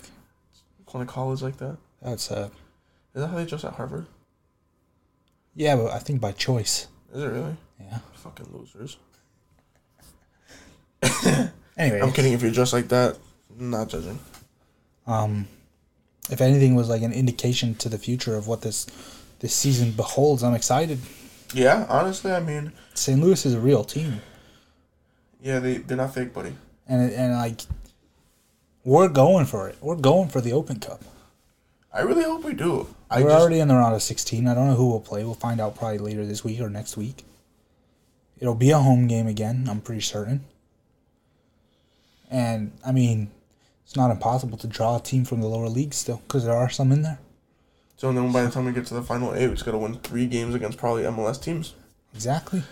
Going 0.85 1.05
to 1.05 1.11
college 1.11 1.41
like 1.41 1.57
that. 1.57 1.77
That 2.01 2.09
would 2.11 2.19
suck. 2.19 2.51
Is 3.15 3.21
that 3.21 3.27
how 3.27 3.37
they 3.37 3.45
dress 3.45 3.63
at 3.63 3.73
Harvard? 3.73 4.05
Yeah, 5.55 5.75
but 5.75 5.91
I 5.91 5.99
think 5.99 6.21
by 6.21 6.31
choice. 6.33 6.87
Is 7.13 7.23
it 7.23 7.27
really? 7.27 7.55
Yeah. 7.79 7.99
Fucking 8.15 8.47
losers. 8.53 8.97
Anyway, 11.79 12.01
I'm 12.01 12.11
kidding 12.11 12.33
if 12.33 12.41
you 12.41 12.49
dress 12.49 12.73
like 12.73 12.87
that. 12.87 13.19
Not 13.55 13.89
judging. 13.89 14.17
um, 15.05 15.47
if 16.31 16.41
anything 16.41 16.73
was 16.73 16.89
like 16.89 17.03
an 17.03 17.13
indication 17.13 17.75
to 17.75 17.87
the 17.87 17.99
future 17.99 18.35
of 18.35 18.47
what 18.47 18.63
this 18.63 18.87
this 19.39 19.53
season 19.53 19.91
beholds, 19.91 20.41
I'm 20.41 20.55
excited. 20.55 20.97
Yeah, 21.53 21.85
honestly, 21.89 22.31
I 22.31 22.39
mean, 22.39 22.73
St. 22.93 23.19
Louis 23.21 23.45
is 23.45 23.53
a 23.53 23.59
real 23.59 23.83
team, 23.83 24.21
yeah, 25.41 25.59
they, 25.59 25.77
they're 25.77 25.97
not 25.97 26.13
fake, 26.13 26.33
buddy. 26.33 26.53
and 26.87 27.11
and 27.11 27.33
like 27.33 27.61
we're 28.83 29.09
going 29.09 29.45
for 29.45 29.67
it. 29.69 29.77
We're 29.81 29.95
going 29.95 30.29
for 30.29 30.41
the 30.41 30.53
Open 30.53 30.79
Cup. 30.79 31.03
I 31.93 32.01
really 32.01 32.23
hope 32.23 32.43
we 32.43 32.53
do. 32.53 32.87
I 33.09 33.21
we're 33.21 33.29
just, 33.29 33.41
already 33.41 33.59
in 33.59 33.67
the 33.67 33.75
round 33.75 33.95
of 33.95 34.01
16. 34.01 34.47
I 34.47 34.53
don't 34.53 34.67
know 34.67 34.75
who 34.75 34.89
we'll 34.89 34.99
play. 34.99 35.23
We'll 35.23 35.33
find 35.33 35.59
out 35.59 35.75
probably 35.75 35.97
later 35.97 36.25
this 36.25 36.43
week 36.43 36.59
or 36.59 36.69
next 36.69 36.95
week. 36.95 37.23
It'll 38.39 38.55
be 38.55 38.71
a 38.71 38.77
home 38.77 39.07
game 39.07 39.27
again. 39.27 39.67
I'm 39.69 39.81
pretty 39.81 40.01
certain. 40.01 40.45
And 42.29 42.71
I 42.85 42.91
mean, 42.91 43.31
it's 43.85 43.95
not 43.95 44.11
impossible 44.11 44.57
to 44.59 44.67
draw 44.67 44.97
a 44.97 45.01
team 45.01 45.25
from 45.25 45.41
the 45.41 45.47
lower 45.47 45.69
leagues 45.69 45.97
still, 45.97 46.21
because 46.27 46.45
there 46.45 46.55
are 46.55 46.69
some 46.69 46.91
in 46.91 47.01
there. 47.01 47.19
So 47.97 48.11
then 48.13 48.31
by 48.31 48.43
the 48.43 48.51
time 48.51 48.65
we 48.65 48.71
get 48.71 48.85
to 48.87 48.93
the 48.93 49.01
final 49.01 49.33
eight, 49.33 49.47
we 49.47 49.53
just 49.53 49.65
got 49.65 49.71
to 49.71 49.77
win 49.79 49.95
three 49.95 50.27
games 50.27 50.53
against 50.55 50.77
probably 50.77 51.03
MLS 51.03 51.41
teams. 51.41 51.73
Exactly. 52.13 52.63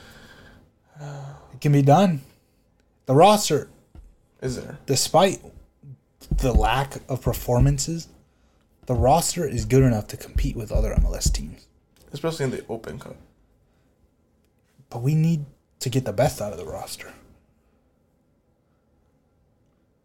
It 1.02 1.62
can 1.62 1.72
be 1.72 1.82
done. 1.82 2.22
The 3.08 3.16
roster, 3.16 3.68
Is 4.42 4.56
there? 4.56 4.78
despite 4.86 5.42
the 6.30 6.54
lack 6.54 6.98
of 7.10 7.22
performances, 7.22 8.08
the 8.86 8.94
roster 8.94 9.48
is 9.48 9.66
good 9.66 9.84
enough 9.84 10.08
to 10.08 10.18
compete 10.18 10.56
with 10.56 10.72
other 10.72 10.94
MLS 10.96 11.32
teams. 11.32 11.66
Especially 12.14 12.46
in 12.46 12.52
the 12.52 12.64
Open 12.70 13.00
Cup. 13.00 13.16
But 14.90 15.02
we 15.02 15.16
need 15.16 15.46
to 15.80 15.90
get 15.90 16.06
the 16.06 16.14
best 16.14 16.40
out 16.42 16.52
of 16.52 16.58
the 16.60 16.66
roster. 16.66 17.12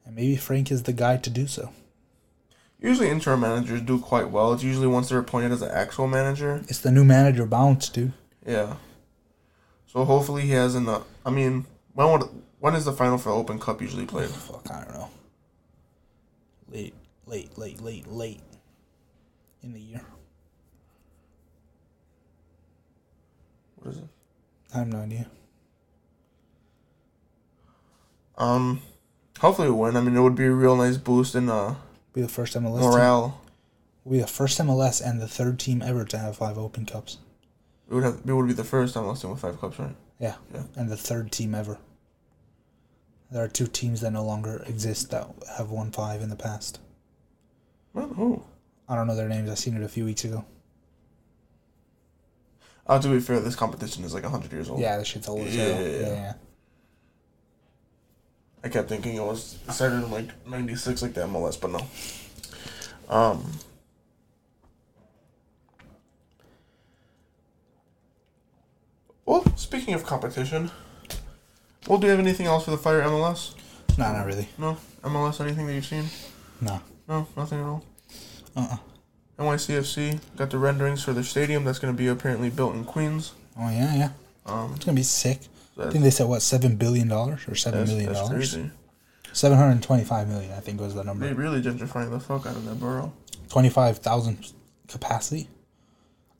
And 0.04 0.16
maybe 0.16 0.36
Frank 0.36 0.70
is 0.70 0.84
the 0.84 0.92
guy 0.92 1.18
to 1.18 1.30
do 1.30 1.46
so. 1.46 1.72
Usually 2.80 3.10
interim 3.10 3.40
managers 3.40 3.82
do 3.82 3.98
quite 3.98 4.30
well. 4.30 4.54
It's 4.54 4.62
usually 4.62 4.86
once 4.86 5.10
they're 5.10 5.18
appointed 5.18 5.52
as 5.52 5.60
an 5.60 5.70
actual 5.70 6.06
manager. 6.06 6.62
It's 6.66 6.78
the 6.78 6.90
new 6.90 7.04
manager 7.04 7.44
bounce, 7.44 7.90
dude. 7.90 8.14
Yeah. 8.46 8.76
So 9.86 10.04
hopefully 10.04 10.42
he 10.42 10.52
has 10.52 10.74
enough. 10.74 11.04
I 11.26 11.30
mean, 11.30 11.66
when 11.92 12.10
would, 12.10 12.22
when 12.58 12.74
is 12.74 12.86
the 12.86 12.92
final 12.92 13.18
for 13.18 13.30
Open 13.30 13.58
Cup 13.58 13.82
usually 13.82 14.06
played? 14.06 14.30
Fuck, 14.30 14.70
I 14.70 14.84
don't 14.84 14.94
know. 14.94 15.10
Late, 16.70 16.94
late, 17.26 17.58
late, 17.58 17.82
late, 17.82 18.06
late 18.06 18.40
in 19.62 19.72
the 19.74 19.80
year. 19.80 20.04
What 23.76 23.92
is 23.92 23.98
it? 23.98 24.08
I 24.74 24.78
have 24.78 24.88
no 24.88 25.00
idea. 25.00 25.26
Um, 28.38 28.80
hopefully 29.38 29.68
we 29.68 29.74
win. 29.74 29.96
I 29.96 30.00
mean, 30.00 30.16
it 30.16 30.20
would 30.20 30.34
be 30.34 30.46
a 30.46 30.50
real 30.50 30.76
nice 30.76 30.96
boost 30.96 31.34
in 31.34 31.50
uh 31.50 31.74
Be 32.12 32.22
the 32.22 32.28
first 32.28 32.54
MLS 32.56 32.80
team. 32.80 32.90
morale. 32.90 33.40
We'll 34.04 34.18
be 34.18 34.22
the 34.22 34.26
first 34.26 34.58
MLS 34.58 35.00
and 35.06 35.20
the 35.20 35.28
third 35.28 35.58
team 35.58 35.82
ever 35.82 36.04
to 36.04 36.18
have 36.18 36.36
five 36.36 36.58
Open 36.58 36.86
Cups. 36.86 37.18
It 37.90 37.94
would 37.94 38.04
have. 38.04 38.20
It 38.26 38.32
would 38.32 38.46
be 38.46 38.52
the 38.54 38.64
first 38.64 38.94
MLS 38.94 39.20
team 39.22 39.30
with 39.30 39.40
five 39.40 39.60
cups, 39.60 39.78
right? 39.78 39.94
Yeah. 40.18 40.36
Yeah. 40.54 40.62
And 40.76 40.88
the 40.90 40.96
third 40.96 41.32
team 41.32 41.54
ever. 41.54 41.78
There 43.30 43.42
are 43.44 43.48
two 43.48 43.66
teams 43.66 44.00
that 44.00 44.10
no 44.12 44.24
longer 44.24 44.64
exist 44.66 45.10
that 45.10 45.28
have 45.56 45.70
won 45.70 45.92
five 45.92 46.20
in 46.20 46.30
the 46.30 46.36
past. 46.36 46.80
Who? 47.94 48.42
I 48.88 48.96
don't 48.96 49.06
know 49.06 49.14
their 49.14 49.28
names. 49.28 49.48
I 49.50 49.54
seen 49.54 49.76
it 49.76 49.82
a 49.82 49.88
few 49.88 50.04
weeks 50.04 50.24
ago. 50.24 50.44
Uh, 52.86 52.98
to 53.00 53.08
be 53.08 53.20
fair, 53.20 53.38
this 53.38 53.54
competition 53.54 54.02
is 54.04 54.14
like 54.14 54.24
hundred 54.24 54.52
years 54.52 54.68
old. 54.68 54.80
Yeah, 54.80 54.96
this 54.98 55.06
shit's 55.08 55.28
old 55.28 55.46
as 55.46 55.54
hell. 55.54 55.68
Yeah, 55.68 55.80
yeah, 55.80 55.98
Yeah, 56.00 56.08
yeah. 56.08 56.32
I 58.62 58.68
kept 58.68 58.88
thinking 58.88 59.16
it 59.16 59.22
was 59.22 59.58
it 59.66 59.72
started 59.72 60.04
in 60.04 60.10
like 60.10 60.28
'96, 60.46 61.02
like 61.02 61.14
the 61.14 61.22
MLS, 61.22 61.60
but 61.60 61.70
no. 61.70 61.80
Um. 63.08 63.52
Well, 69.24 69.44
speaking 69.56 69.94
of 69.94 70.04
competition, 70.04 70.70
well, 71.86 71.98
do 71.98 72.06
you 72.06 72.10
have 72.10 72.20
anything 72.20 72.46
else 72.46 72.64
for 72.64 72.72
the 72.72 72.78
Fire 72.78 73.02
MLS? 73.02 73.54
No, 73.96 74.12
not 74.12 74.26
really. 74.26 74.48
No, 74.58 74.76
MLS. 75.04 75.40
Anything 75.40 75.66
that 75.66 75.74
you've 75.74 75.86
seen? 75.86 76.04
No. 76.60 76.80
No, 77.08 77.26
nothing 77.36 77.60
at 77.60 77.64
all. 77.64 77.84
Uh-uh. 78.56 78.76
NYCFC 79.38 80.20
got 80.36 80.50
the 80.50 80.58
renderings 80.58 81.02
for 81.02 81.12
their 81.12 81.24
stadium 81.24 81.64
that's 81.64 81.78
going 81.78 81.92
to 81.92 81.96
be 81.96 82.08
apparently 82.08 82.50
built 82.50 82.74
in 82.74 82.84
Queens. 82.84 83.32
Oh 83.58 83.70
yeah, 83.70 83.94
yeah. 83.94 84.10
Um, 84.46 84.72
It's 84.74 84.84
gonna 84.84 84.96
be 84.96 85.02
sick. 85.02 85.40
I 85.80 85.90
think 85.90 86.04
they 86.04 86.10
said 86.10 86.26
what 86.28 86.42
seven 86.42 86.76
billion 86.76 87.08
dollars 87.08 87.40
or 87.48 87.54
seven 87.54 87.80
that's, 87.80 87.90
million 87.90 88.12
that's 88.12 88.20
dollars. 88.28 88.52
crazy. 88.54 88.70
Seven 89.32 89.56
hundred 89.58 89.82
twenty-five 89.82 90.28
million, 90.28 90.52
I 90.52 90.60
think 90.60 90.80
was 90.80 90.94
the 90.94 91.04
number. 91.04 91.26
They 91.26 91.32
really 91.32 91.62
gentrifying 91.62 92.10
the 92.10 92.18
fuck 92.20 92.46
out 92.46 92.56
of 92.56 92.64
that 92.64 92.80
borough. 92.80 93.12
Twenty-five 93.48 93.98
thousand 93.98 94.52
capacity. 94.88 95.48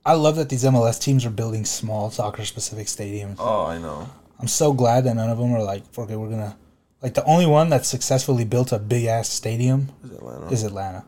I 0.04 0.14
love 0.14 0.36
that 0.36 0.48
these 0.48 0.64
MLS 0.64 1.00
teams 1.00 1.24
are 1.26 1.30
building 1.30 1.64
small 1.64 2.10
soccer-specific 2.10 2.86
stadiums. 2.86 3.36
Oh, 3.38 3.66
I 3.66 3.78
know. 3.78 4.08
I'm 4.38 4.48
so 4.48 4.72
glad 4.72 5.04
that 5.04 5.14
none 5.14 5.28
of 5.28 5.36
them 5.38 5.52
are 5.52 5.62
like, 5.62 5.82
okay, 5.96 6.16
we're 6.16 6.30
gonna 6.30 6.56
Like 7.02 7.14
the 7.14 7.24
only 7.24 7.46
one 7.46 7.68
that 7.68 7.84
successfully 7.84 8.44
built 8.44 8.72
a 8.72 8.78
big 8.78 9.04
ass 9.04 9.28
stadium 9.28 9.90
Is 10.02 10.10
Atlanta. 10.12 10.46
is 10.50 10.64
Atlanta. 10.64 11.04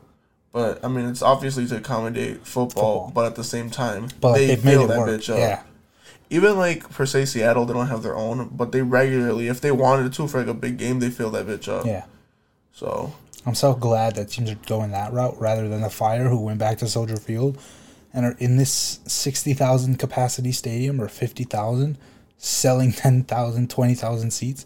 but 0.51 0.85
I 0.85 0.87
mean, 0.87 1.05
it's 1.09 1.21
obviously 1.23 1.65
to 1.67 1.77
accommodate 1.77 2.45
football, 2.45 3.07
Football. 3.07 3.11
but 3.15 3.25
at 3.25 3.35
the 3.35 3.43
same 3.43 3.69
time, 3.71 4.09
But 4.21 4.29
like, 4.29 4.37
they 4.41 4.47
they've 4.47 4.63
made 4.65 4.79
it 4.79 4.87
that 4.87 4.99
work. 4.99 5.09
bitch 5.09 5.29
up. 5.33 5.37
Yeah. 5.39 5.63
Even 6.33 6.57
like 6.57 6.89
per 6.89 7.05
se 7.05 7.25
Seattle, 7.25 7.65
they 7.65 7.73
don't 7.73 7.87
have 7.87 8.01
their 8.01 8.15
own, 8.15 8.49
but 8.51 8.71
they 8.71 8.81
regularly, 8.81 9.47
if 9.47 9.61
they 9.61 9.71
wanted 9.71 10.11
to 10.13 10.27
for 10.27 10.39
like 10.39 10.47
a 10.47 10.53
big 10.53 10.77
game, 10.77 10.99
they 10.99 11.11
fill 11.11 11.29
that 11.31 11.45
bitch 11.45 11.67
up. 11.67 11.85
Yeah. 11.85 12.05
So 12.71 13.13
I'm 13.45 13.53
so 13.55 13.75
glad 13.75 14.15
that 14.15 14.29
teams 14.29 14.49
are 14.49 14.57
going 14.65 14.91
that 14.91 15.13
route 15.13 15.39
rather 15.39 15.69
than 15.69 15.81
the 15.81 15.89
Fire, 15.91 16.29
who 16.29 16.39
went 16.39 16.57
back 16.57 16.79
to 16.79 16.87
Soldier 16.87 17.17
Field 17.17 17.59
and 18.13 18.25
are 18.25 18.35
in 18.39 18.57
this 18.57 18.99
60,000 19.05 19.97
capacity 19.99 20.51
stadium 20.51 20.99
or 20.99 21.07
50,000, 21.07 21.97
selling 22.37 22.91
10,000, 22.93 23.69
20,000 23.69 24.31
seats 24.31 24.65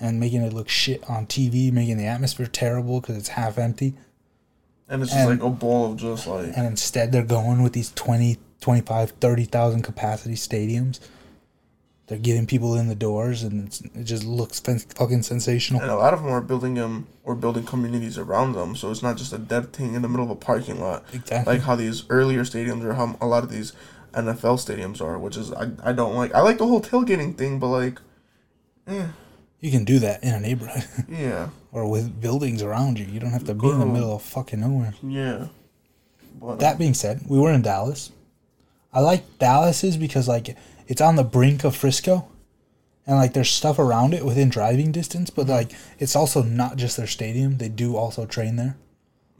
and 0.00 0.18
making 0.18 0.42
it 0.42 0.52
look 0.52 0.68
shit 0.68 1.08
on 1.10 1.26
TV, 1.26 1.70
making 1.70 1.98
the 1.98 2.06
atmosphere 2.06 2.46
terrible 2.46 3.00
because 3.00 3.16
it's 3.16 3.28
half 3.28 3.58
empty. 3.58 3.94
and 4.88 5.02
it's 5.02 5.12
just 5.12 5.28
like 5.28 5.42
a 5.42 5.50
ball 5.50 5.92
of 5.92 5.98
just 5.98 6.26
like 6.26 6.52
And 6.56 6.66
instead, 6.66 7.12
they're 7.12 7.22
going 7.22 7.62
with 7.62 7.72
these 7.72 7.92
20, 7.92 8.38
25, 8.62 9.10
30,000 9.20 9.82
capacity 9.82 10.34
stadiums. 10.34 11.00
They're 12.06 12.18
getting 12.18 12.46
people 12.46 12.74
in 12.76 12.88
the 12.88 12.94
doors, 12.94 13.42
and 13.42 13.66
it's, 13.66 13.80
it 13.80 14.04
just 14.04 14.24
looks 14.24 14.60
fucking 14.60 15.22
sensational. 15.22 15.80
and 15.82 15.90
a 15.90 15.96
lot 15.96 16.12
of 16.14 16.22
them 16.22 16.32
are 16.32 16.40
building 16.40 16.74
them 16.74 17.06
or 17.24 17.34
building 17.34 17.64
communities 17.64 18.18
around 18.18 18.52
them, 18.54 18.74
so 18.76 18.90
it's 18.90 19.02
not 19.02 19.16
just 19.16 19.32
a 19.32 19.38
dead 19.38 19.72
thing 19.72 19.94
in 19.94 20.02
the 20.02 20.08
middle 20.08 20.24
of 20.24 20.30
a 20.30 20.34
parking 20.36 20.80
lot. 20.80 21.04
Exactly. 21.12 21.54
like 21.54 21.62
how 21.62 21.76
these 21.76 22.04
earlier 22.10 22.42
stadiums 22.42 22.82
or 22.84 22.94
how 22.94 23.16
a 23.20 23.26
lot 23.26 23.44
of 23.44 23.50
these 23.50 23.72
NFL 24.12 24.58
stadiums 24.58 25.00
are, 25.00 25.18
which 25.18 25.36
is 25.36 25.52
I, 25.52 25.70
I 25.82 25.92
don't 25.92 26.14
like. 26.14 26.34
I 26.34 26.40
like 26.40 26.58
the 26.58 26.66
whole 26.66 26.82
tailgating 26.82 27.36
thing, 27.38 27.58
but 27.58 27.68
like, 27.68 27.98
eh, 28.88 29.06
you 29.60 29.70
can 29.70 29.84
do 29.84 29.98
that 30.00 30.22
in 30.22 30.34
a 30.34 30.40
neighborhood 30.40 30.84
yeah, 31.08 31.48
or 31.70 31.88
with 31.88 32.20
buildings 32.20 32.62
around 32.62 32.98
you. 32.98 33.06
You 33.06 33.20
don't 33.20 33.30
have 33.30 33.44
to 33.44 33.54
be 33.54 33.68
in 33.70 33.78
the 33.78 33.86
middle 33.86 34.14
of 34.14 34.22
fucking 34.22 34.60
nowhere. 34.60 34.94
yeah. 35.02 35.46
But 36.40 36.58
That 36.58 36.78
being 36.78 36.94
said, 36.94 37.22
we 37.28 37.38
were 37.38 37.52
in 37.52 37.62
Dallas. 37.62 38.10
I 38.92 39.00
like 39.00 39.38
Dallas's 39.38 39.96
because 39.96 40.28
like 40.28 40.56
it's 40.86 41.00
on 41.00 41.16
the 41.16 41.24
brink 41.24 41.64
of 41.64 41.74
Frisco, 41.76 42.28
and 43.06 43.16
like 43.16 43.32
there's 43.32 43.50
stuff 43.50 43.78
around 43.78 44.14
it 44.14 44.24
within 44.24 44.48
driving 44.48 44.92
distance. 44.92 45.30
But 45.30 45.48
like 45.48 45.72
it's 45.98 46.14
also 46.16 46.42
not 46.42 46.76
just 46.76 46.96
their 46.96 47.06
stadium; 47.06 47.58
they 47.58 47.68
do 47.68 47.96
also 47.96 48.26
train 48.26 48.56
there. 48.56 48.76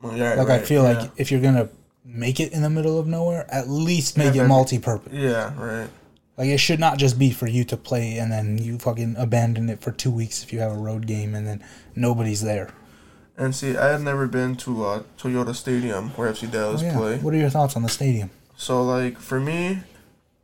well, 0.01 0.17
yeah, 0.17 0.35
Like 0.35 0.49
I 0.49 0.59
feel 0.61 0.83
yeah. 0.85 0.99
like 1.01 1.11
if 1.17 1.31
you're 1.31 1.41
gonna 1.43 1.69
make 2.05 2.41
it 2.41 2.53
in 2.53 2.63
the 2.63 2.71
middle 2.71 2.99
of 2.99 3.07
nowhere, 3.07 3.47
at 3.53 3.69
least 3.69 4.17
make 4.19 4.35
Yeah, 4.35 4.45
it 4.45 4.49
multi-purpose. 4.49 5.13
yeah, 5.13 5.53
right. 5.57 5.89
Like 6.37 6.49
it 6.49 6.59
should 6.59 6.81
not 6.81 6.97
just 6.99 7.19
be 7.19 7.31
for 7.31 7.47
you 7.47 7.63
to 7.65 7.77
play 7.77 8.17
and 8.17 8.33
then 8.33 8.57
you 8.59 8.79
fucking 8.79 9.15
abandon 9.19 9.69
it 9.69 9.81
for 9.83 9.93
two 9.93 10.11
weeks 10.11 10.43
if 10.43 10.53
you 10.53 10.59
have 10.61 10.73
a 10.73 10.77
road 10.79 11.07
game 11.07 11.35
and 11.35 11.47
then 11.47 11.63
nobody's 11.95 12.41
there. 12.43 12.71
And 13.37 13.55
see, 13.55 13.77
I 13.77 13.89
had 13.93 14.01
never 14.01 14.27
been 14.27 14.57
to 14.57 14.85
uh, 14.85 15.03
Toyota 15.19 15.55
Stadium 15.55 16.09
where 16.11 16.33
FC 16.33 16.51
Dallas 16.51 16.83
Oh, 16.83 16.87
yeah. 16.87 16.97
play. 16.97 17.19
What 17.19 17.35
are 17.35 17.37
your 17.37 17.51
thoughts 17.51 17.77
on 17.77 17.83
the 17.83 17.89
stadium? 17.89 18.31
So 18.57 18.83
like 18.83 19.19
for 19.19 19.41
me, 19.41 19.81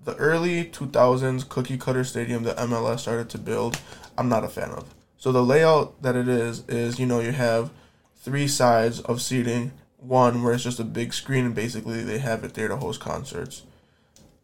the 0.04 0.14
early 0.16 0.64
2000s 0.64 1.48
cookie 1.48 1.78
cutter 1.78 2.04
stadium 2.04 2.42
that 2.44 2.56
MLS 2.58 3.00
started 3.00 3.28
to 3.30 3.38
build, 3.38 3.78
I'm 4.16 4.28
not 4.28 4.44
a 4.44 4.48
fan 4.48 4.70
of. 4.70 4.94
So 5.18 5.32
the 5.32 5.42
layout 5.42 6.00
that 6.02 6.16
it 6.16 6.28
is 6.28 6.64
is 6.68 6.98
you 6.98 7.06
know 7.06 7.20
you 7.20 7.32
have 7.32 7.70
three 8.16 8.48
sides 8.48 9.00
of 9.00 9.20
seating, 9.20 9.72
one 9.98 10.42
where 10.42 10.54
it's 10.54 10.64
just 10.64 10.80
a 10.80 10.84
big 10.84 11.12
screen 11.12 11.44
and 11.44 11.54
basically 11.54 12.02
they 12.02 12.18
have 12.18 12.44
it 12.44 12.54
there 12.54 12.68
to 12.68 12.76
host 12.76 13.00
concerts. 13.00 13.62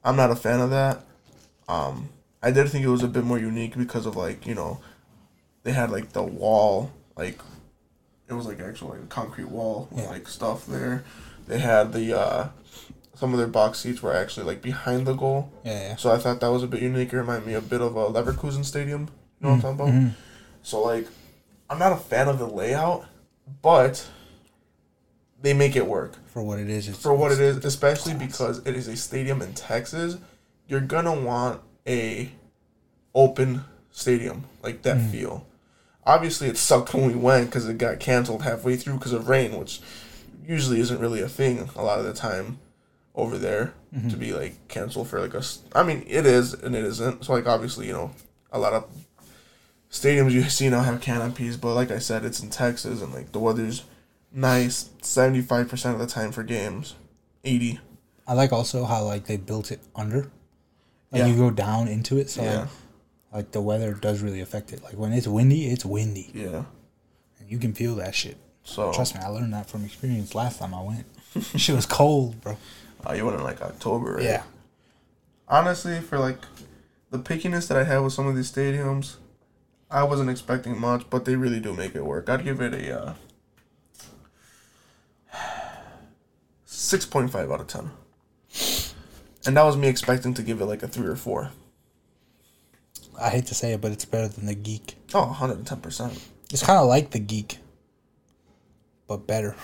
I'm 0.05 0.17
not 0.17 0.31
a 0.31 0.37
fan 0.37 0.61
of 0.61 0.71
that. 0.71 1.03
Um, 1.69 2.11
I 2.43 2.51
did 2.51 2.69
think 2.69 2.85
it 2.85 2.89
was 2.89 3.03
a 3.03 3.09
bit 3.09 3.25
more 3.25 3.39
unique 3.39 3.77
because 3.77 4.05
of 4.07 4.17
like 4.17 4.47
you 4.47 4.55
know, 4.55 4.81
they 5.63 5.73
had 5.73 5.91
like 5.91 6.13
the 6.13 6.23
wall 6.23 6.93
like, 7.17 7.39
it 8.29 8.33
was 8.35 8.47
like 8.47 8.61
actual 8.61 8.89
like 8.91 9.01
a 9.03 9.07
concrete 9.07 9.49
wall 9.49 9.89
with 9.91 10.05
Yeah. 10.05 10.11
like 10.11 10.29
stuff 10.29 10.67
there. 10.67 11.05
They 11.47 11.59
had 11.59 11.93
the 11.93 12.19
uh, 12.19 12.49
some 13.15 13.33
of 13.33 13.39
their 13.39 13.47
box 13.49 13.79
seats 13.81 14.03
were 14.03 14.15
actually 14.15 14.47
like 14.47 14.61
behind 14.63 15.07
the 15.07 15.15
goal. 15.15 15.51
Yeah, 15.65 15.89
yeah. 15.91 15.97
So 15.97 16.11
I 16.13 16.19
thought 16.19 16.41
that 16.41 16.49
was 16.51 16.63
a 16.63 16.67
bit 16.67 16.83
unique. 16.83 17.13
It 17.13 17.17
reminded 17.17 17.47
me 17.47 17.55
a 17.55 17.61
bit 17.61 17.81
of 17.81 17.97
a 17.97 18.07
Leverkusen 18.11 18.65
Stadium. 18.65 19.09
You 19.41 19.49
know 19.49 19.55
what 19.55 19.55
I'm 19.57 19.61
talking 19.77 19.81
about? 19.81 19.89
Mhm. 19.95 20.11
So 20.63 20.83
like, 20.83 21.07
I'm 21.71 21.79
not 21.79 21.93
a 21.93 21.97
fan 21.97 22.29
of 22.29 22.39
the 22.39 22.47
layout, 22.47 23.07
but 23.63 24.07
they 25.41 25.53
make 25.55 25.77
it 25.77 25.87
work 25.87 26.15
For 26.27 26.43
what 26.43 26.59
it 26.59 26.71
is, 26.71 26.89
for 26.97 27.15
what 27.15 27.31
it 27.33 27.41
is, 27.41 27.59
especially 27.65 28.15
because 28.15 28.59
it 28.67 28.75
is 28.75 28.89
a 28.89 28.97
stadium 28.97 29.43
in 29.43 29.53
Texas. 29.53 30.17
You're 30.67 30.81
gonna 30.81 31.15
want 31.15 31.61
a 31.87 32.33
open 33.15 33.65
stadium 33.91 34.45
like 34.63 34.83
that 34.83 34.97
Mm. 34.97 35.11
feel. 35.11 35.47
Obviously, 36.07 36.49
it 36.49 36.57
sucked 36.59 36.93
when 36.95 37.07
we 37.07 37.15
went 37.15 37.47
because 37.51 37.69
it 37.69 37.79
got 37.79 38.01
canceled 38.01 38.43
halfway 38.43 38.77
through 38.77 38.95
because 38.95 39.13
of 39.13 39.29
rain, 39.29 39.57
which 39.59 39.81
usually 40.47 40.81
isn't 40.81 40.99
really 40.99 41.21
a 41.21 41.29
thing 41.29 41.69
a 41.77 41.83
lot 41.83 41.99
of 41.99 42.05
the 42.05 42.13
time 42.13 42.59
over 43.15 43.39
there 43.39 43.73
Mm-hmm. 43.95 44.09
to 44.09 44.17
be 44.17 44.33
like 44.33 44.67
canceled 44.67 45.07
for 45.07 45.21
like 45.21 45.35
a. 45.35 45.39
s- 45.39 45.63
I 45.73 45.85
mean, 45.85 46.05
it 46.09 46.27
is 46.27 46.53
and 46.53 46.75
it 46.75 46.83
isn't. 46.85 47.25
So 47.25 47.33
like 47.33 47.47
obviously, 47.47 47.87
you 47.87 47.93
know, 47.93 48.11
a 48.51 48.59
lot 48.59 48.73
of 48.73 48.89
stadiums 49.91 50.33
you 50.33 50.43
see 50.45 50.69
now 50.69 50.83
have 50.83 51.01
canopies, 51.01 51.57
but 51.57 51.75
like 51.75 51.91
I 51.93 51.99
said, 51.99 52.25
it's 52.25 52.41
in 52.41 52.51
Texas 52.51 53.01
and 53.03 53.13
like 53.15 53.31
the 53.33 53.39
weather's 53.39 53.85
nice 54.33 54.91
seventy 55.03 55.41
five 55.43 55.69
percent 55.69 55.95
of 55.95 56.01
the 56.01 56.07
time 56.13 56.33
for 56.33 56.43
games, 56.43 56.97
eighty. 57.45 57.79
I 58.27 58.33
like 58.35 58.53
also 58.53 58.85
how 58.85 59.05
like 59.05 59.27
they 59.27 59.37
built 59.37 59.71
it 59.71 59.81
under. 59.95 60.23
Like 61.13 61.21
Yeah. 61.21 61.27
you 61.27 61.37
go 61.37 61.51
down 61.51 61.87
into 61.87 62.19
it, 62.19 62.31
so 62.31 62.43
Yeah, 62.43 62.59
like, 62.61 62.69
like 63.33 63.53
the 63.53 63.61
weather 63.61 63.93
does 63.95 64.23
really 64.23 64.41
affect 64.41 64.73
it. 64.73 64.83
Like 64.83 64.95
when 64.95 65.13
it's 65.13 65.29
windy, 65.29 65.67
it's 65.69 65.85
windy, 65.85 66.33
yeah. 66.35 66.65
and 67.39 67.49
you 67.49 67.59
can 67.59 67.75
feel 67.75 67.95
that 67.97 68.15
shit. 68.17 68.39
So 68.65 68.93
Trust 68.93 69.15
me, 69.15 69.21
I 69.21 69.29
learned 69.29 69.53
that 69.53 69.71
from 69.71 69.85
experience 69.85 70.35
last 70.35 70.59
time 70.59 70.75
I 70.75 70.83
went. 70.83 71.07
shit 71.57 71.77
was 71.77 71.87
cold, 71.87 72.41
bro. 72.41 72.57
Uh, 73.09 73.13
you 73.13 73.25
went 73.25 73.39
in 73.39 73.45
like 73.45 73.61
October, 73.63 74.15
right? 74.15 74.25
Yeah, 74.25 74.43
honestly, 75.49 76.01
for 76.01 76.19
like 76.19 76.39
the 77.11 77.19
pickiness 77.19 77.69
that 77.69 77.77
I 77.77 77.85
had 77.85 77.99
with 77.99 78.13
some 78.13 78.27
of 78.27 78.37
these 78.37 78.51
stadiums, 78.51 79.17
I 79.91 80.05
wasn't 80.05 80.31
expecting 80.31 80.79
much, 80.79 81.09
but 81.11 81.25
they 81.25 81.37
really 81.37 81.61
do 81.61 81.73
make 81.73 81.95
it 81.95 82.05
work. 82.05 82.29
I'd 82.29 82.45
give 82.45 82.61
it 82.61 82.75
a 82.75 83.01
uh, 83.01 83.15
six 86.65 87.07
point 87.07 87.31
five 87.31 87.51
out 87.51 87.61
of 87.61 87.67
ten, 87.67 87.91
and 89.47 89.57
that 89.57 89.65
was 89.65 89.77
me 89.77 89.89
expecting 89.89 90.35
to 90.35 90.43
give 90.43 90.61
it 90.61 90.67
like 90.67 90.83
a 90.83 90.89
three 90.89 91.07
or 91.07 91.17
four. 91.17 91.51
I 93.21 93.31
hate 93.31 93.47
to 93.47 93.55
say 93.55 93.73
it, 93.73 93.81
but 93.81 93.93
it's 93.93 94.05
better 94.05 94.27
than 94.29 94.47
the 94.47 94.57
geek. 94.57 94.97
Oh, 95.15 95.27
110 95.27 95.81
percent. 95.81 96.29
It's 96.51 96.65
kind 96.65 96.79
of 96.79 96.87
like 96.87 97.11
the 97.11 97.21
geek, 97.21 97.59
but 99.07 99.27
better. 99.27 99.55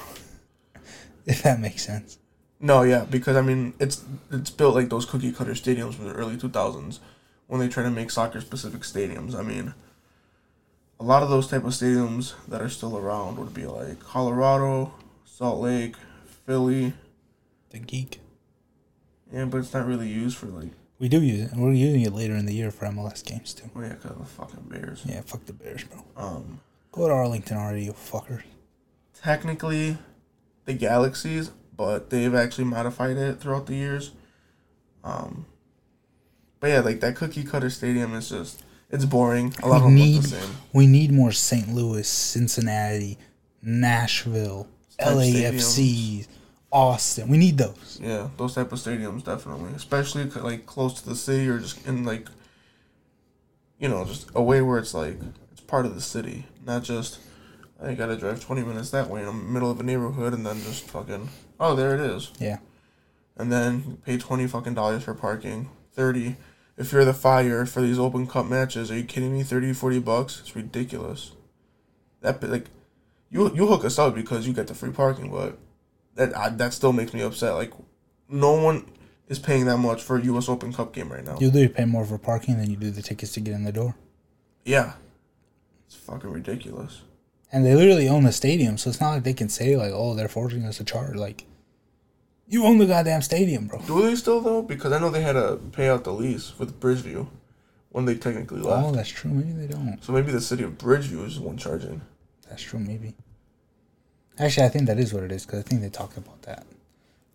if 1.26 1.43
that 1.43 1.61
makes 1.61 1.84
sense. 1.84 2.18
No, 2.61 2.82
yeah, 2.82 3.04
because 3.08 3.36
I 3.36 3.40
mean, 3.42 3.72
it's 3.80 4.04
it's 4.30 4.50
built 4.50 4.74
like 4.74 4.90
those 4.90 5.06
cookie 5.06 5.32
cutter 5.32 5.52
stadiums 5.52 5.94
from 5.94 6.06
the 6.08 6.14
early 6.14 6.36
two 6.36 6.48
thousands, 6.50 7.00
when 7.46 7.58
they 7.61 7.68
try 7.68 7.82
to 7.82 7.90
make 7.90 8.11
soccer 8.11 8.40
specific 8.40 8.82
stadiums. 8.82 9.34
I 9.34 9.42
mean, 9.42 9.72
a 10.98 11.04
lot 11.04 11.22
of 11.22 11.30
those 11.30 11.48
type 11.48 11.64
of 11.64 11.70
stadiums 11.72 12.34
that 12.48 12.61
are 12.61 12.68
still 12.68 12.98
around 12.98 13.38
would 13.38 13.54
be 13.54 13.66
like 13.66 14.00
Colorado, 14.00 14.92
Salt 15.24 15.61
Lake, 15.61 15.96
Philly. 16.46 16.92
The 17.70 17.78
geek. 17.78 18.20
Yeah, 19.32 19.44
but 19.46 19.58
it's 19.58 19.72
not 19.72 19.86
really 19.86 20.08
used 20.08 20.36
for 20.36 20.46
like, 20.46 20.70
We 20.98 21.08
do 21.08 21.22
use 21.22 21.40
it, 21.46 21.52
and 21.52 21.62
we're 21.62 21.72
using 21.72 22.02
it 22.02 22.12
later 22.12 22.34
in 22.34 22.44
the 22.46 22.52
year 22.52 22.70
for 22.72 22.86
MLS 22.86 23.24
games 23.24 23.54
too. 23.54 23.70
oh 23.74 23.80
yeah, 23.80 23.94
cause 23.94 24.11
of 24.11 24.18
the 24.18 24.24
fucking 24.26 24.64
Bears. 24.68 25.02
Yeah, 25.06 25.20
fuck 25.22 25.46
the 25.46 25.52
Bears, 25.54 25.84
bro. 25.84 26.04
Um, 26.16 26.61
Go 26.92 27.06
to 27.06 27.14
Arlington 27.14 27.56
already, 27.56 27.84
you 27.84 27.92
fuckers. 27.92 28.42
technically, 29.22 29.96
the 30.64 30.72
Galaxies, 30.74 31.52
but 31.80 32.10
they've 32.10 32.34
actually 32.34 32.64
modified 32.64 33.16
it 33.16 33.40
throughout 33.40 33.64
the 33.64 33.74
years. 33.74 34.12
Um, 35.02 35.46
but 36.60 36.66
yeah, 36.66 36.80
like 36.80 37.00
that 37.00 37.16
cookie 37.16 37.42
cutter 37.42 37.70
stadium 37.70 38.14
is 38.14 38.28
just 38.28 38.62
it's 38.90 39.06
boring. 39.06 39.54
A 39.62 39.68
lot 39.68 39.78
of 39.78 39.84
them 39.84 39.94
need 39.94 40.16
look 40.16 40.22
the 40.24 40.28
same. 40.28 40.56
we 40.74 40.86
need 40.86 41.10
more 41.10 41.32
St. 41.32 41.72
Louis, 41.72 42.06
Cincinnati, 42.06 43.16
Nashville, 43.62 44.68
LAFC, 45.00 46.28
Austin. 46.70 47.28
We 47.28 47.38
need 47.38 47.56
those. 47.56 47.98
Yeah, 47.98 48.28
those 48.36 48.56
type 48.56 48.70
of 48.72 48.78
stadiums 48.78 49.24
definitely, 49.24 49.72
especially 49.74 50.24
like 50.24 50.66
close 50.66 51.00
to 51.00 51.08
the 51.08 51.16
city 51.16 51.48
or 51.48 51.60
just 51.60 51.86
in 51.86 52.04
like, 52.04 52.28
you 53.78 53.88
know, 53.88 54.04
just 54.04 54.28
a 54.34 54.42
way 54.42 54.60
where 54.60 54.78
it's 54.78 54.92
like 54.92 55.16
it's 55.50 55.62
part 55.62 55.86
of 55.86 55.94
the 55.94 56.02
city, 56.02 56.44
not 56.66 56.82
just 56.82 57.20
I 57.82 57.94
gotta 57.94 58.18
drive 58.18 58.44
twenty 58.44 58.64
minutes 58.64 58.90
that 58.90 59.08
way 59.08 59.20
in 59.20 59.26
the 59.26 59.32
middle 59.32 59.70
of 59.70 59.80
a 59.80 59.82
neighborhood 59.82 60.34
and 60.34 60.44
then 60.44 60.60
just 60.60 60.86
fucking 60.90 61.30
oh 61.61 61.74
there 61.76 61.94
it 61.94 62.00
is, 62.00 62.32
Yeah. 62.40 62.58
and 63.36 63.52
then 63.52 63.98
pay 64.04 64.18
twenty 64.18 64.46
fucking 64.48 64.74
dollars 64.74 65.04
for 65.04 65.14
parking, 65.14 65.68
thirty. 65.92 66.36
If 66.76 66.92
you're 66.92 67.04
the 67.04 67.12
fire 67.12 67.66
for 67.66 67.82
these 67.82 67.98
open 67.98 68.26
cup 68.26 68.46
matches, 68.46 68.90
are 68.90 68.96
you 68.96 69.04
kidding 69.04 69.34
me? 69.34 69.42
30, 69.42 69.74
40 69.74 69.98
bucks? 69.98 70.40
It's 70.40 70.56
ridiculous. 70.56 71.32
That 72.22 72.42
like, 72.42 72.66
you 73.28 73.54
you 73.54 73.66
hook 73.66 73.84
us 73.84 73.98
up 73.98 74.14
because 74.14 74.46
you 74.46 74.54
get 74.54 74.66
the 74.66 74.74
free 74.74 74.90
parking, 74.90 75.30
but 75.30 75.58
that 76.14 76.34
I, 76.34 76.48
that 76.48 76.72
still 76.72 76.94
makes 76.94 77.12
me 77.12 77.20
upset. 77.20 77.52
Like, 77.54 77.72
no 78.30 78.52
one 78.54 78.86
is 79.28 79.38
paying 79.38 79.66
that 79.66 79.76
much 79.76 80.02
for 80.02 80.16
a 80.16 80.22
U.S. 80.22 80.48
Open 80.48 80.72
Cup 80.72 80.94
game 80.94 81.12
right 81.12 81.22
now. 81.22 81.36
You 81.38 81.48
literally 81.48 81.68
pay 81.68 81.84
more 81.84 82.06
for 82.06 82.16
parking 82.16 82.56
than 82.56 82.70
you 82.70 82.76
do 82.76 82.90
the 82.90 83.02
tickets 83.02 83.32
to 83.32 83.40
get 83.40 83.52
in 83.54 83.64
the 83.64 83.72
door. 83.72 83.94
Yeah, 84.64 84.94
It's 85.86 85.96
fucking 85.96 86.30
ridiculous. 86.30 87.02
And 87.52 87.66
they 87.66 87.74
literally 87.74 88.08
own 88.08 88.24
the 88.24 88.32
stadium, 88.32 88.78
so 88.78 88.88
it's 88.88 89.00
not 89.02 89.11
like 89.12 89.24
they 89.24 89.34
can 89.34 89.50
say 89.50 89.76
like, 89.76 89.92
"Oh, 89.92 90.14
they're 90.14 90.28
forcing 90.28 90.64
us 90.64 90.78
to 90.78 90.84
charge." 90.84 91.16
Like, 91.16 91.44
you 92.51 92.64
own 92.64 92.76
the 92.78 92.86
goddamn 92.86 93.22
stadium, 93.22 93.66
bro. 93.68 93.80
Do 93.86 94.03
they 94.03 94.14
still 94.16 94.40
though? 94.42 94.61
Because 94.62 94.92
I 94.92 94.98
know 94.98 95.09
they 95.09 95.22
had 95.22 95.32
to 95.32 95.59
pay 95.72 95.88
out 95.88 96.05
the 96.05 96.12
lease 96.12 96.59
with 96.59 96.78
Bridgeview 96.80 97.26
when 97.90 98.05
they 98.05 98.14
technically 98.16 98.61
left. 98.61 98.84
Oh, 98.86 98.92
that's 98.92 99.09
true. 99.09 99.30
Maybe 99.30 99.53
they 99.53 99.66
don't. 99.66 99.98
So 100.03 100.12
maybe 100.12 100.30
the 100.32 100.40
city 100.40 100.62
of 100.64 100.76
Bridgeview 100.76 101.24
is 101.26 101.36
the 101.36 101.42
one 101.42 101.57
charging. 101.57 102.03
That's 102.48 102.62
true. 102.62 102.78
Maybe. 102.80 103.14
Actually, 104.38 104.66
I 104.66 104.68
think 104.70 104.86
that 104.86 104.98
is 104.98 105.12
what 105.14 105.22
it 105.22 105.32
is 105.32 105.46
because 105.46 105.61
I 105.61 105.62
think 105.62 105.80
they 105.82 105.88
talked 105.90 106.16
about 106.16 106.42
that. 106.42 106.66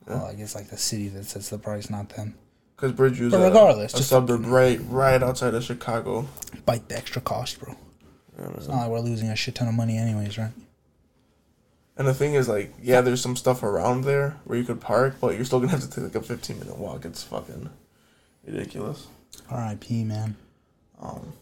Yeah. 0.08 0.16
Well, 0.16 0.26
I 0.26 0.34
guess 0.36 0.54
like 0.56 0.70
the 0.70 0.78
city 0.78 1.08
that 1.10 1.26
sets 1.26 1.50
the 1.50 1.58
price, 1.58 1.90
not 1.90 2.10
them. 2.10 2.36
Because 2.76 2.92
Bridgeview's 2.92 3.32
But 3.32 3.42
a, 3.42 3.46
regardless, 3.46 3.94
a 3.94 3.98
just- 3.98 4.10
suburb 4.10 4.46
right 4.46 4.80
right 4.90 5.24
outside 5.24 5.54
of 5.54 5.64
Chicago. 5.64 6.28
Bite 6.66 6.90
the 6.90 6.98
extra 6.98 7.22
cost, 7.22 7.60
bro. 7.60 7.76
It's 8.58 8.68
not 8.68 8.82
like 8.82 8.90
we're 8.90 9.00
losing 9.00 9.30
a 9.30 9.36
shit 9.36 9.56
ton 9.56 9.70
of 9.70 9.74
money, 9.74 9.98
anyways, 9.98 10.38
right? 10.38 10.52
And 11.98 12.08
the 12.08 12.14
thing 12.14 12.34
is, 12.34 12.50
like, 12.50 12.74
yeah, 12.82 13.02
there's 13.02 13.22
some 13.22 13.36
stuff 13.36 13.64
around 13.64 14.04
there 14.04 14.38
where 14.44 14.58
you 14.58 14.66
could 14.66 14.82
park, 14.82 15.16
but 15.22 15.36
you're 15.36 15.46
still 15.46 15.60
gonna 15.60 15.72
have 15.72 15.82
to 15.82 15.90
take 15.90 16.04
like 16.04 16.16
a 16.16 16.22
15 16.22 16.60
minute 16.60 16.78
walk. 16.78 17.06
It's 17.06 17.24
fucking 17.24 17.70
ridiculous. 18.46 19.08
R.I.P. 19.50 20.04
Man. 20.04 20.36
Um, 21.02 21.34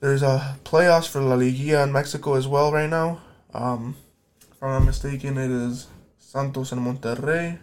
there's 0.00 0.22
a 0.22 0.56
playoffs 0.64 1.08
for 1.08 1.20
La 1.20 1.34
Liga 1.34 1.82
in 1.82 1.92
Mexico 1.92 2.34
as 2.34 2.46
well 2.46 2.72
right 2.72 2.90
now. 2.90 3.20
Um, 3.54 3.96
if 4.40 4.62
I'm 4.62 4.70
not 4.70 4.84
mistaken, 4.86 5.38
it 5.38 5.50
is 5.50 5.88
Santos 6.18 6.72
and 6.72 6.80
Monterrey, 6.80 7.58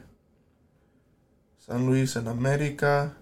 San 1.57 1.89
Luis 1.89 2.15
and 2.15 2.27
America, 2.27 3.15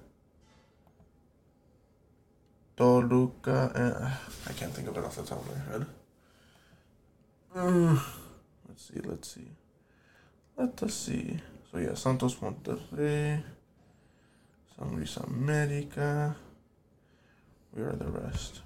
Toluca, 2.75 3.71
and 3.73 4.13
I 4.47 4.53
can't 4.53 4.71
think 4.73 4.87
of 4.87 4.97
it 4.97 5.03
off 5.03 5.15
the 5.15 5.23
top 5.23 5.39
of 5.39 5.47
my 5.47 5.71
head. 5.71 5.85
Mm, 7.57 7.99
let's 8.69 8.87
see, 8.87 8.99
let's 9.03 9.33
see. 9.33 9.51
Let 10.55 10.83
us 10.83 10.93
see. 10.93 11.39
So 11.71 11.79
yeah, 11.79 11.95
Santos 11.95 12.35
Monterrey, 12.35 13.41
San 14.77 14.95
Luis 14.95 15.17
America. 15.17 16.35
Where 17.71 17.89
are 17.89 17.95
the 17.95 18.05
rest? 18.05 18.61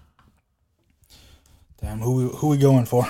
Damn, 1.81 1.99
who 1.99 2.29
who 2.29 2.49
we 2.49 2.57
going 2.57 2.85
for? 2.85 3.07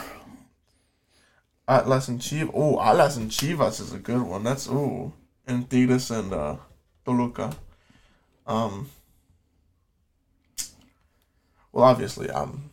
Atlas 1.67 2.09
and 2.09 2.19
Chivas. 2.19 2.51
Oh, 2.53 2.79
Atlas 2.79 3.17
and 3.17 3.31
Chivas 3.31 3.81
is 3.81 3.91
a 3.91 3.97
good 3.97 4.21
one. 4.21 4.43
That's 4.43 4.69
oh, 4.69 5.13
and 5.47 5.67
Tigres 5.67 6.11
and 6.11 6.31
uh, 6.31 6.57
Toluca. 7.03 7.55
Um. 8.45 8.87
Well, 11.71 11.85
obviously, 11.85 12.29
um, 12.29 12.69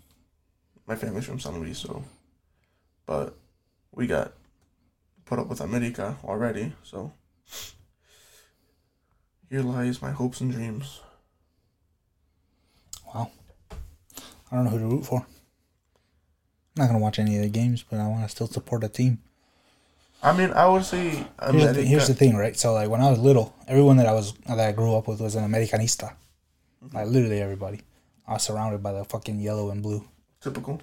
my 0.86 0.96
family's 0.96 1.24
from 1.24 1.38
San 1.38 1.58
Luis, 1.60 1.78
so, 1.78 2.02
but 3.08 3.34
we 3.90 4.06
got 4.06 4.34
put 5.24 5.38
up 5.38 5.48
with 5.48 5.62
America 5.62 6.16
already, 6.22 6.72
so. 6.84 7.10
Here 9.48 9.62
lies 9.62 10.02
my 10.02 10.10
hopes 10.10 10.42
and 10.42 10.52
dreams. 10.52 11.00
Wow. 13.06 13.30
I 14.52 14.54
don't 14.54 14.64
know 14.64 14.70
who 14.70 14.78
to 14.78 14.86
root 14.86 15.06
for. 15.06 15.20
I'm 15.20 16.76
not 16.76 16.86
gonna 16.88 16.98
watch 16.98 17.18
any 17.18 17.36
of 17.36 17.42
the 17.42 17.48
games, 17.48 17.82
but 17.82 17.98
I 17.98 18.06
want 18.06 18.24
to 18.24 18.28
still 18.28 18.46
support 18.46 18.84
a 18.84 18.88
team. 18.90 19.20
I 20.22 20.36
mean, 20.36 20.50
I 20.50 20.66
would 20.66 20.84
say 20.84 21.26
Here's, 21.50 21.76
the, 21.76 21.82
here's 21.82 22.08
the 22.08 22.14
thing, 22.14 22.36
right? 22.36 22.56
So 22.58 22.74
like 22.74 22.90
when 22.90 23.00
I 23.00 23.08
was 23.08 23.18
little, 23.18 23.54
everyone 23.66 23.96
that 23.96 24.06
I 24.06 24.12
was 24.12 24.34
that 24.46 24.60
I 24.60 24.72
grew 24.72 24.94
up 24.94 25.08
with 25.08 25.20
was 25.20 25.34
an 25.34 25.50
Americanista. 25.50 26.12
Mm-hmm. 26.84 26.94
Like 26.96 27.06
literally 27.06 27.40
everybody. 27.40 27.80
I 28.26 28.34
was 28.34 28.42
surrounded 28.42 28.82
by 28.82 28.92
the 28.92 29.04
fucking 29.04 29.40
yellow 29.40 29.70
and 29.70 29.82
blue. 29.82 30.04
typical. 30.42 30.82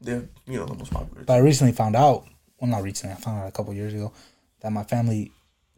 They're 0.00 0.28
you 0.46 0.58
know 0.58 0.66
the 0.66 0.74
most 0.74 0.92
popular. 0.92 1.24
But 1.24 1.34
I 1.34 1.38
recently 1.38 1.72
found 1.72 1.96
out, 1.96 2.26
well, 2.60 2.70
not 2.70 2.82
recently, 2.82 3.14
I 3.14 3.18
found 3.18 3.40
out 3.40 3.48
a 3.48 3.52
couple 3.52 3.72
years 3.74 3.94
ago, 3.94 4.12
that 4.60 4.70
my 4.72 4.84
family 4.84 5.32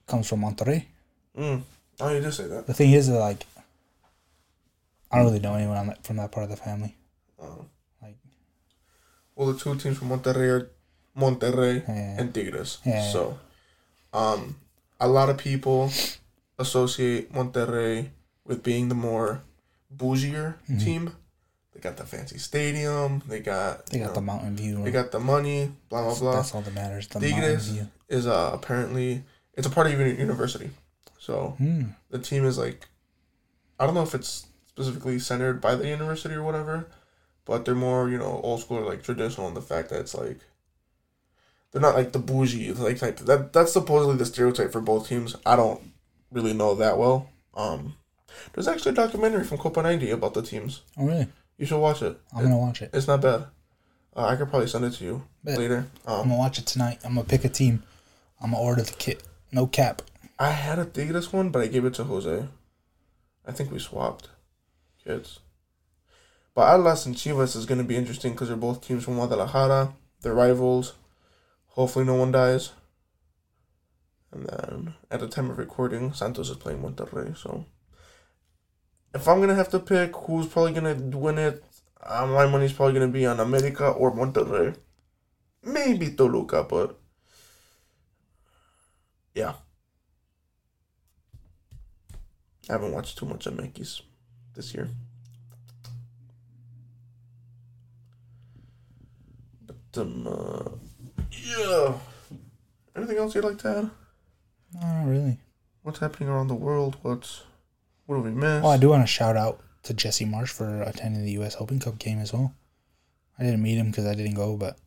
comes 0.06 0.28
from 0.28 0.40
Monterrey. 0.40 0.84
Mm. 1.36 1.62
Oh, 2.00 2.08
you 2.12 2.20
did 2.20 2.32
say 2.34 2.46
that. 2.46 2.66
The 2.66 2.74
thing 2.74 2.92
is, 2.92 3.08
that, 3.08 3.18
like, 3.18 3.44
I 5.10 5.16
don't 5.18 5.26
really 5.26 5.38
know 5.40 5.54
anyone 5.54 5.94
from 6.02 6.16
that 6.16 6.32
part 6.32 6.44
of 6.44 6.50
the 6.50 6.56
family. 6.56 6.96
Uh, 7.40 7.62
Like, 8.02 8.16
well, 9.34 9.52
the 9.52 9.58
two 9.58 9.74
teams 9.76 9.98
from 9.98 10.08
Monterrey 10.10 10.48
are 10.50 10.70
Monterrey 11.16 11.86
Yeah. 11.86 12.20
and 12.20 12.34
Tigres. 12.34 12.78
Yeah. 12.84 13.10
So, 13.12 13.38
um, 14.12 14.56
a 15.00 15.08
lot 15.08 15.28
of 15.30 15.38
people 15.38 15.90
associate 16.58 17.32
Monterrey 17.32 18.10
with 18.44 18.62
being 18.62 18.88
the 18.88 18.94
more 18.94 19.42
bougier 19.94 20.56
Mhm. 20.68 20.84
team. 20.84 21.16
They 21.78 21.88
got 21.90 21.96
the 21.96 22.04
fancy 22.06 22.38
stadium. 22.38 23.22
They 23.28 23.38
got 23.38 23.86
they 23.86 24.00
got 24.00 24.08
know, 24.08 24.14
the 24.14 24.20
mountain 24.22 24.56
view. 24.56 24.82
they 24.82 24.90
got 24.90 25.12
the 25.12 25.20
money. 25.20 25.70
Blah 25.88 26.02
blah 26.06 26.18
blah. 26.18 26.34
That's 26.36 26.52
all 26.52 26.60
that 26.62 26.74
matters. 26.74 27.06
The 27.06 27.20
mountain 27.20 27.38
Tigres 27.40 27.68
view. 27.68 27.88
is 28.08 28.26
uh, 28.26 28.50
apparently 28.52 29.22
it's 29.54 29.64
a 29.68 29.70
part 29.70 29.86
of 29.86 29.92
uni- 29.92 30.18
university. 30.18 30.70
So 31.20 31.54
Hmm. 31.58 31.82
the 32.10 32.18
team 32.18 32.44
is 32.44 32.58
like 32.58 32.88
I 33.78 33.86
don't 33.86 33.94
know 33.94 34.02
if 34.02 34.12
it's 34.12 34.46
specifically 34.66 35.20
centered 35.20 35.60
by 35.60 35.76
the 35.76 35.86
university 35.86 36.34
or 36.34 36.42
whatever, 36.42 36.88
but 37.44 37.64
they're 37.64 37.76
more, 37.76 38.08
you 38.10 38.18
know, 38.18 38.40
old 38.42 38.60
school 38.60 38.78
or 38.78 38.84
like 38.84 39.04
traditional 39.04 39.46
in 39.46 39.54
the 39.54 39.62
fact 39.62 39.90
that 39.90 40.00
it's 40.00 40.16
like 40.16 40.40
they're 41.70 41.80
not 41.82 41.94
like 41.94 42.10
the 42.10 42.18
bougie 42.18 42.72
like 42.72 42.98
type 42.98 43.18
that 43.18 43.52
that's 43.52 43.72
supposedly 43.72 44.16
the 44.16 44.26
stereotype 44.26 44.72
for 44.72 44.80
both 44.80 45.08
teams. 45.08 45.36
I 45.46 45.54
don't 45.54 45.92
really 46.32 46.54
know 46.54 46.74
that 46.74 46.98
well. 46.98 47.30
Um 47.54 47.94
there's 48.52 48.68
actually 48.68 48.92
a 48.92 48.94
documentary 48.94 49.44
from 49.44 49.58
Copa 49.58 49.82
90 49.82 50.10
about 50.10 50.34
the 50.34 50.42
teams. 50.42 50.82
Oh, 50.98 51.06
really? 51.06 51.28
You 51.58 51.66
should 51.66 51.80
watch 51.80 52.00
it. 52.02 52.18
I'm 52.34 52.44
gonna 52.44 52.56
watch 52.58 52.80
it. 52.82 52.90
It's 52.94 53.06
not 53.06 53.20
bad. 53.20 53.46
Uh, 54.16 54.24
I 54.24 54.36
could 54.36 54.48
probably 54.48 54.68
send 54.68 54.84
it 54.84 54.92
to 54.94 55.04
you 55.04 55.22
Bet. 55.44 55.58
later. 55.58 55.86
I'm 56.06 56.12
Um, 56.14 56.28
gonna 56.28 56.38
watch 56.38 56.58
it 56.58 56.66
tonight. 56.66 57.00
I'm 57.04 57.14
gonna 57.14 57.26
pick 57.26 57.44
a 57.44 57.48
team. 57.48 57.82
I'm 58.40 58.52
gonna 58.52 58.62
order 58.62 58.82
the 58.82 58.92
kit. 58.92 59.22
No 59.52 59.66
cap. 59.66 60.02
I 60.38 60.50
had 60.52 60.78
a 60.78 60.84
Tigres 60.84 61.32
one, 61.32 61.50
but 61.50 61.62
I 61.62 61.66
gave 61.66 61.84
it 61.84 61.94
to 61.94 62.04
Jose. 62.04 62.46
I 63.44 63.52
think 63.52 63.72
we 63.72 63.78
swapped 63.78 64.28
kids. 65.04 65.40
But 66.54 66.72
Atlas 66.74 67.06
and 67.06 67.14
Chivas 67.16 67.56
is 67.56 67.66
going 67.66 67.78
to 67.78 67.84
be 67.84 67.96
interesting 67.96 68.32
because 68.32 68.48
they're 68.48 68.56
both 68.56 68.80
teams 68.86 69.04
from 69.04 69.14
Guadalajara. 69.14 69.94
They're 70.22 70.34
rivals. 70.34 70.94
Hopefully, 71.68 72.04
no 72.04 72.14
one 72.14 72.32
dies. 72.32 72.72
And 74.32 74.46
then, 74.46 74.94
at 75.10 75.20
the 75.20 75.28
time 75.28 75.50
of 75.50 75.58
recording, 75.58 76.12
Santos 76.12 76.50
is 76.50 76.56
playing 76.56 76.82
Monterrey. 76.82 77.36
So, 77.36 77.64
if 79.14 79.26
I'm 79.26 79.38
to 79.48 79.54
have 79.54 79.70
to 79.70 79.78
pick 79.78 80.14
who's 80.14 80.46
probably 80.46 80.74
to 81.10 81.16
win 81.16 81.38
it, 81.38 81.64
uh, 82.02 82.26
my 82.26 82.46
money's 82.46 82.72
probably 82.72 82.94
to 83.06 83.12
be 83.12 83.26
on 83.26 83.40
America 83.40 83.88
or 83.88 84.12
Monterrey. 84.12 84.76
Maybe 85.62 86.10
Toluca, 86.10 86.64
but. 86.64 86.98
Yeah. 89.34 89.54
I 92.68 92.72
haven't 92.72 92.92
watched 92.92 93.18
too 93.18 93.26
much 93.26 93.46
of 93.46 93.58
Yankees 93.58 94.02
this 94.54 94.74
year. 94.74 94.88
But 99.66 100.02
um, 100.02 100.26
uh, 100.26 100.70
yeah. 101.30 101.94
Anything 102.94 103.16
else 103.16 103.34
you'd 103.34 103.44
like 103.44 103.58
to 103.58 103.68
add? 103.68 103.90
No, 104.74 104.80
not 104.80 105.08
really. 105.08 105.38
What's 105.82 106.00
happening 106.00 106.28
around 106.28 106.48
the 106.48 106.54
world? 106.54 106.96
What's 107.02 107.44
what 108.08 108.16
do 108.16 108.22
we 108.22 108.30
miss? 108.30 108.64
Oh, 108.64 108.68
I 108.68 108.78
do 108.78 108.88
want 108.88 109.02
to 109.02 109.06
shout 109.06 109.36
out 109.36 109.60
to 109.82 109.92
Jesse 109.92 110.24
Marsch 110.24 110.48
for 110.48 110.80
attending 110.80 111.26
the 111.26 111.32
U.S. 111.32 111.56
Open 111.60 111.78
Cup 111.78 111.98
game 111.98 112.18
as 112.18 112.32
well. 112.32 112.54
I 113.38 113.42
didn't 113.42 113.62
meet 113.62 113.76
him 113.76 113.90
because 113.90 114.06
I 114.06 114.14
didn't 114.14 114.32
go, 114.32 114.56
but 114.56 114.78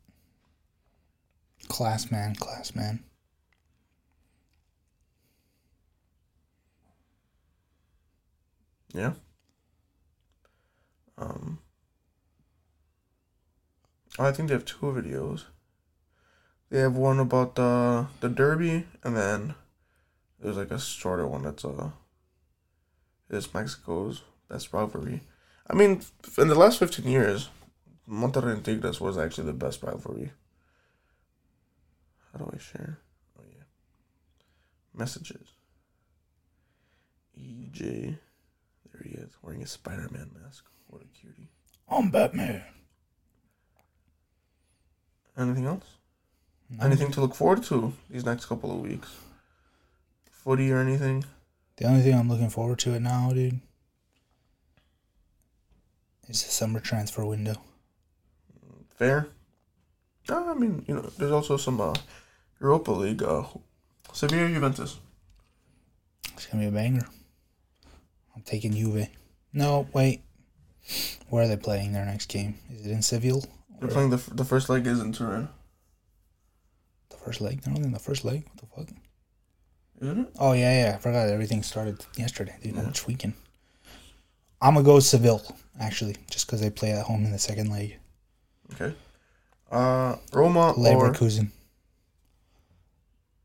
class 1.68 2.10
man, 2.10 2.34
class 2.34 2.74
man. 2.74 3.04
Yeah. 8.92 9.14
Um. 11.16 11.60
I 14.18 14.32
think 14.32 14.50
they 14.50 14.56
have 14.56 14.66
two 14.66 14.78
videos. 14.88 15.44
They 16.72 16.80
have 16.80 16.96
one 16.96 17.20
about 17.20 17.54
the 17.54 18.08
the 18.20 18.30
derby, 18.30 18.88
and 19.04 19.16
then 19.16 19.54
there's 20.40 20.58
like 20.58 20.72
a 20.72 20.80
shorter 20.80 21.28
one 21.28 21.44
that's 21.44 21.64
uh. 21.64 21.92
Is 23.32 23.54
Mexico's 23.54 24.24
best 24.50 24.74
rivalry. 24.74 25.22
I 25.70 25.74
mean, 25.74 26.02
in 26.38 26.50
the 26.50 26.56
last 26.56 26.80
fifteen 26.80 27.08
years, 27.08 27.48
Monterrey 28.08 28.52
and 28.52 28.66
Tigres 28.66 29.00
was 29.00 29.18
actually 29.18 29.46
the 29.46 29.54
best 29.54 29.82
rivalry. 29.82 30.34
How 32.34 32.40
do 32.40 32.52
I 32.54 32.58
share? 32.58 33.00
Oh 33.40 33.44
yeah. 33.48 33.64
Messages. 34.94 35.48
EJ. 37.40 38.18
There 38.92 39.02
he 39.02 39.12
is, 39.12 39.32
wearing 39.42 39.64
a 39.64 39.68
Spider 39.68 40.10
Man 40.12 40.30
mask. 40.44 40.66
What 40.88 41.02
a 41.02 41.06
cutie. 41.18 41.48
I'm 41.88 42.12
Batman. 42.12 42.64
Anything 45.38 45.68
else? 45.68 45.86
No. 46.70 46.86
Anything 46.86 47.12
to 47.12 47.22
look 47.22 47.36
forward 47.36 47.64
to 47.64 47.94
these 48.10 48.26
next 48.26 48.48
couple 48.48 48.72
of 48.72 48.80
weeks? 48.80 49.16
Footy 50.30 50.70
or 50.70 50.80
anything? 50.80 51.24
The 51.82 51.88
only 51.88 52.04
thing 52.04 52.14
I'm 52.14 52.30
looking 52.30 52.52
forward 52.52 52.78
to 52.80 52.94
it 52.94 53.00
now, 53.00 53.32
dude, 53.34 53.60
is 56.28 56.44
the 56.44 56.52
summer 56.52 56.80
transfer 56.80 57.26
window. 57.26 57.56
Fair. 59.00 59.30
I 60.30 60.54
mean, 60.54 60.86
you 60.88 60.94
know, 60.94 61.02
there's 61.18 61.32
also 61.32 61.58
some 61.58 61.82
uh, 61.82 61.96
Europa 62.60 62.92
League. 62.92 63.24
Uh, 63.24 63.46
Sevilla 64.14 64.48
Juventus. 64.50 65.00
It's 66.34 66.46
gonna 66.46 66.66
be 66.66 66.68
a 66.68 66.72
banger. 66.72 67.08
I'm 68.36 68.44
taking 68.44 68.74
Juve. 68.74 69.08
No, 69.52 69.88
wait. 69.92 70.22
Where 71.30 71.46
are 71.46 71.48
they 71.48 71.58
playing 71.58 71.94
their 71.94 72.06
next 72.06 72.28
game? 72.30 72.60
Is 72.70 72.86
it 72.86 72.92
in 72.92 73.02
Seville? 73.02 73.44
They're 73.80 73.90
playing 73.90 74.12
the 74.12 74.18
f- 74.18 74.30
the 74.32 74.46
first 74.46 74.70
leg 74.70 74.86
is 74.86 75.00
in 75.00 75.14
Turin, 75.14 75.50
The 77.10 77.18
first 77.18 77.42
leg? 77.42 77.62
They're 77.62 77.74
only 77.74 77.88
in 77.88 77.92
the 77.94 77.98
first 77.98 78.24
leg. 78.24 78.46
What 78.46 78.86
the 78.86 78.94
fuck? 78.94 79.02
Isn't 80.02 80.20
it? 80.20 80.32
Oh 80.40 80.54
yeah, 80.54 80.86
yeah. 80.90 80.96
I 80.96 81.00
forgot 81.00 81.30
everything 81.30 81.62
started 81.64 82.04
yesterday. 82.18 82.56
Dude, 82.62 82.76
Yeah. 82.76 82.82
I'm 82.82 82.94
tweaking. 82.94 83.34
I'm 84.62 84.74
gonna 84.74 84.86
go 84.86 85.00
Seville 85.00 85.42
actually, 85.80 86.16
just 86.30 86.46
because 86.48 86.60
they 86.62 86.70
play 86.70 86.92
at 86.92 87.06
home 87.06 87.24
in 87.26 87.32
the 87.32 87.40
second 87.40 87.70
leg. 87.72 87.98
Okay. 88.74 88.96
Uh, 89.72 90.16
Roma 90.34 90.72
or 90.72 90.74
Leverkusen. 90.76 91.50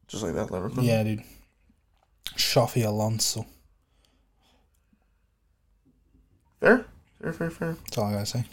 just 0.08 0.22
like 0.22 0.34
that 0.34 0.48
Leverkusen. 0.48 0.84
Yeah, 0.84 1.02
dude. 1.04 1.22
Xabi 2.36 2.84
Alonso. 2.86 3.46
Fair. 6.60 6.86
Fair. 7.20 7.32
Fair. 7.32 7.50
Fair. 7.50 7.72
That's 7.84 7.98
all 7.98 8.04
I 8.06 8.12
gotta 8.12 8.26
say. 8.26 8.44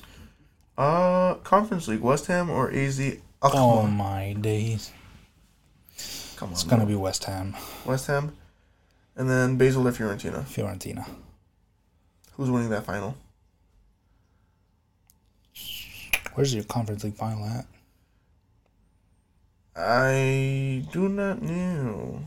Uh, 0.77 1.35
Conference 1.35 1.87
League, 1.87 2.01
West 2.01 2.25
Ham 2.27 2.49
or 2.49 2.71
AZ 2.71 2.99
Oh 3.41 3.85
my 3.87 4.33
days. 4.33 4.91
Come 6.35 6.49
on. 6.49 6.53
It's 6.53 6.63
gonna 6.63 6.85
be 6.85 6.95
West 6.95 7.23
Ham, 7.25 7.55
West 7.85 8.07
Ham, 8.07 8.35
and 9.15 9.29
then 9.29 9.57
Basel 9.57 9.87
or 9.87 9.91
Fiorentina. 9.91 10.43
Fiorentina. 10.43 11.07
Who's 12.33 12.49
winning 12.49 12.69
that 12.69 12.85
final? 12.85 13.15
Where's 16.33 16.53
your 16.53 16.63
Conference 16.63 17.03
League 17.03 17.15
final 17.15 17.45
at? 17.45 17.65
I 19.75 20.85
do 20.91 21.09
not 21.09 21.41
know. 21.41 22.23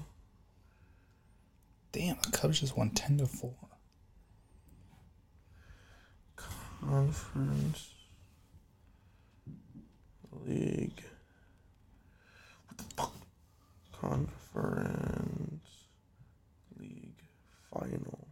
Damn, 1.92 2.16
the 2.22 2.30
Cubs 2.30 2.60
just 2.60 2.76
won 2.76 2.90
ten 2.90 3.18
to 3.18 3.26
four. 3.26 3.54
Conference 6.80 7.94
League. 10.44 11.02
What 12.68 12.78
the 12.78 12.84
fuck? 12.96 13.12
Conference 14.06 15.64
League 16.78 17.22
final 17.72 18.28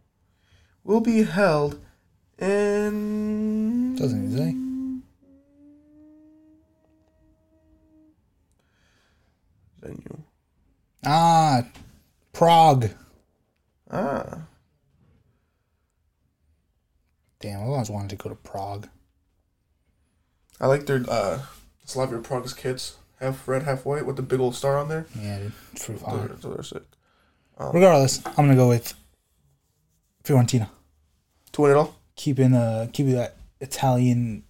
will 0.85 1.01
be 1.01 1.23
held 1.23 1.79
in. 2.39 3.95
Doesn't 3.97 4.31
it 4.33 4.37
say? 4.37 4.55
Venue. 9.81 10.23
Ah, 11.05 11.63
Prague. 12.31 12.91
Ah, 13.91 14.39
Damn, 17.39 17.59
I 17.59 17.63
always 17.63 17.89
wanted 17.89 18.11
to 18.11 18.15
go 18.15 18.29
to 18.29 18.35
Prague. 18.35 18.87
I 20.59 20.67
like 20.67 20.85
their 20.85 21.03
uh, 21.07 21.41
Slavia 21.83 22.19
Prague's 22.19 22.53
kits, 22.53 22.95
half 23.19 23.47
red, 23.47 23.63
half 23.63 23.85
white, 23.85 24.05
with 24.05 24.15
the 24.15 24.21
big 24.21 24.39
old 24.39 24.55
star 24.55 24.77
on 24.77 24.89
there. 24.89 25.05
Yeah, 25.19 25.39
dude, 25.39 25.51
it's 25.73 25.85
pretty 25.85 26.01
fire. 26.01 26.27
Those, 26.27 26.41
those 26.41 26.59
are 26.59 26.63
sick. 26.63 26.83
Regardless, 27.57 28.25
I'm 28.25 28.33
gonna 28.45 28.55
go 28.55 28.69
with 28.69 28.93
Fiorentina. 30.23 30.69
To 31.53 31.61
win 31.61 31.71
it 31.71 31.77
all, 31.77 31.95
Keeping 32.15 32.53
uh 32.53 32.87
keeping 32.91 33.15
that 33.15 33.37
Italian 33.61 34.43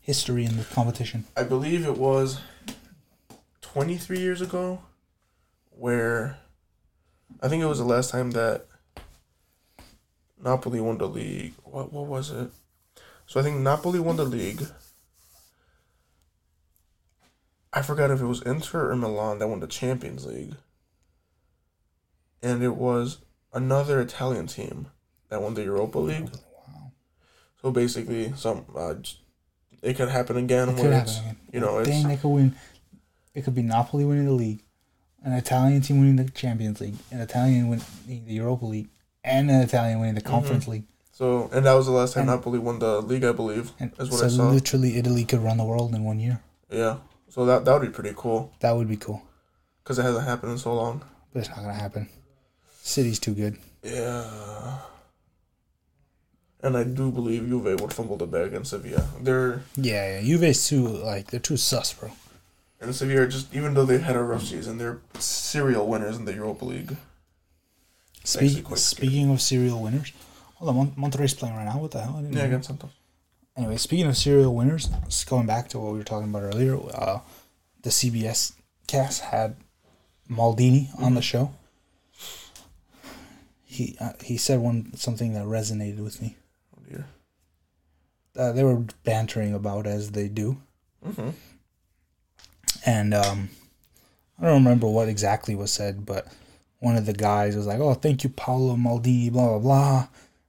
history 0.00 0.44
in 0.44 0.56
the 0.56 0.64
competition. 0.64 1.24
I 1.36 1.42
believe 1.42 1.86
it 1.86 1.96
was 1.96 2.40
23 3.62 4.18
years 4.20 4.40
ago 4.40 4.80
where 5.70 6.38
I 7.42 7.48
think 7.48 7.62
it 7.62 7.66
was 7.66 7.78
the 7.78 7.84
last 7.84 8.10
time 8.10 8.32
that 8.32 8.66
Napoli 10.42 10.80
won 10.80 10.98
the 10.98 11.08
league. 11.08 11.54
What 11.64 11.92
what 11.92 12.06
was 12.06 12.30
it? 12.30 12.50
So 13.26 13.40
I 13.40 13.42
think 13.42 13.58
Napoli 13.60 13.98
won 13.98 14.16
the 14.16 14.24
league. 14.24 14.64
I 17.76 17.82
forgot 17.82 18.10
if 18.10 18.20
it 18.20 18.26
was 18.26 18.40
Inter 18.42 18.90
or 18.90 18.96
Milan 18.96 19.38
that 19.40 19.48
won 19.48 19.60
the 19.60 19.66
Champions 19.66 20.24
League. 20.26 20.54
And 22.42 22.62
it 22.62 22.76
was 22.76 23.18
another 23.52 24.00
Italian 24.00 24.46
team 24.46 24.86
that 25.28 25.42
won 25.42 25.54
the 25.54 25.62
Europa 25.64 25.98
League. 25.98 26.30
Wow. 26.68 26.92
So 27.60 27.70
basically, 27.70 28.32
some 28.36 28.64
uh, 28.76 28.94
it 29.82 29.94
could 29.96 30.08
happen 30.08 30.36
again. 30.36 30.68
It 30.70 30.76
could 30.76 30.92
happen 30.92 31.12
again. 31.14 31.36
You 31.52 31.60
know, 31.60 31.78
it's 31.78 31.88
Dang, 31.88 32.08
they 32.08 32.16
could 32.16 32.28
win. 32.28 32.54
It 33.34 33.42
could 33.44 33.54
be 33.54 33.62
Napoli 33.62 34.04
winning 34.04 34.26
the 34.26 34.32
league, 34.32 34.62
an 35.24 35.32
Italian 35.32 35.80
team 35.82 35.98
winning 36.00 36.16
the 36.16 36.30
Champions 36.30 36.80
League, 36.80 36.94
an 37.10 37.20
Italian 37.20 37.68
winning 37.68 37.84
the 38.06 38.34
Europa 38.34 38.66
League, 38.66 38.88
and 39.24 39.50
an 39.50 39.60
Italian 39.62 39.98
winning 40.00 40.14
the 40.14 40.20
Mm-hmm. 40.20 40.30
Conference 40.30 40.68
League. 40.68 40.84
So, 41.12 41.48
and 41.52 41.64
that 41.66 41.74
was 41.74 41.86
the 41.86 41.92
last 41.92 42.14
time 42.14 42.28
And- 42.28 42.30
Napoli 42.38 42.58
won 42.58 42.78
the 42.78 43.00
league, 43.00 43.24
I 43.24 43.32
believe. 43.32 43.72
And 43.80 43.90
That's 43.96 44.10
what 44.10 44.20
so 44.20 44.26
I 44.26 44.28
saw. 44.28 44.48
literally, 44.50 44.96
Italy 44.96 45.24
could 45.24 45.40
run 45.40 45.56
the 45.56 45.64
world 45.64 45.94
in 45.94 46.04
one 46.04 46.18
year. 46.20 46.40
Yeah. 46.70 46.96
So 47.34 47.44
that 47.46 47.64
that 47.64 47.72
would 47.72 47.82
be 47.82 47.92
pretty 47.92 48.14
cool 48.16 48.52
That 48.60 48.76
would 48.76 48.86
be 48.88 48.96
cool, 48.96 49.20
because 49.82 49.98
it 49.98 50.04
hasn't 50.04 50.24
happened 50.24 50.52
in 50.52 50.58
so 50.58 50.72
long. 50.74 51.02
but 51.32 51.40
it's 51.40 51.48
not 51.48 51.58
gonna 51.58 51.74
happen. 51.74 52.08
City's 52.82 53.18
too 53.18 53.34
good. 53.34 53.56
Yeah. 53.82 54.78
And 56.62 56.76
I 56.76 56.84
do 56.84 57.10
believe 57.10 57.46
Juve 57.48 57.80
would 57.80 57.92
fumble 57.92 58.16
the 58.16 58.26
bag 58.26 58.54
in 58.54 58.64
Sevilla. 58.64 59.04
They're 59.20 59.62
Yeah, 59.76 60.20
yeah. 60.20 60.22
Juve's 60.22 60.68
too 60.68 60.86
like 60.86 61.30
they're 61.30 61.40
too 61.40 61.56
sus, 61.56 61.92
bro. 61.92 62.12
and 62.80 62.94
Sevilla 62.94 63.26
just 63.26 63.52
even 63.54 63.74
though 63.74 63.84
they've 63.84 64.00
had 64.02 64.14
a 64.16 64.22
rough 64.22 64.44
season, 64.44 64.78
they're 64.78 65.00
serial 65.18 65.86
winners 65.88 66.16
in 66.16 66.24
the 66.26 66.34
Europa 66.34 66.64
League. 66.64 66.96
actually 68.22 68.48
Speak, 68.48 68.64
quite 68.64 68.78
speaking 68.78 69.30
of 69.30 69.40
serial 69.42 69.82
winners, 69.82 70.12
hold 70.54 70.70
on, 70.70 70.76
Mon- 70.76 70.94
Monterrey's 71.10 71.34
playing 71.34 71.56
right 71.56 71.64
now. 71.64 71.78
What 71.78 71.90
the 71.90 72.00
hell? 72.00 72.20
Yeah, 72.22 72.30
know. 72.30 72.44
against 72.44 72.68
Santos. 72.68 72.92
Anyway, 73.56 73.76
speaking 73.76 74.06
of 74.06 74.16
serial 74.16 74.54
winners, 74.54 74.88
just 75.04 75.28
going 75.28 75.46
back 75.46 75.68
to 75.68 75.78
what 75.78 75.92
we 75.92 75.98
were 75.98 76.04
talking 76.04 76.28
about 76.28 76.42
earlier, 76.42 76.76
uh, 76.92 77.20
the 77.82 77.90
CBS 77.90 78.52
cast 78.88 79.20
had 79.22 79.56
Maldini 80.28 80.88
on 80.98 81.04
Mm-hmm. 81.06 81.14
the 81.14 81.22
show. 81.22 81.52
He 83.64 83.96
uh, 84.00 84.12
he 84.22 84.36
said 84.36 84.60
one 84.60 84.94
something 84.96 85.34
that 85.34 85.44
resonated 85.44 85.98
with 86.02 86.20
me. 86.22 86.36
Oh 86.76 86.82
dear. 86.88 87.06
Uh, 88.36 88.52
they 88.52 88.62
were 88.64 88.82
bantering 89.04 89.54
about 89.54 89.86
as 89.86 90.10
they 90.12 90.28
do, 90.28 90.58
Mm-hmm. 91.06 91.30
and 92.86 93.14
um, 93.14 93.50
I 94.40 94.44
don't 94.46 94.54
remember 94.64 94.86
what 94.88 95.08
exactly 95.08 95.54
was 95.54 95.72
said, 95.72 96.04
but 96.06 96.26
one 96.78 96.96
of 96.96 97.06
the 97.06 97.12
guys 97.12 97.56
was 97.56 97.66
like, 97.66 97.80
"Oh, 97.80 97.94
thank 97.94 98.24
you, 98.24 98.30
Paolo 98.30 98.74
Maldini," 98.76 99.30
blah 99.32 99.48
blah 99.50 99.58
blah, 99.58 99.98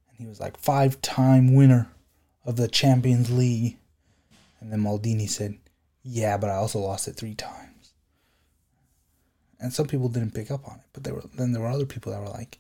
and 0.10 0.18
he 0.20 0.26
was 0.26 0.39
like 0.39 0.58
five-time 0.58 1.53
winner 1.56 1.88
of 2.46 2.56
the 2.56 2.68
Champions 2.68 3.32
League, 3.32 3.78
and 4.60 4.72
then 4.72 4.80
Maldini 4.82 5.28
said, 5.30 5.58
"Yeah, 6.04 6.38
but 6.38 6.50
I 6.50 6.56
also 6.56 6.80
lost 6.80 7.08
it 7.08 7.16
three 7.16 7.36
times." 7.36 7.93
And 9.60 9.74
some 9.74 9.88
people 9.88 10.10
didn't 10.10 10.34
pick 10.34 10.52
up 10.52 10.68
on 10.68 10.76
it, 10.76 10.86
but 10.93 11.04
there 11.04 11.14
were 11.14 11.24
then 11.36 11.52
there 11.52 11.62
were 11.62 11.70
other 11.70 11.86
people 11.86 12.12
that 12.12 12.22
were 12.22 12.30
like, 12.30 12.60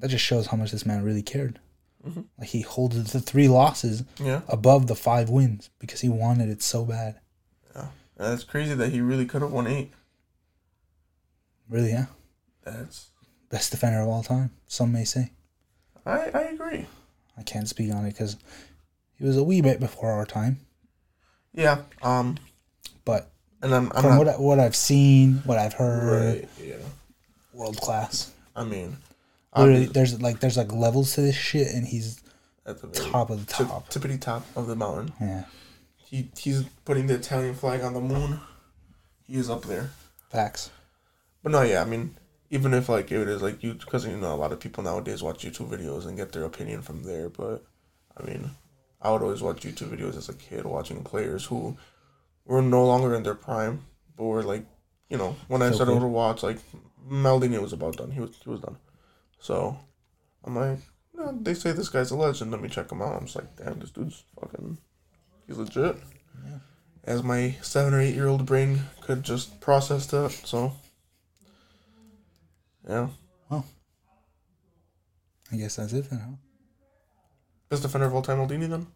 "That 0.00 0.08
just 0.08 0.24
shows 0.24 0.46
how 0.48 0.56
much 0.56 0.72
this 0.72 0.86
man 0.86 1.02
really 1.04 1.22
cared." 1.22 1.60
Mm-hmm. 2.06 2.22
Like 2.38 2.48
he 2.48 2.60
holds 2.60 3.12
the 3.12 3.20
three 3.20 3.48
losses 3.48 4.04
Yeah. 4.20 4.42
above 4.48 4.86
the 4.86 4.94
five 4.94 5.28
wins 5.28 5.70
because 5.80 6.00
he 6.02 6.08
wanted 6.08 6.48
it 6.48 6.62
so 6.62 6.84
bad. 6.84 7.18
Yeah. 7.74 7.88
It's 8.18 8.44
crazy 8.44 8.74
that 8.74 8.90
he 8.92 9.00
really 9.00 9.26
could 9.26 9.42
have 9.42 9.50
won 9.52 9.66
eight. 9.66 9.92
Really, 11.68 11.90
yeah. 11.90 12.06
That's 12.64 13.08
Best 13.48 13.70
defender 13.70 14.00
of 14.00 14.08
all 14.08 14.22
time, 14.24 14.50
some 14.66 14.92
may 14.92 15.04
say. 15.04 15.32
I 16.04 16.30
I 16.34 16.42
agree. 16.52 16.86
I 17.38 17.42
can't 17.42 17.68
speak 17.68 17.92
on 17.92 18.04
it 18.04 18.10
because 18.12 18.36
he 19.18 19.24
was 19.24 19.36
a 19.36 19.44
wee 19.44 19.60
bit 19.60 19.80
before 19.80 20.10
our 20.12 20.26
time. 20.26 20.58
Yeah. 21.54 21.82
Um. 22.02 22.36
But 23.04 23.30
And 23.62 23.74
I'm 23.74 23.90
I'm 23.94 24.02
from 24.02 24.10
not 24.10 24.18
what, 24.18 24.28
I, 24.28 24.32
what 24.32 24.58
I've 24.60 24.76
seen, 24.76 25.42
what 25.44 25.58
I've 25.58 25.72
heard, 25.74 26.34
right. 26.36 26.48
Yeah. 26.62 26.74
world 27.52 27.76
class. 27.78 28.32
I 28.54 28.64
mean, 28.64 28.96
Literally, 29.56 29.86
there's 29.86 30.20
like 30.20 30.40
there's 30.40 30.56
like 30.56 30.72
levels 30.72 31.14
to 31.14 31.22
this 31.22 31.36
shit, 31.36 31.68
and 31.68 31.86
he's 31.86 32.20
at 32.66 32.80
the 32.82 32.88
top 32.88 33.30
of 33.30 33.46
the 33.46 33.52
top. 33.52 33.88
tippity 33.90 34.20
top 34.20 34.44
of 34.56 34.66
the 34.66 34.76
mountain. 34.76 35.12
Yeah, 35.20 35.44
He 35.96 36.28
he's 36.36 36.64
putting 36.84 37.06
the 37.06 37.14
Italian 37.14 37.54
flag 37.54 37.80
on 37.82 37.94
the 37.94 38.00
moon. 38.00 38.40
He 39.26 39.36
is 39.36 39.48
up 39.48 39.62
there. 39.64 39.90
facts. 40.30 40.70
But 41.42 41.52
no, 41.52 41.62
yeah, 41.62 41.80
I 41.80 41.84
mean, 41.84 42.16
even 42.50 42.74
if 42.74 42.88
like 42.88 43.10
it 43.12 43.28
is 43.28 43.40
like 43.40 43.62
you, 43.62 43.74
because 43.74 44.04
you 44.06 44.16
know 44.16 44.34
a 44.34 44.36
lot 44.36 44.52
of 44.52 44.60
people 44.60 44.82
nowadays 44.84 45.22
watch 45.22 45.44
YouTube 45.44 45.68
videos 45.70 46.06
and 46.06 46.16
get 46.16 46.32
their 46.32 46.44
opinion 46.44 46.82
from 46.82 47.02
there. 47.04 47.28
But 47.30 47.64
I 48.16 48.24
mean, 48.24 48.50
I 49.06 49.12
would 49.12 49.22
always 49.22 49.40
watch 49.40 49.62
YouTube 49.62 49.96
videos 49.96 50.16
as 50.16 50.28
a 50.28 50.34
kid, 50.34 50.64
watching 50.64 51.04
players 51.04 51.44
who 51.44 51.76
were 52.44 52.60
no 52.60 52.84
longer 52.84 53.14
in 53.14 53.22
their 53.22 53.36
prime, 53.36 53.82
but 54.16 54.24
were 54.24 54.42
like, 54.42 54.66
you 55.08 55.16
know, 55.16 55.36
when 55.46 55.62
I 55.62 55.70
started 55.70 55.92
good. 55.92 56.00
to 56.00 56.08
watch, 56.08 56.42
like 56.42 56.58
Maldini 57.08 57.62
was 57.62 57.72
about 57.72 57.98
done. 57.98 58.10
He 58.10 58.18
was 58.18 58.36
he 58.42 58.50
was 58.50 58.58
done. 58.58 58.76
So 59.38 59.78
I'm 60.42 60.56
like, 60.56 60.80
No, 61.14 61.38
they 61.40 61.54
say 61.54 61.70
this 61.70 61.88
guy's 61.88 62.10
a 62.10 62.16
legend. 62.16 62.50
Let 62.50 62.60
me 62.60 62.68
check 62.68 62.90
him 62.90 63.00
out. 63.00 63.14
I'm 63.14 63.26
just 63.26 63.36
like, 63.36 63.54
damn, 63.54 63.78
this 63.78 63.92
dude's 63.92 64.24
fucking, 64.40 64.76
he's 65.46 65.56
legit. 65.56 65.96
Yeah. 66.44 66.58
As 67.04 67.22
my 67.22 67.54
seven 67.62 67.94
or 67.94 68.00
eight 68.00 68.16
year 68.16 68.26
old 68.26 68.44
brain 68.44 68.80
could 69.02 69.22
just 69.22 69.60
process 69.60 70.06
that. 70.06 70.32
So, 70.32 70.72
yeah. 72.88 73.06
Well, 73.48 73.64
I 75.52 75.56
guess 75.58 75.76
that's 75.76 75.92
it 75.92 76.06
for 76.06 76.16
now. 76.16 76.40
Best 77.68 77.82
defender 77.82 78.06
of 78.06 78.14
all 78.14 78.22
time, 78.22 78.38
Maldini, 78.38 78.68
then? 78.68 78.86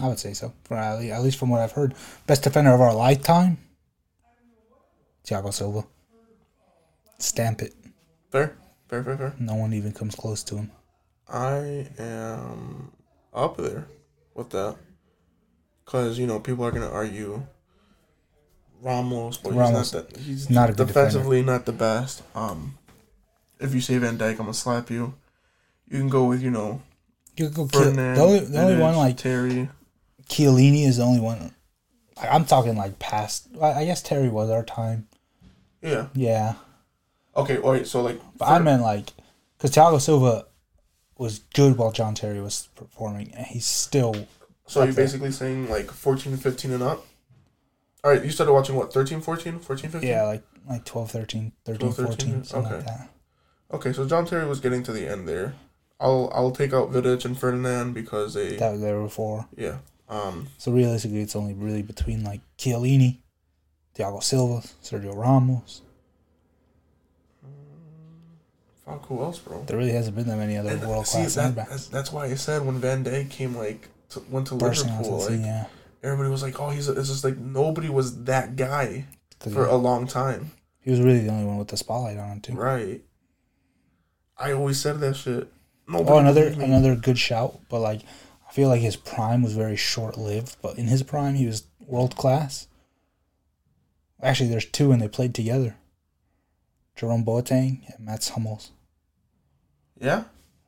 I 0.00 0.08
would 0.08 0.18
say 0.18 0.32
so. 0.32 0.52
For 0.64 0.76
at 0.76 1.22
least 1.22 1.38
from 1.38 1.50
what 1.50 1.60
I've 1.60 1.72
heard, 1.72 1.94
best 2.26 2.42
defender 2.42 2.72
of 2.72 2.80
our 2.80 2.94
lifetime, 2.94 3.58
Thiago 5.24 5.52
Silva. 5.52 5.84
Stamp 7.18 7.62
it. 7.62 7.74
Fair. 8.30 8.56
Fair, 8.88 9.04
fair, 9.04 9.16
fair. 9.16 9.34
No 9.38 9.54
one 9.54 9.72
even 9.72 9.92
comes 9.92 10.14
close 10.14 10.42
to 10.44 10.56
him. 10.56 10.70
I 11.28 11.86
am 11.98 12.92
up 13.32 13.56
there 13.56 13.86
with 14.34 14.50
that. 14.50 14.76
Because, 15.84 16.18
you 16.18 16.26
know, 16.26 16.40
people 16.40 16.64
are 16.64 16.70
going 16.70 16.82
to 16.82 16.90
argue 16.90 17.42
Ramos, 18.82 19.38
but 19.38 19.52
Ramos, 19.52 19.92
he's 19.92 19.94
not 19.94 20.08
that. 20.08 20.18
He's 20.18 20.50
not 20.50 20.70
a 20.70 20.72
good 20.72 20.86
defensively 20.88 21.42
not 21.42 21.64
the 21.64 21.72
best. 21.72 22.22
Um, 22.34 22.78
if 23.60 23.74
you 23.74 23.80
say 23.80 23.98
Van 23.98 24.18
Dijk, 24.18 24.30
I'm 24.30 24.36
going 24.38 24.52
to 24.52 24.54
slap 24.54 24.90
you. 24.90 25.14
You 25.88 25.98
can 25.98 26.08
go 26.08 26.24
with, 26.24 26.42
you 26.42 26.50
know, 26.50 26.82
You 27.36 27.48
go 27.48 27.66
kill, 27.66 27.92
the 27.92 28.20
only, 28.20 28.40
the 28.40 28.60
only 28.60 28.80
one 28.80 28.96
like 28.96 29.16
Terry. 29.16 29.68
Chiellini 30.32 30.86
is 30.86 30.96
the 30.96 31.04
only 31.04 31.20
one. 31.20 31.54
I'm 32.20 32.44
talking 32.44 32.76
like 32.76 32.98
past. 32.98 33.48
I 33.60 33.84
guess 33.84 34.02
Terry 34.02 34.28
was 34.28 34.50
our 34.50 34.64
time. 34.64 35.08
Yeah. 35.80 36.06
Yeah, 36.14 36.54
Okay, 37.36 37.58
all 37.58 37.72
right, 37.72 37.86
so 37.86 38.02
like. 38.02 38.20
but 38.38 38.46
I 38.48 38.58
meant 38.58 38.82
like 38.82 39.10
because 39.56 39.70
Thiago 39.74 40.00
Silva 40.00 40.46
was 41.18 41.38
good 41.54 41.76
while 41.76 41.90
John 41.92 42.14
Terry 42.14 42.40
was 42.40 42.68
performing, 42.76 43.32
and 43.34 43.46
he's 43.46 43.66
still 43.66 44.14
So 44.66 44.80
you're 44.80 44.90
up 44.90 44.94
there. 44.96 45.04
basically 45.04 45.32
saying 45.32 45.68
like 45.70 45.90
14, 45.90 46.36
15 46.36 46.72
and 46.72 46.82
up? 46.82 47.04
All 48.04 48.10
right, 48.10 48.22
you 48.24 48.30
started 48.30 48.52
watching 48.52 48.74
what, 48.76 48.92
13, 48.92 49.20
14, 49.20 49.58
14, 49.60 49.90
15? 49.90 50.08
yeah 50.08 50.22
like 50.24 50.42
like 50.68 50.84
12, 50.84 51.10
13, 51.10 51.52
13, 51.64 51.78
12, 51.80 51.96
13, 51.96 52.06
14, 52.06 52.44
something 52.44 52.72
like 52.72 52.80
okay. 52.82 52.86
that. 52.90 53.08
Okay, 53.72 53.92
so 53.92 54.06
John 54.06 54.26
Terry 54.26 54.46
was 54.46 54.60
getting 54.60 54.82
to 54.84 54.92
the 54.92 55.08
end 55.08 55.26
there. 55.26 55.54
I'll 55.98 56.30
I'll 56.34 56.50
take 56.50 56.72
out 56.72 56.92
Vidic 56.92 57.24
and 57.24 57.38
Ferdinand 57.38 57.94
because 57.94 58.34
they 58.34 58.56
That 58.56 58.72
was 58.72 58.80
there 58.82 59.00
before. 59.00 59.48
yeah. 59.56 59.78
Um 60.12 60.48
So 60.58 60.72
realistically, 60.72 61.20
it's 61.22 61.36
only 61.36 61.54
really 61.54 61.82
between 61.82 62.22
like 62.24 62.40
Chiellini, 62.58 63.18
Thiago 63.96 64.22
Silva, 64.22 64.66
Sergio 64.82 65.16
Ramos. 65.16 65.82
fuck 68.84 69.06
who 69.06 69.22
else, 69.22 69.38
bro? 69.38 69.62
There 69.64 69.78
really 69.78 69.92
hasn't 69.92 70.16
been 70.16 70.26
that 70.26 70.36
many 70.36 70.56
other 70.56 70.76
world 70.86 71.06
class 71.06 71.34
that, 71.36 71.54
that's, 71.54 71.86
that's 71.86 72.12
why 72.12 72.26
I 72.26 72.34
said 72.34 72.66
when 72.66 72.78
Van 72.78 73.04
Dijk 73.04 73.30
came 73.30 73.56
like 73.56 73.88
to, 74.10 74.20
went 74.28 74.48
to 74.48 74.54
bursting 74.56 74.90
Liverpool, 74.90 75.18
like 75.18 75.28
scene. 75.28 75.44
Yeah, 75.44 75.66
everybody 76.02 76.30
was 76.30 76.42
like, 76.42 76.60
oh, 76.60 76.70
he's 76.70 76.88
a, 76.88 76.92
it's 76.98 77.08
just 77.08 77.24
like 77.24 77.38
nobody 77.38 77.88
was 77.88 78.24
that 78.24 78.56
guy 78.56 79.06
for 79.38 79.66
a 79.66 79.76
long 79.76 80.06
time, 80.06 80.50
he 80.80 80.90
was 80.90 81.00
really 81.00 81.20
the 81.20 81.30
only 81.30 81.46
one 81.46 81.56
with 81.58 81.68
the 81.68 81.76
spotlight 81.76 82.18
on 82.18 82.28
him 82.28 82.40
too. 82.40 82.54
right? 82.54 83.02
I 84.36 84.52
always 84.52 84.80
said 84.80 85.00
that 85.00 85.14
shit. 85.16 85.52
Nobody 85.88 86.10
Oh, 86.10 86.18
another 86.18 86.46
another 86.48 86.94
good 86.96 87.18
shout, 87.18 87.60
but 87.68 87.80
like 87.80 88.02
I 88.52 88.54
feel 88.54 88.68
like 88.68 88.82
his 88.82 88.96
prime 88.96 89.42
was 89.42 89.54
very 89.54 89.76
short 89.76 90.18
lived. 90.18 90.56
But 90.60 90.76
in 90.76 90.86
his 90.86 91.02
prime, 91.02 91.36
he 91.36 91.46
was 91.46 91.64
world 91.86 92.16
class. 92.16 92.68
Actually, 94.22 94.50
there's 94.50 94.66
two, 94.66 94.92
and 94.92 95.00
they 95.00 95.08
played 95.08 95.34
together. 95.34 95.76
Jerome 96.94 97.24
Boateng 97.24 97.80
and 97.88 98.04
Mats 98.04 98.28
Hummels, 98.28 98.70
Yeah. 99.98 100.24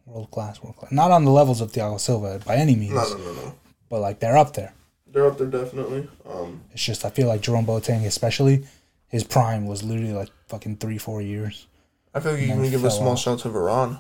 world 0.07 0.31
class, 0.31 0.63
world 0.63 0.77
class. 0.77 0.91
Not 0.93 1.11
on 1.11 1.27
the 1.27 1.31
levels 1.31 1.61
of 1.61 1.73
Thiago 1.73 2.01
Silva 2.01 2.41
by 2.47 2.57
any 2.57 2.75
means, 2.75 2.95
No, 2.95 3.07
no, 3.07 3.17
no, 3.19 3.33
no. 3.35 3.55
but 3.91 4.01
like 4.01 4.19
they're 4.19 4.39
up 4.39 4.55
there. 4.55 4.73
They're 5.07 5.27
up 5.27 5.37
there 5.37 5.47
definitely. 5.47 6.09
Um, 6.27 6.63
It's 6.73 6.83
just 6.83 7.05
I 7.05 7.11
feel 7.11 7.29
like 7.29 7.43
Jerome 7.43 7.67
Boateng, 7.67 8.07
especially, 8.07 8.67
his 9.09 9.25
prime 9.25 9.67
was 9.67 9.83
literally 9.83 10.15
like 10.15 10.31
fucking 10.49 10.79
three, 10.79 10.97
four 10.97 11.21
years. 11.21 11.67
I 12.15 12.21
feel 12.21 12.33
like 12.33 12.41
you 12.41 12.47
can 12.49 12.63
give 12.71 12.83
a 12.85 12.91
small 12.91 13.15
shout 13.17 13.41
to 13.41 13.51
Varane. 13.51 13.99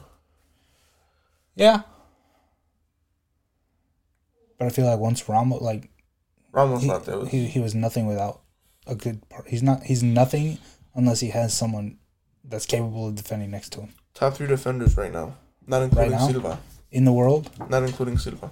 Yeah. 1.54 1.82
But 4.64 4.72
I 4.72 4.74
feel 4.76 4.86
like 4.86 4.98
once 4.98 5.28
Ramos, 5.28 5.60
like 5.60 5.90
Ramos 6.52 6.80
he, 6.80 6.88
not 6.88 7.04
there. 7.04 7.26
he, 7.26 7.44
he 7.44 7.60
was 7.60 7.74
nothing 7.74 8.06
without 8.06 8.40
a 8.86 8.94
good 8.94 9.28
part. 9.28 9.46
He's 9.46 9.62
not. 9.62 9.82
He's 9.82 10.02
nothing 10.02 10.56
unless 10.94 11.20
he 11.20 11.28
has 11.28 11.52
someone 11.52 11.98
that's 12.42 12.64
capable 12.64 13.08
of 13.08 13.14
defending 13.14 13.50
next 13.50 13.70
to 13.72 13.80
him 13.80 13.90
Top 14.14 14.34
three 14.34 14.46
defenders 14.46 14.96
right 14.96 15.12
now, 15.12 15.34
not 15.66 15.82
including 15.82 16.12
now? 16.12 16.28
Silva. 16.28 16.58
in 16.90 17.04
the 17.04 17.12
world. 17.12 17.50
Not 17.68 17.82
including 17.82 18.16
Silva. 18.16 18.50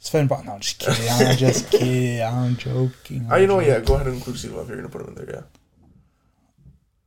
Sven 0.00 0.26
Bot. 0.26 0.44
No, 0.44 0.54
I'm 0.54 0.60
just 0.60 0.78
kidding. 0.80 1.08
I'm 1.08 1.36
just 1.36 1.70
kidding. 1.70 2.22
I'm 2.22 2.56
joking. 2.56 3.28
Oh, 3.30 3.36
you 3.36 3.46
know, 3.46 3.56
what? 3.56 3.64
I'm 3.64 3.70
yeah. 3.70 3.80
Go 3.80 3.94
ahead 3.94 4.06
and 4.08 4.16
include 4.16 4.38
Silva 4.40 4.60
if 4.62 4.68
you're 4.68 4.76
gonna 4.76 4.88
put 4.88 5.02
him 5.02 5.08
in 5.08 5.14
there. 5.14 5.30
Yeah. 5.30 5.42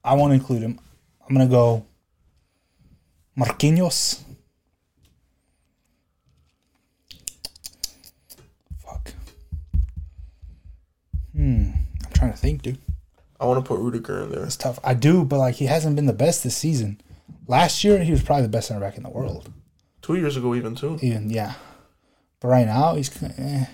I 0.05 0.13
want 0.15 0.31
to 0.31 0.35
include 0.35 0.61
him. 0.61 0.79
I'm 1.27 1.35
gonna 1.35 1.49
go. 1.49 1.85
Marquinhos. 3.37 4.21
Fuck. 8.83 9.13
Hmm. 11.33 11.71
I'm 12.05 12.10
trying 12.21 12.31
to 12.33 12.37
think, 12.37 12.61
dude. 12.61 12.77
I 13.39 13.45
want 13.45 13.63
to 13.63 13.67
put 13.67 13.79
Rudiger 13.79 14.21
in 14.21 14.31
there. 14.31 14.43
It's 14.43 14.55
tough. 14.55 14.77
I 14.83 14.93
do, 14.93 15.25
but 15.25 15.39
like 15.39 15.55
he 15.55 15.65
hasn't 15.65 15.95
been 15.95 16.05
the 16.05 16.13
best 16.13 16.43
this 16.43 16.55
season. 16.55 17.01
Last 17.47 17.83
year 17.83 18.03
he 18.03 18.11
was 18.11 18.21
probably 18.21 18.43
the 18.43 18.49
best 18.49 18.67
center 18.67 18.79
back 18.79 18.97
in 18.97 19.03
the 19.03 19.09
world. 19.09 19.51
Two 20.03 20.15
years 20.15 20.37
ago, 20.37 20.53
even 20.53 20.75
too. 20.75 20.99
Even 21.01 21.29
yeah, 21.29 21.53
but 22.39 22.49
right 22.49 22.67
now 22.67 22.95
he's. 22.95 23.09
Eh. 23.23 23.65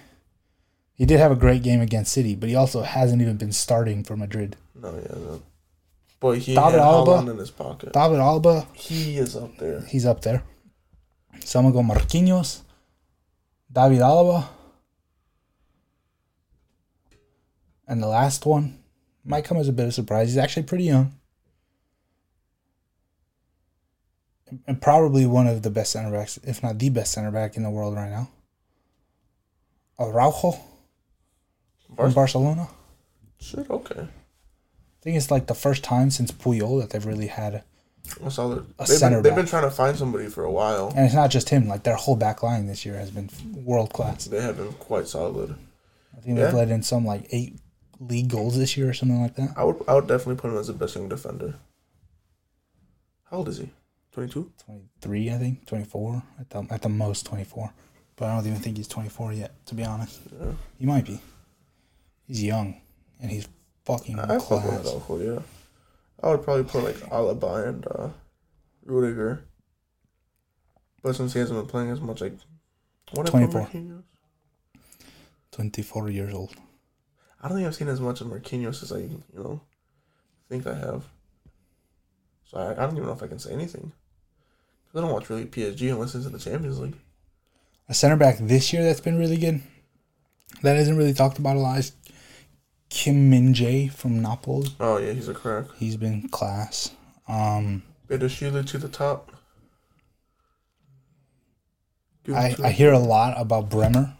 He 0.93 1.05
did 1.05 1.19
have 1.19 1.31
a 1.31 1.35
great 1.35 1.61
game 1.61 1.81
against 1.81 2.11
City, 2.11 2.33
but 2.35 2.49
he 2.49 2.55
also 2.55 2.81
hasn't 2.81 3.21
even 3.21 3.37
been 3.37 3.51
starting 3.51 4.03
for 4.03 4.17
Madrid. 4.17 4.55
No, 4.73 4.95
yeah. 4.95 5.15
No. 5.15 5.41
But 6.19 6.39
he 6.39 6.55
David 6.55 6.71
had 6.71 6.81
Alaba? 6.81 7.29
In 7.29 7.37
his 7.37 7.51
pocket. 7.51 7.93
David 7.93 8.17
Alaba, 8.17 8.65
He 8.73 9.17
is 9.17 9.35
up 9.35 9.55
there. 9.57 9.81
he's 9.81 10.05
up 10.07 10.21
there. 10.21 10.43
So 11.43 11.59
I'm 11.59 11.71
gonna 11.71 11.87
go 11.87 11.93
Marquinhos, 11.93 12.61
David 13.71 13.99
Alaba, 13.99 14.47
and 17.87 18.01
the 18.01 18.07
last 18.07 18.45
one 18.45 18.79
might 19.23 19.45
come 19.45 19.57
as 19.57 19.67
a 19.67 19.73
bit 19.73 19.83
of 19.83 19.89
a 19.89 19.91
surprise. 19.93 20.29
He's 20.29 20.37
actually 20.37 20.63
pretty 20.63 20.85
young. 20.85 21.13
And 24.65 24.81
probably 24.81 25.25
one 25.25 25.45
of 25.47 25.61
the 25.61 25.69
best 25.69 25.91
center 25.91 26.11
backs, 26.11 26.39
if 26.43 26.63
not 26.63 26.79
the 26.79 26.89
best 26.89 27.11
center 27.11 27.31
back 27.31 27.57
in 27.57 27.63
the 27.63 27.69
world 27.69 27.95
right 27.95 28.09
now. 28.09 28.29
Araujo 29.99 30.51
from 31.85 31.95
Barca. 31.95 32.13
Barcelona. 32.15 32.69
Shit. 33.39 33.69
Okay. 33.69 34.01
I 34.01 34.07
think 35.01 35.17
it's 35.17 35.31
like 35.31 35.47
the 35.47 35.53
first 35.53 35.83
time 35.83 36.11
since 36.11 36.31
Puyol 36.31 36.79
that 36.79 36.91
they've 36.91 37.05
really 37.05 37.27
had, 37.27 37.63
a, 38.23 38.31
solid? 38.31 38.59
A 38.79 38.85
They've 38.85 38.97
center 38.97 39.17
been, 39.17 39.23
they've 39.23 39.31
back. 39.31 39.37
been 39.37 39.45
trying 39.47 39.63
to 39.63 39.71
find 39.71 39.97
somebody 39.97 40.27
for 40.27 40.45
a 40.45 40.51
while. 40.51 40.93
and 40.95 41.05
it's 41.05 41.13
not 41.15 41.29
just 41.29 41.49
him. 41.49 41.67
Like 41.67 41.83
their 41.83 41.95
whole 41.95 42.15
back 42.15 42.41
line 42.41 42.67
this 42.67 42.85
year 42.85 42.95
has 42.97 43.11
been 43.11 43.29
world 43.53 43.91
class. 43.91 44.25
They 44.25 44.41
have 44.41 44.55
been 44.57 44.71
quite 44.73 45.07
solid. 45.07 45.55
I 46.17 46.21
think 46.21 46.37
Yeah. 46.37 46.45
they've 46.45 46.53
let 46.53 46.69
in 46.69 46.83
some 46.83 47.05
like 47.05 47.27
eight 47.31 47.59
league 47.99 48.29
goals 48.29 48.57
this 48.57 48.77
year 48.77 48.89
or 48.89 48.93
something 48.93 49.21
like 49.21 49.35
that. 49.35 49.49
I 49.55 49.63
would 49.63 49.77
I 49.87 49.95
would 49.95 50.07
definitely 50.07 50.35
put 50.35 50.51
him 50.51 50.57
as 50.57 50.67
the 50.67 50.73
best 50.73 50.95
young 50.95 51.09
defender. 51.09 51.55
How 53.29 53.37
old 53.37 53.49
is 53.49 53.57
he? 53.57 53.69
Twenty 54.11 54.31
two. 54.31 54.51
Twenty 54.63 54.81
three, 55.01 55.29
I 55.31 55.37
think, 55.37 55.65
twenty 55.65 55.85
four 55.85 56.23
at 56.39 56.49
the 56.49 56.65
at 56.69 56.81
the 56.81 56.89
most 56.89 57.25
twenty 57.25 57.43
four. 57.43 57.71
But 58.15 58.25
I 58.29 58.35
don't 58.35 58.47
even 58.47 58.59
think 58.59 58.77
he's 58.77 58.87
twenty 58.87 59.09
four 59.09 59.33
yet. 59.33 59.53
To 59.67 59.75
be 59.75 59.83
honest, 59.83 60.19
Yeah. 60.39 60.51
he 60.79 60.85
might 60.85 61.05
be. 61.05 61.19
He's 62.27 62.43
young 62.43 62.81
and 63.21 63.31
he's 63.31 63.47
fucking 63.85 64.19
I 64.19 64.27
fuck 64.39 64.49
with 64.51 64.63
class. 64.63 64.87
Araujo, 64.87 65.33
yeah. 65.35 65.39
I 66.23 66.29
would 66.31 66.43
probably 66.43 66.63
put 66.63 66.83
like 66.83 66.95
Alaba 67.11 67.67
and 67.67 67.87
uh, 67.87 68.09
Rudiger. 68.85 69.43
But 71.03 71.15
since 71.15 71.33
he 71.33 71.39
hasn't 71.39 71.59
been 71.59 71.67
playing 71.67 71.91
as 71.91 72.01
much, 72.01 72.21
like 72.21 72.33
what 73.11 73.27
if 73.27 73.35
I 73.35 73.45
24. 73.45 73.69
Twenty 75.51 75.81
four 75.81 76.09
years 76.09 76.33
old. 76.33 76.53
I 77.41 77.47
don't 77.47 77.57
think 77.57 77.67
I've 77.67 77.75
seen 77.75 77.87
as 77.87 77.99
much 78.01 78.21
of 78.21 78.27
Marquinhos 78.27 78.81
as 78.83 78.91
I 78.91 78.99
you 78.99 79.23
know 79.33 79.61
think 80.49 80.65
I 80.67 80.75
have. 80.75 81.05
So 82.45 82.57
I, 82.57 82.71
I 82.71 82.75
don't 82.85 82.93
even 82.95 83.05
know 83.05 83.13
if 83.13 83.23
I 83.23 83.27
can 83.27 83.39
say 83.39 83.51
anything. 83.51 83.91
'Cause 84.87 84.99
I 84.99 85.01
don't 85.01 85.11
watch 85.13 85.29
really 85.29 85.45
PSG 85.45 85.91
unless 85.91 86.15
it's 86.15 86.25
in 86.25 86.31
the 86.31 86.39
Champions 86.39 86.79
League. 86.79 86.95
A 87.89 87.93
center 87.93 88.15
back 88.15 88.37
this 88.37 88.71
year 88.71 88.83
that's 88.83 89.01
been 89.01 89.17
really 89.17 89.37
good. 89.37 89.61
That 90.61 90.77
isn't 90.77 90.97
really 90.97 91.13
talked 91.13 91.39
about 91.39 91.57
a 91.57 91.59
lot. 91.59 91.79
Is 91.79 91.91
Kim 92.89 93.29
Min 93.29 93.53
Jae 93.53 93.91
from 93.91 94.21
Napoli. 94.21 94.69
Oh 94.79 94.97
yeah, 94.97 95.11
he's 95.11 95.27
a 95.27 95.33
crack. 95.33 95.65
He's 95.77 95.97
been 95.97 96.29
class. 96.29 96.91
Um, 97.27 97.83
Bedashila 98.07 98.65
to 98.67 98.77
the 98.77 98.87
top. 98.87 99.31
I. 102.33 102.55
I 102.63 102.71
hear 102.71 102.91
a 102.91 102.99
lot 102.99 103.33
about 103.39 103.69
Bremer. 103.69 104.13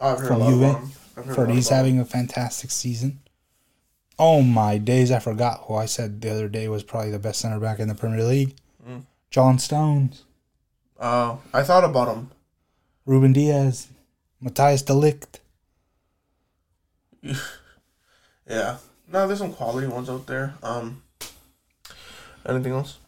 I've 0.00 0.18
heard 0.18 0.28
from 0.28 0.42
a 0.42 0.48
lot 0.48 0.80
Juve. 0.80 0.98
About 1.16 1.24
him. 1.24 1.24
I've 1.24 1.26
heard 1.26 1.32
a 1.32 1.34
For 1.34 1.46
lot 1.46 1.54
he's 1.54 1.66
about 1.68 1.76
having 1.76 1.98
a 2.00 2.04
fantastic 2.04 2.70
season. 2.70 3.20
Oh 4.18 4.42
my 4.42 4.78
days! 4.78 5.10
I 5.10 5.18
forgot 5.18 5.64
who 5.64 5.74
I 5.74 5.86
said 5.86 6.20
the 6.20 6.30
other 6.30 6.48
day 6.48 6.68
was 6.68 6.82
probably 6.82 7.10
the 7.10 7.18
best 7.18 7.40
center 7.40 7.58
back 7.60 7.78
in 7.78 7.88
the 7.88 7.94
Premier 7.94 8.24
League. 8.24 8.54
Mm. 8.88 9.02
John 9.30 9.58
Stones. 9.58 10.24
Uh, 10.98 11.36
I 11.52 11.62
thought 11.62 11.84
about 11.84 12.14
him. 12.14 12.30
Ruben 13.04 13.32
Dias, 13.32 13.88
Matthias 14.40 14.82
Delict. 14.82 15.40
Yeah. 18.48 18.76
No, 19.08 19.26
there's 19.26 19.40
some 19.40 19.52
quality 19.52 19.88
ones 19.88 20.08
out 20.08 20.26
there. 20.26 20.54
Um. 20.62 21.02
Anything 22.48 22.72
else? 22.72 22.98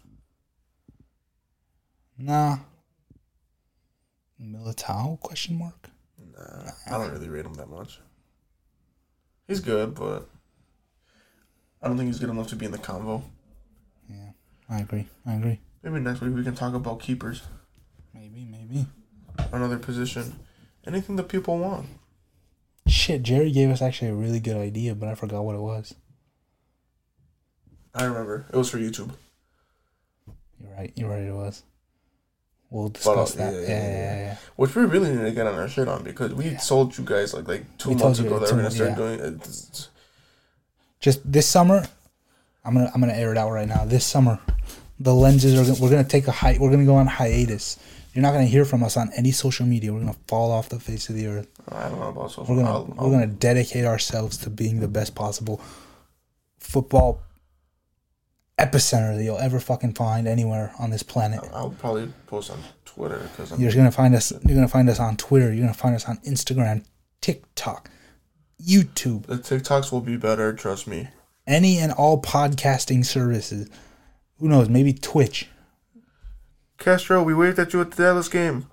Nah. 2.19 2.59
Militao? 4.43 5.21
Question 5.21 5.59
mark. 5.59 5.91
Nah, 6.39 6.71
I 6.87 6.91
don't 6.99 7.13
really 7.13 7.29
rate 7.29 7.45
him 7.47 7.55
that 7.55 7.69
much. 7.69 8.01
He's 9.47 9.61
good, 9.61 9.95
but 9.95 10.29
I 11.83 11.89
don't 11.89 11.97
think 11.97 12.09
he's 12.09 12.19
good 12.19 12.31
enough 12.31 12.49
to 12.49 12.57
be 12.57 12.67
in 12.67 12.73
the 12.73 12.79
convo. 12.79 13.23
Yeah, 14.09 14.31
I 14.69 14.81
agree. 14.81 15.07
I 15.27 15.35
agree. 15.35 15.61
Maybe 15.83 16.01
next 16.01 16.21
week 16.21 16.35
we 16.35 16.45
can 16.45 16.55
talk 16.55 16.75
about 16.75 17.01
keepers, 17.01 17.43
Maybe, 18.13 18.45
maybe. 18.45 18.87
another 19.53 19.79
position, 19.79 20.39
anything 20.87 21.17
that 21.17 21.29
people 21.29 21.59
want. 21.59 21.87
Shit, 22.87 23.23
Jerry 23.23 23.53
gave 23.53 23.71
us 23.71 23.81
actually 23.83 24.09
a 24.09 24.15
really 24.15 24.41
good 24.41 24.57
idea, 24.57 24.95
but 24.95 25.09
I 25.09 25.15
forgot 25.15 25.45
what 25.45 25.55
it 25.55 25.61
was. 25.61 25.95
I 27.95 28.05
remember 28.05 28.47
it 28.53 28.57
was 28.57 28.71
for 28.71 28.79
YouTube. 28.79 29.13
You're 30.61 30.73
right. 30.75 30.93
You're 30.97 31.09
right. 31.11 31.23
It 31.23 31.33
was. 31.35 31.63
We'll 32.71 32.89
discuss 32.91 33.33
that. 33.35 33.55
Yeah, 33.55 33.61
yeah, 33.61 33.67
yeah. 33.69 34.17
yeah. 34.27 34.37
Which 34.57 34.75
we 34.75 34.85
really 34.85 35.11
need 35.11 35.23
to 35.23 35.31
get 35.33 35.47
on 35.47 35.55
our 35.55 35.69
shit 35.69 35.89
on 35.89 36.03
because 36.05 36.35
we 36.35 36.51
Yeah. 36.51 36.59
told 36.59 36.97
you 36.99 37.05
guys 37.05 37.33
like 37.33 37.49
like 37.49 37.65
two 37.79 37.91
We 37.91 37.95
months 37.97 38.19
ago 38.19 38.39
that 38.39 38.51
we're 38.51 38.57
gonna 38.59 38.71
start 38.71 38.91
yeah. 38.91 38.97
doing 38.97 39.21
uh, 39.21 39.25
it. 39.25 39.89
Just 41.01 41.21
this 41.31 41.47
summer, 41.47 41.87
I'm 42.65 42.75
gonna 42.75 42.91
I'm 42.95 43.01
gonna 43.01 43.15
air 43.15 43.33
it 43.33 43.39
out 43.39 43.51
right 43.53 43.69
now. 43.69 43.85
This 43.87 44.05
summer, 44.05 44.39
the 45.01 45.15
lenses 45.15 45.55
are 45.59 45.65
gonna, 45.65 45.81
we're 45.81 45.91
gonna 45.91 46.05
take 46.05 46.27
a 46.29 46.33
hi- 46.33 46.59
We're 46.61 46.71
gonna 46.71 46.85
go 46.85 46.97
on 46.97 47.07
hiatus. 47.07 47.79
You're 48.13 48.23
not 48.23 48.33
gonna 48.33 48.47
hear 48.47 48.65
from 48.65 48.83
us 48.83 48.97
on 48.97 49.11
any 49.17 49.31
social 49.31 49.65
media. 49.65 49.93
We're 49.93 50.01
gonna 50.01 50.17
fall 50.27 50.51
off 50.51 50.69
the 50.69 50.81
face 50.81 51.09
of 51.09 51.15
the 51.15 51.27
earth. 51.27 51.47
I 51.71 51.89
don't 51.89 52.01
know 52.01 52.09
about 52.09 52.33
social. 52.33 52.55
We're 52.55 52.63
gonna 52.63 52.75
I'll, 52.77 52.85
we're 52.85 53.11
gonna 53.13 53.27
dedicate 53.29 53.85
ourselves 53.87 54.37
to 54.39 54.51
being 54.51 54.81
the 54.81 54.89
best 54.89 55.15
possible 55.15 55.61
football 56.59 57.23
epicenter 58.59 59.17
that 59.17 59.23
you'll 59.23 59.39
ever 59.39 59.61
fucking 59.61 59.95
find 59.95 60.27
anywhere 60.27 60.73
on 60.79 60.91
this 60.91 61.03
planet. 61.03 61.41
I'll, 61.53 61.71
probably 61.71 62.13
post 62.27 62.51
on 62.51 62.59
Twitter 62.85 63.19
because 63.31 63.59
You're 63.59 63.73
gonna 63.73 63.91
find 63.93 64.15
us. 64.15 64.33
You're 64.45 64.57
gonna 64.57 64.69
find 64.69 64.89
us 64.91 64.99
on 65.01 65.17
Twitter. 65.17 65.53
You're 65.53 65.63
gonna 65.63 65.75
find 65.75 65.95
us 65.95 66.09
on 66.09 66.17
Instagram, 66.19 66.85
TikTok, 67.21 67.91
YouTube, 68.63 69.27
the 69.27 69.37
TikToks 69.37 69.93
will 69.93 70.01
be 70.01 70.17
better. 70.17 70.53
Trust 70.53 70.87
me. 70.89 71.09
any 71.47 71.79
and 71.79 71.93
all 71.93 72.21
podcasting 72.21 73.05
services. 73.05 73.69
Who 74.39 74.49
knows? 74.49 74.69
Maybe 74.69 74.93
Twitch. 74.93 75.49
Castro, 76.79 77.23
we 77.23 77.35
waved 77.35 77.59
at 77.59 77.73
you 77.73 77.81
at 77.81 77.91
the 77.93 78.03
Dallas 78.05 78.29
game. 78.29 78.67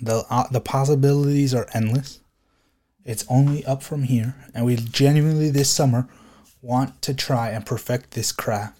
the 0.00 0.24
uh, 0.30 0.48
The 0.50 0.60
possibilities 0.60 1.54
are 1.54 1.66
endless. 1.74 2.20
It's 3.04 3.24
only 3.28 3.64
up 3.64 3.82
from 3.82 4.02
here, 4.04 4.34
and 4.54 4.64
we 4.66 4.76
genuinely 4.76 5.50
this 5.50 5.70
summer 5.70 6.08
want 6.60 7.00
to 7.02 7.14
try 7.14 7.50
and 7.50 7.64
perfect 7.64 8.10
this 8.12 8.32
craft. 8.32 8.77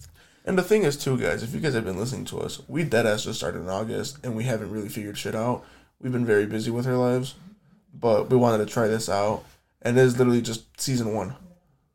And 0.48 0.56
the 0.56 0.62
thing 0.62 0.84
is, 0.84 0.96
too, 0.96 1.18
guys, 1.18 1.42
if 1.42 1.52
you 1.52 1.60
guys 1.60 1.74
have 1.74 1.84
been 1.84 1.98
listening 1.98 2.24
to 2.26 2.38
us, 2.38 2.62
we 2.68 2.82
deadass 2.82 3.24
just 3.24 3.38
started 3.38 3.60
in 3.60 3.68
August, 3.68 4.16
and 4.24 4.34
we 4.34 4.44
haven't 4.44 4.70
really 4.70 4.88
figured 4.88 5.18
shit 5.18 5.34
out. 5.34 5.62
We've 6.00 6.10
been 6.10 6.24
very 6.24 6.46
busy 6.46 6.70
with 6.70 6.86
our 6.86 6.96
lives, 6.96 7.34
but 7.92 8.30
we 8.30 8.38
wanted 8.38 8.64
to 8.64 8.72
try 8.72 8.88
this 8.88 9.10
out, 9.10 9.44
and 9.82 9.98
it 9.98 10.00
is 10.00 10.16
literally 10.16 10.40
just 10.40 10.80
season 10.80 11.12
one. 11.12 11.36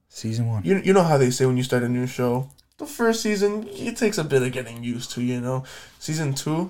Season 0.07 0.47
one. 0.47 0.63
You 0.63 0.77
you 0.77 0.93
know 0.93 1.01
how 1.01 1.17
they 1.17 1.31
say 1.31 1.47
when 1.47 1.57
you 1.57 1.63
start 1.63 1.81
a 1.81 1.89
new 1.89 2.05
show, 2.05 2.47
the 2.77 2.85
first 2.85 3.23
season 3.23 3.67
it 3.71 3.97
takes 3.97 4.19
a 4.19 4.23
bit 4.23 4.43
of 4.43 4.51
getting 4.51 4.83
used 4.83 5.09
to. 5.13 5.23
You 5.23 5.41
know, 5.41 5.63
season 5.97 6.35
two, 6.35 6.69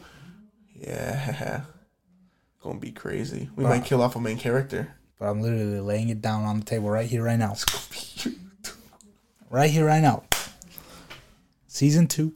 yeah, 0.73 1.63
gonna 2.63 2.79
be 2.79 2.93
crazy. 2.93 3.49
We 3.57 3.65
might 3.65 3.84
kill 3.84 4.01
off 4.01 4.15
a 4.15 4.21
main 4.21 4.38
character. 4.38 4.95
But 5.19 5.25
I'm 5.25 5.41
literally 5.41 5.81
laying 5.81 6.07
it 6.07 6.21
down 6.21 6.45
on 6.45 6.59
the 6.61 6.65
table 6.65 6.89
right 6.89 7.09
here, 7.09 7.23
right 7.23 7.38
now. 7.38 7.51
It's 7.51 7.65
gonna 7.65 8.31
be 8.31 8.38
Right 9.49 9.69
here, 9.69 9.86
right 9.86 10.01
now. 10.01 10.23
Season 11.74 12.05
two. 12.05 12.36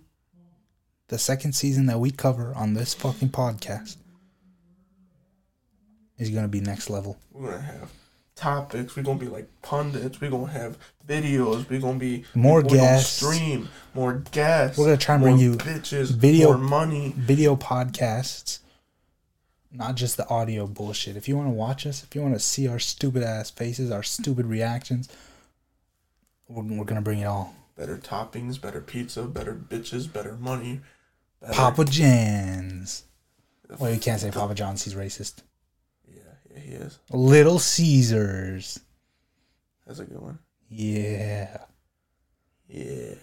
The 1.10 1.20
second 1.20 1.54
season 1.54 1.86
that 1.86 2.00
we 2.00 2.10
cover 2.10 2.54
on 2.56 2.74
this 2.74 2.96
fucking 2.96 3.30
podcast 3.30 3.98
is 6.18 6.32
gonna 6.32 6.48
be 6.48 6.60
next 6.60 6.90
level. 6.90 7.20
We're 7.32 7.52
gonna 7.52 7.62
have 7.62 7.92
topics. 8.36 8.96
We're 8.96 9.04
gonna 9.04 9.20
be 9.20 9.28
like 9.28 9.48
pundits. 9.62 10.20
We're 10.20 10.32
gonna 10.32 10.52
have 10.52 10.80
videos. 11.08 11.70
We're 11.70 11.80
gonna 11.80 12.00
be 12.00 12.26
More 12.34 12.64
guests. 12.64 13.18
Stream 13.18 13.70
more 13.94 14.24
guests. 14.32 14.76
We're 14.76 14.86
gonna 14.86 14.98
try 14.98 15.14
and 15.14 15.24
bring 15.24 15.38
you 15.38 15.54
bitches. 15.54 16.10
video- 16.16 16.54
more 16.54 16.58
money. 16.58 17.14
Video 17.16 17.56
podcasts, 17.56 18.58
not 19.72 19.94
just 19.94 20.18
the 20.18 20.28
audio 20.30 20.66
bullshit. 20.66 21.16
If 21.16 21.28
you 21.28 21.38
want 21.38 21.50
to 21.50 21.54
watch 21.54 21.86
us, 21.86 22.04
if 22.04 22.16
you 22.16 22.24
want 22.24 22.34
to 22.34 22.40
see 22.40 22.68
our 22.68 22.80
stupid 22.80 23.22
ass 23.22 23.52
faces, 23.52 23.92
our 23.92 24.02
stupid 24.02 24.48
reactions, 24.48 25.08
we're, 26.48 26.64
we're 26.64 26.86
gonna 26.86 27.04
bring 27.04 27.20
it 27.20 27.26
all. 27.26 27.54
Better 27.78 27.98
toppings. 27.98 28.60
Better 28.60 28.82
pizza. 28.82 29.24
Better 29.24 29.54
bitches. 29.54 30.12
Better 30.12 30.34
money. 30.34 30.82
Better, 31.40 31.54
Papa 31.54 31.86
John's. 31.86 33.04
Well, 33.78 33.94
you 33.94 34.00
can't 34.00 34.20
say 34.20 34.32
Papa 34.32 34.56
John's. 34.56 34.84
He's 34.84 34.96
racist. 34.96 35.44
Yeah, 36.08 36.22
yeah, 36.52 36.60
he 36.60 36.72
is. 36.72 37.00
Little 37.12 37.60
Caesars. 37.60 38.80
That's 39.86 40.00
a 40.00 40.06
good 40.06 40.20
one. 40.20 40.40
Yeah. 40.70 41.58
Yeah. 42.68 43.14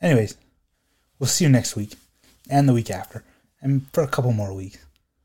Anyways, 0.00 0.36
we'll 1.18 1.28
see 1.28 1.44
you 1.44 1.50
next 1.50 1.76
week 1.76 1.94
and 2.48 2.68
the 2.68 2.72
week 2.72 2.90
after, 2.90 3.22
and 3.60 3.86
for 3.92 4.02
a 4.02 4.08
couple 4.08 4.32
more 4.32 4.54
weeks. 4.54 4.78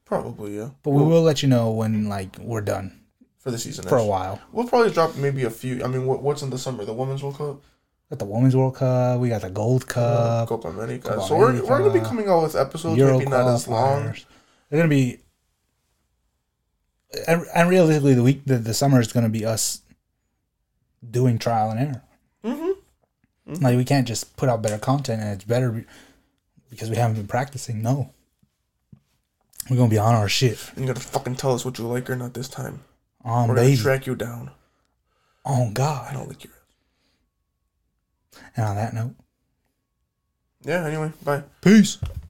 Probably 0.04 0.58
yeah. 0.58 0.70
But 0.84 0.91
we 0.91 1.04
will 1.04 1.24
let 1.24 1.41
you 1.41 1.50
know 1.50 1.72
when 1.72 2.08
like 2.08 2.38
we're 2.38 2.62
done 2.62 3.00
for 3.39 3.52
the 3.52 3.58
season. 3.58 3.86
for 3.88 3.98
a 3.98 4.06
while. 4.06 4.39
We'll 4.52 4.68
probably 4.68 4.91
drop 4.91 5.16
maybe 5.16 5.43
a 5.43 5.50
few. 5.50 5.84
I 5.84 5.88
mean, 5.88 6.06
what, 6.06 6.22
what's 6.22 6.41
in 6.41 6.50
the 6.52 6.58
summer? 6.58 6.86
The 6.86 6.93
Women's 6.93 7.24
World 7.24 7.38
Cup, 7.38 7.64
Got 8.10 8.20
the 8.20 8.26
Women's 8.26 8.56
World 8.56 8.76
Cup. 8.76 9.20
We 9.20 9.30
got 9.30 9.41
the 9.41 9.49
Gold 9.49 9.88
Cup. 9.88 10.47
Copa 10.47 10.68
America. 10.68 11.10
Copa 11.10 11.28
so 11.28 11.38
we're, 11.38 11.53
we're 11.66 11.80
gonna 11.80 11.93
be 11.93 11.99
coming 11.99 12.28
out 12.30 12.43
with 12.43 12.56
episodes 12.56 12.97
Euro 12.97 13.18
maybe 13.18 13.32
not 13.32 13.47
as 13.47 13.68
long. 13.68 14.14
They're 14.70 14.80
gonna 14.80 14.89
be, 14.89 15.20
and, 17.28 17.43
and 17.56 17.70
realistically, 17.70 18.14
the 18.14 18.24
week 18.24 18.41
the, 18.45 18.58
the 18.58 18.74
summer 18.74 18.99
is 18.99 19.12
gonna 19.12 19.30
be 19.30 19.45
us 19.45 19.82
doing 21.10 21.39
trial 21.39 21.72
and 21.72 21.80
error. 21.80 22.03
Mm-hmm. 22.43 23.64
Like 23.64 23.78
we 23.78 23.86
can't 23.86 24.08
just 24.08 24.36
put 24.38 24.49
out 24.49 24.62
better 24.62 24.78
content 24.78 25.22
and 25.22 25.32
it's 25.32 25.43
better 25.43 25.86
because 26.70 26.89
we 26.89 26.95
haven't 26.95 27.16
been 27.16 27.28
practicing. 27.28 27.82
No, 27.82 28.12
we're 29.70 29.78
gonna 29.78 29.89
be 29.89 29.97
on 29.97 30.14
our 30.14 30.30
shit. 30.30 30.60
And 30.76 30.82
you 30.82 30.93
gotta 30.93 31.06
fucking 31.06 31.36
tell 31.36 31.53
us 31.53 31.66
what 31.66 31.80
you 31.80 31.88
like 31.88 32.08
or 32.10 32.16
not 32.16 32.34
this 32.36 32.49
time. 32.49 32.82
On 33.24 33.47
We're 33.49 33.56
baby. 33.56 33.72
gonna 33.76 33.84
track 33.84 34.06
you 34.06 34.16
down. 34.16 34.51
Oh 35.43 35.72
God! 35.74 36.08
I 36.10 36.14
don't 36.14 36.28
like 36.28 36.43
your. 36.43 36.53
And 38.58 38.66
on 38.66 38.76
that 38.76 38.94
note, 38.94 39.16
Yeah. 40.64 40.86
Anyway, 40.86 41.12
bye. 41.24 41.44
peace. 41.62 41.98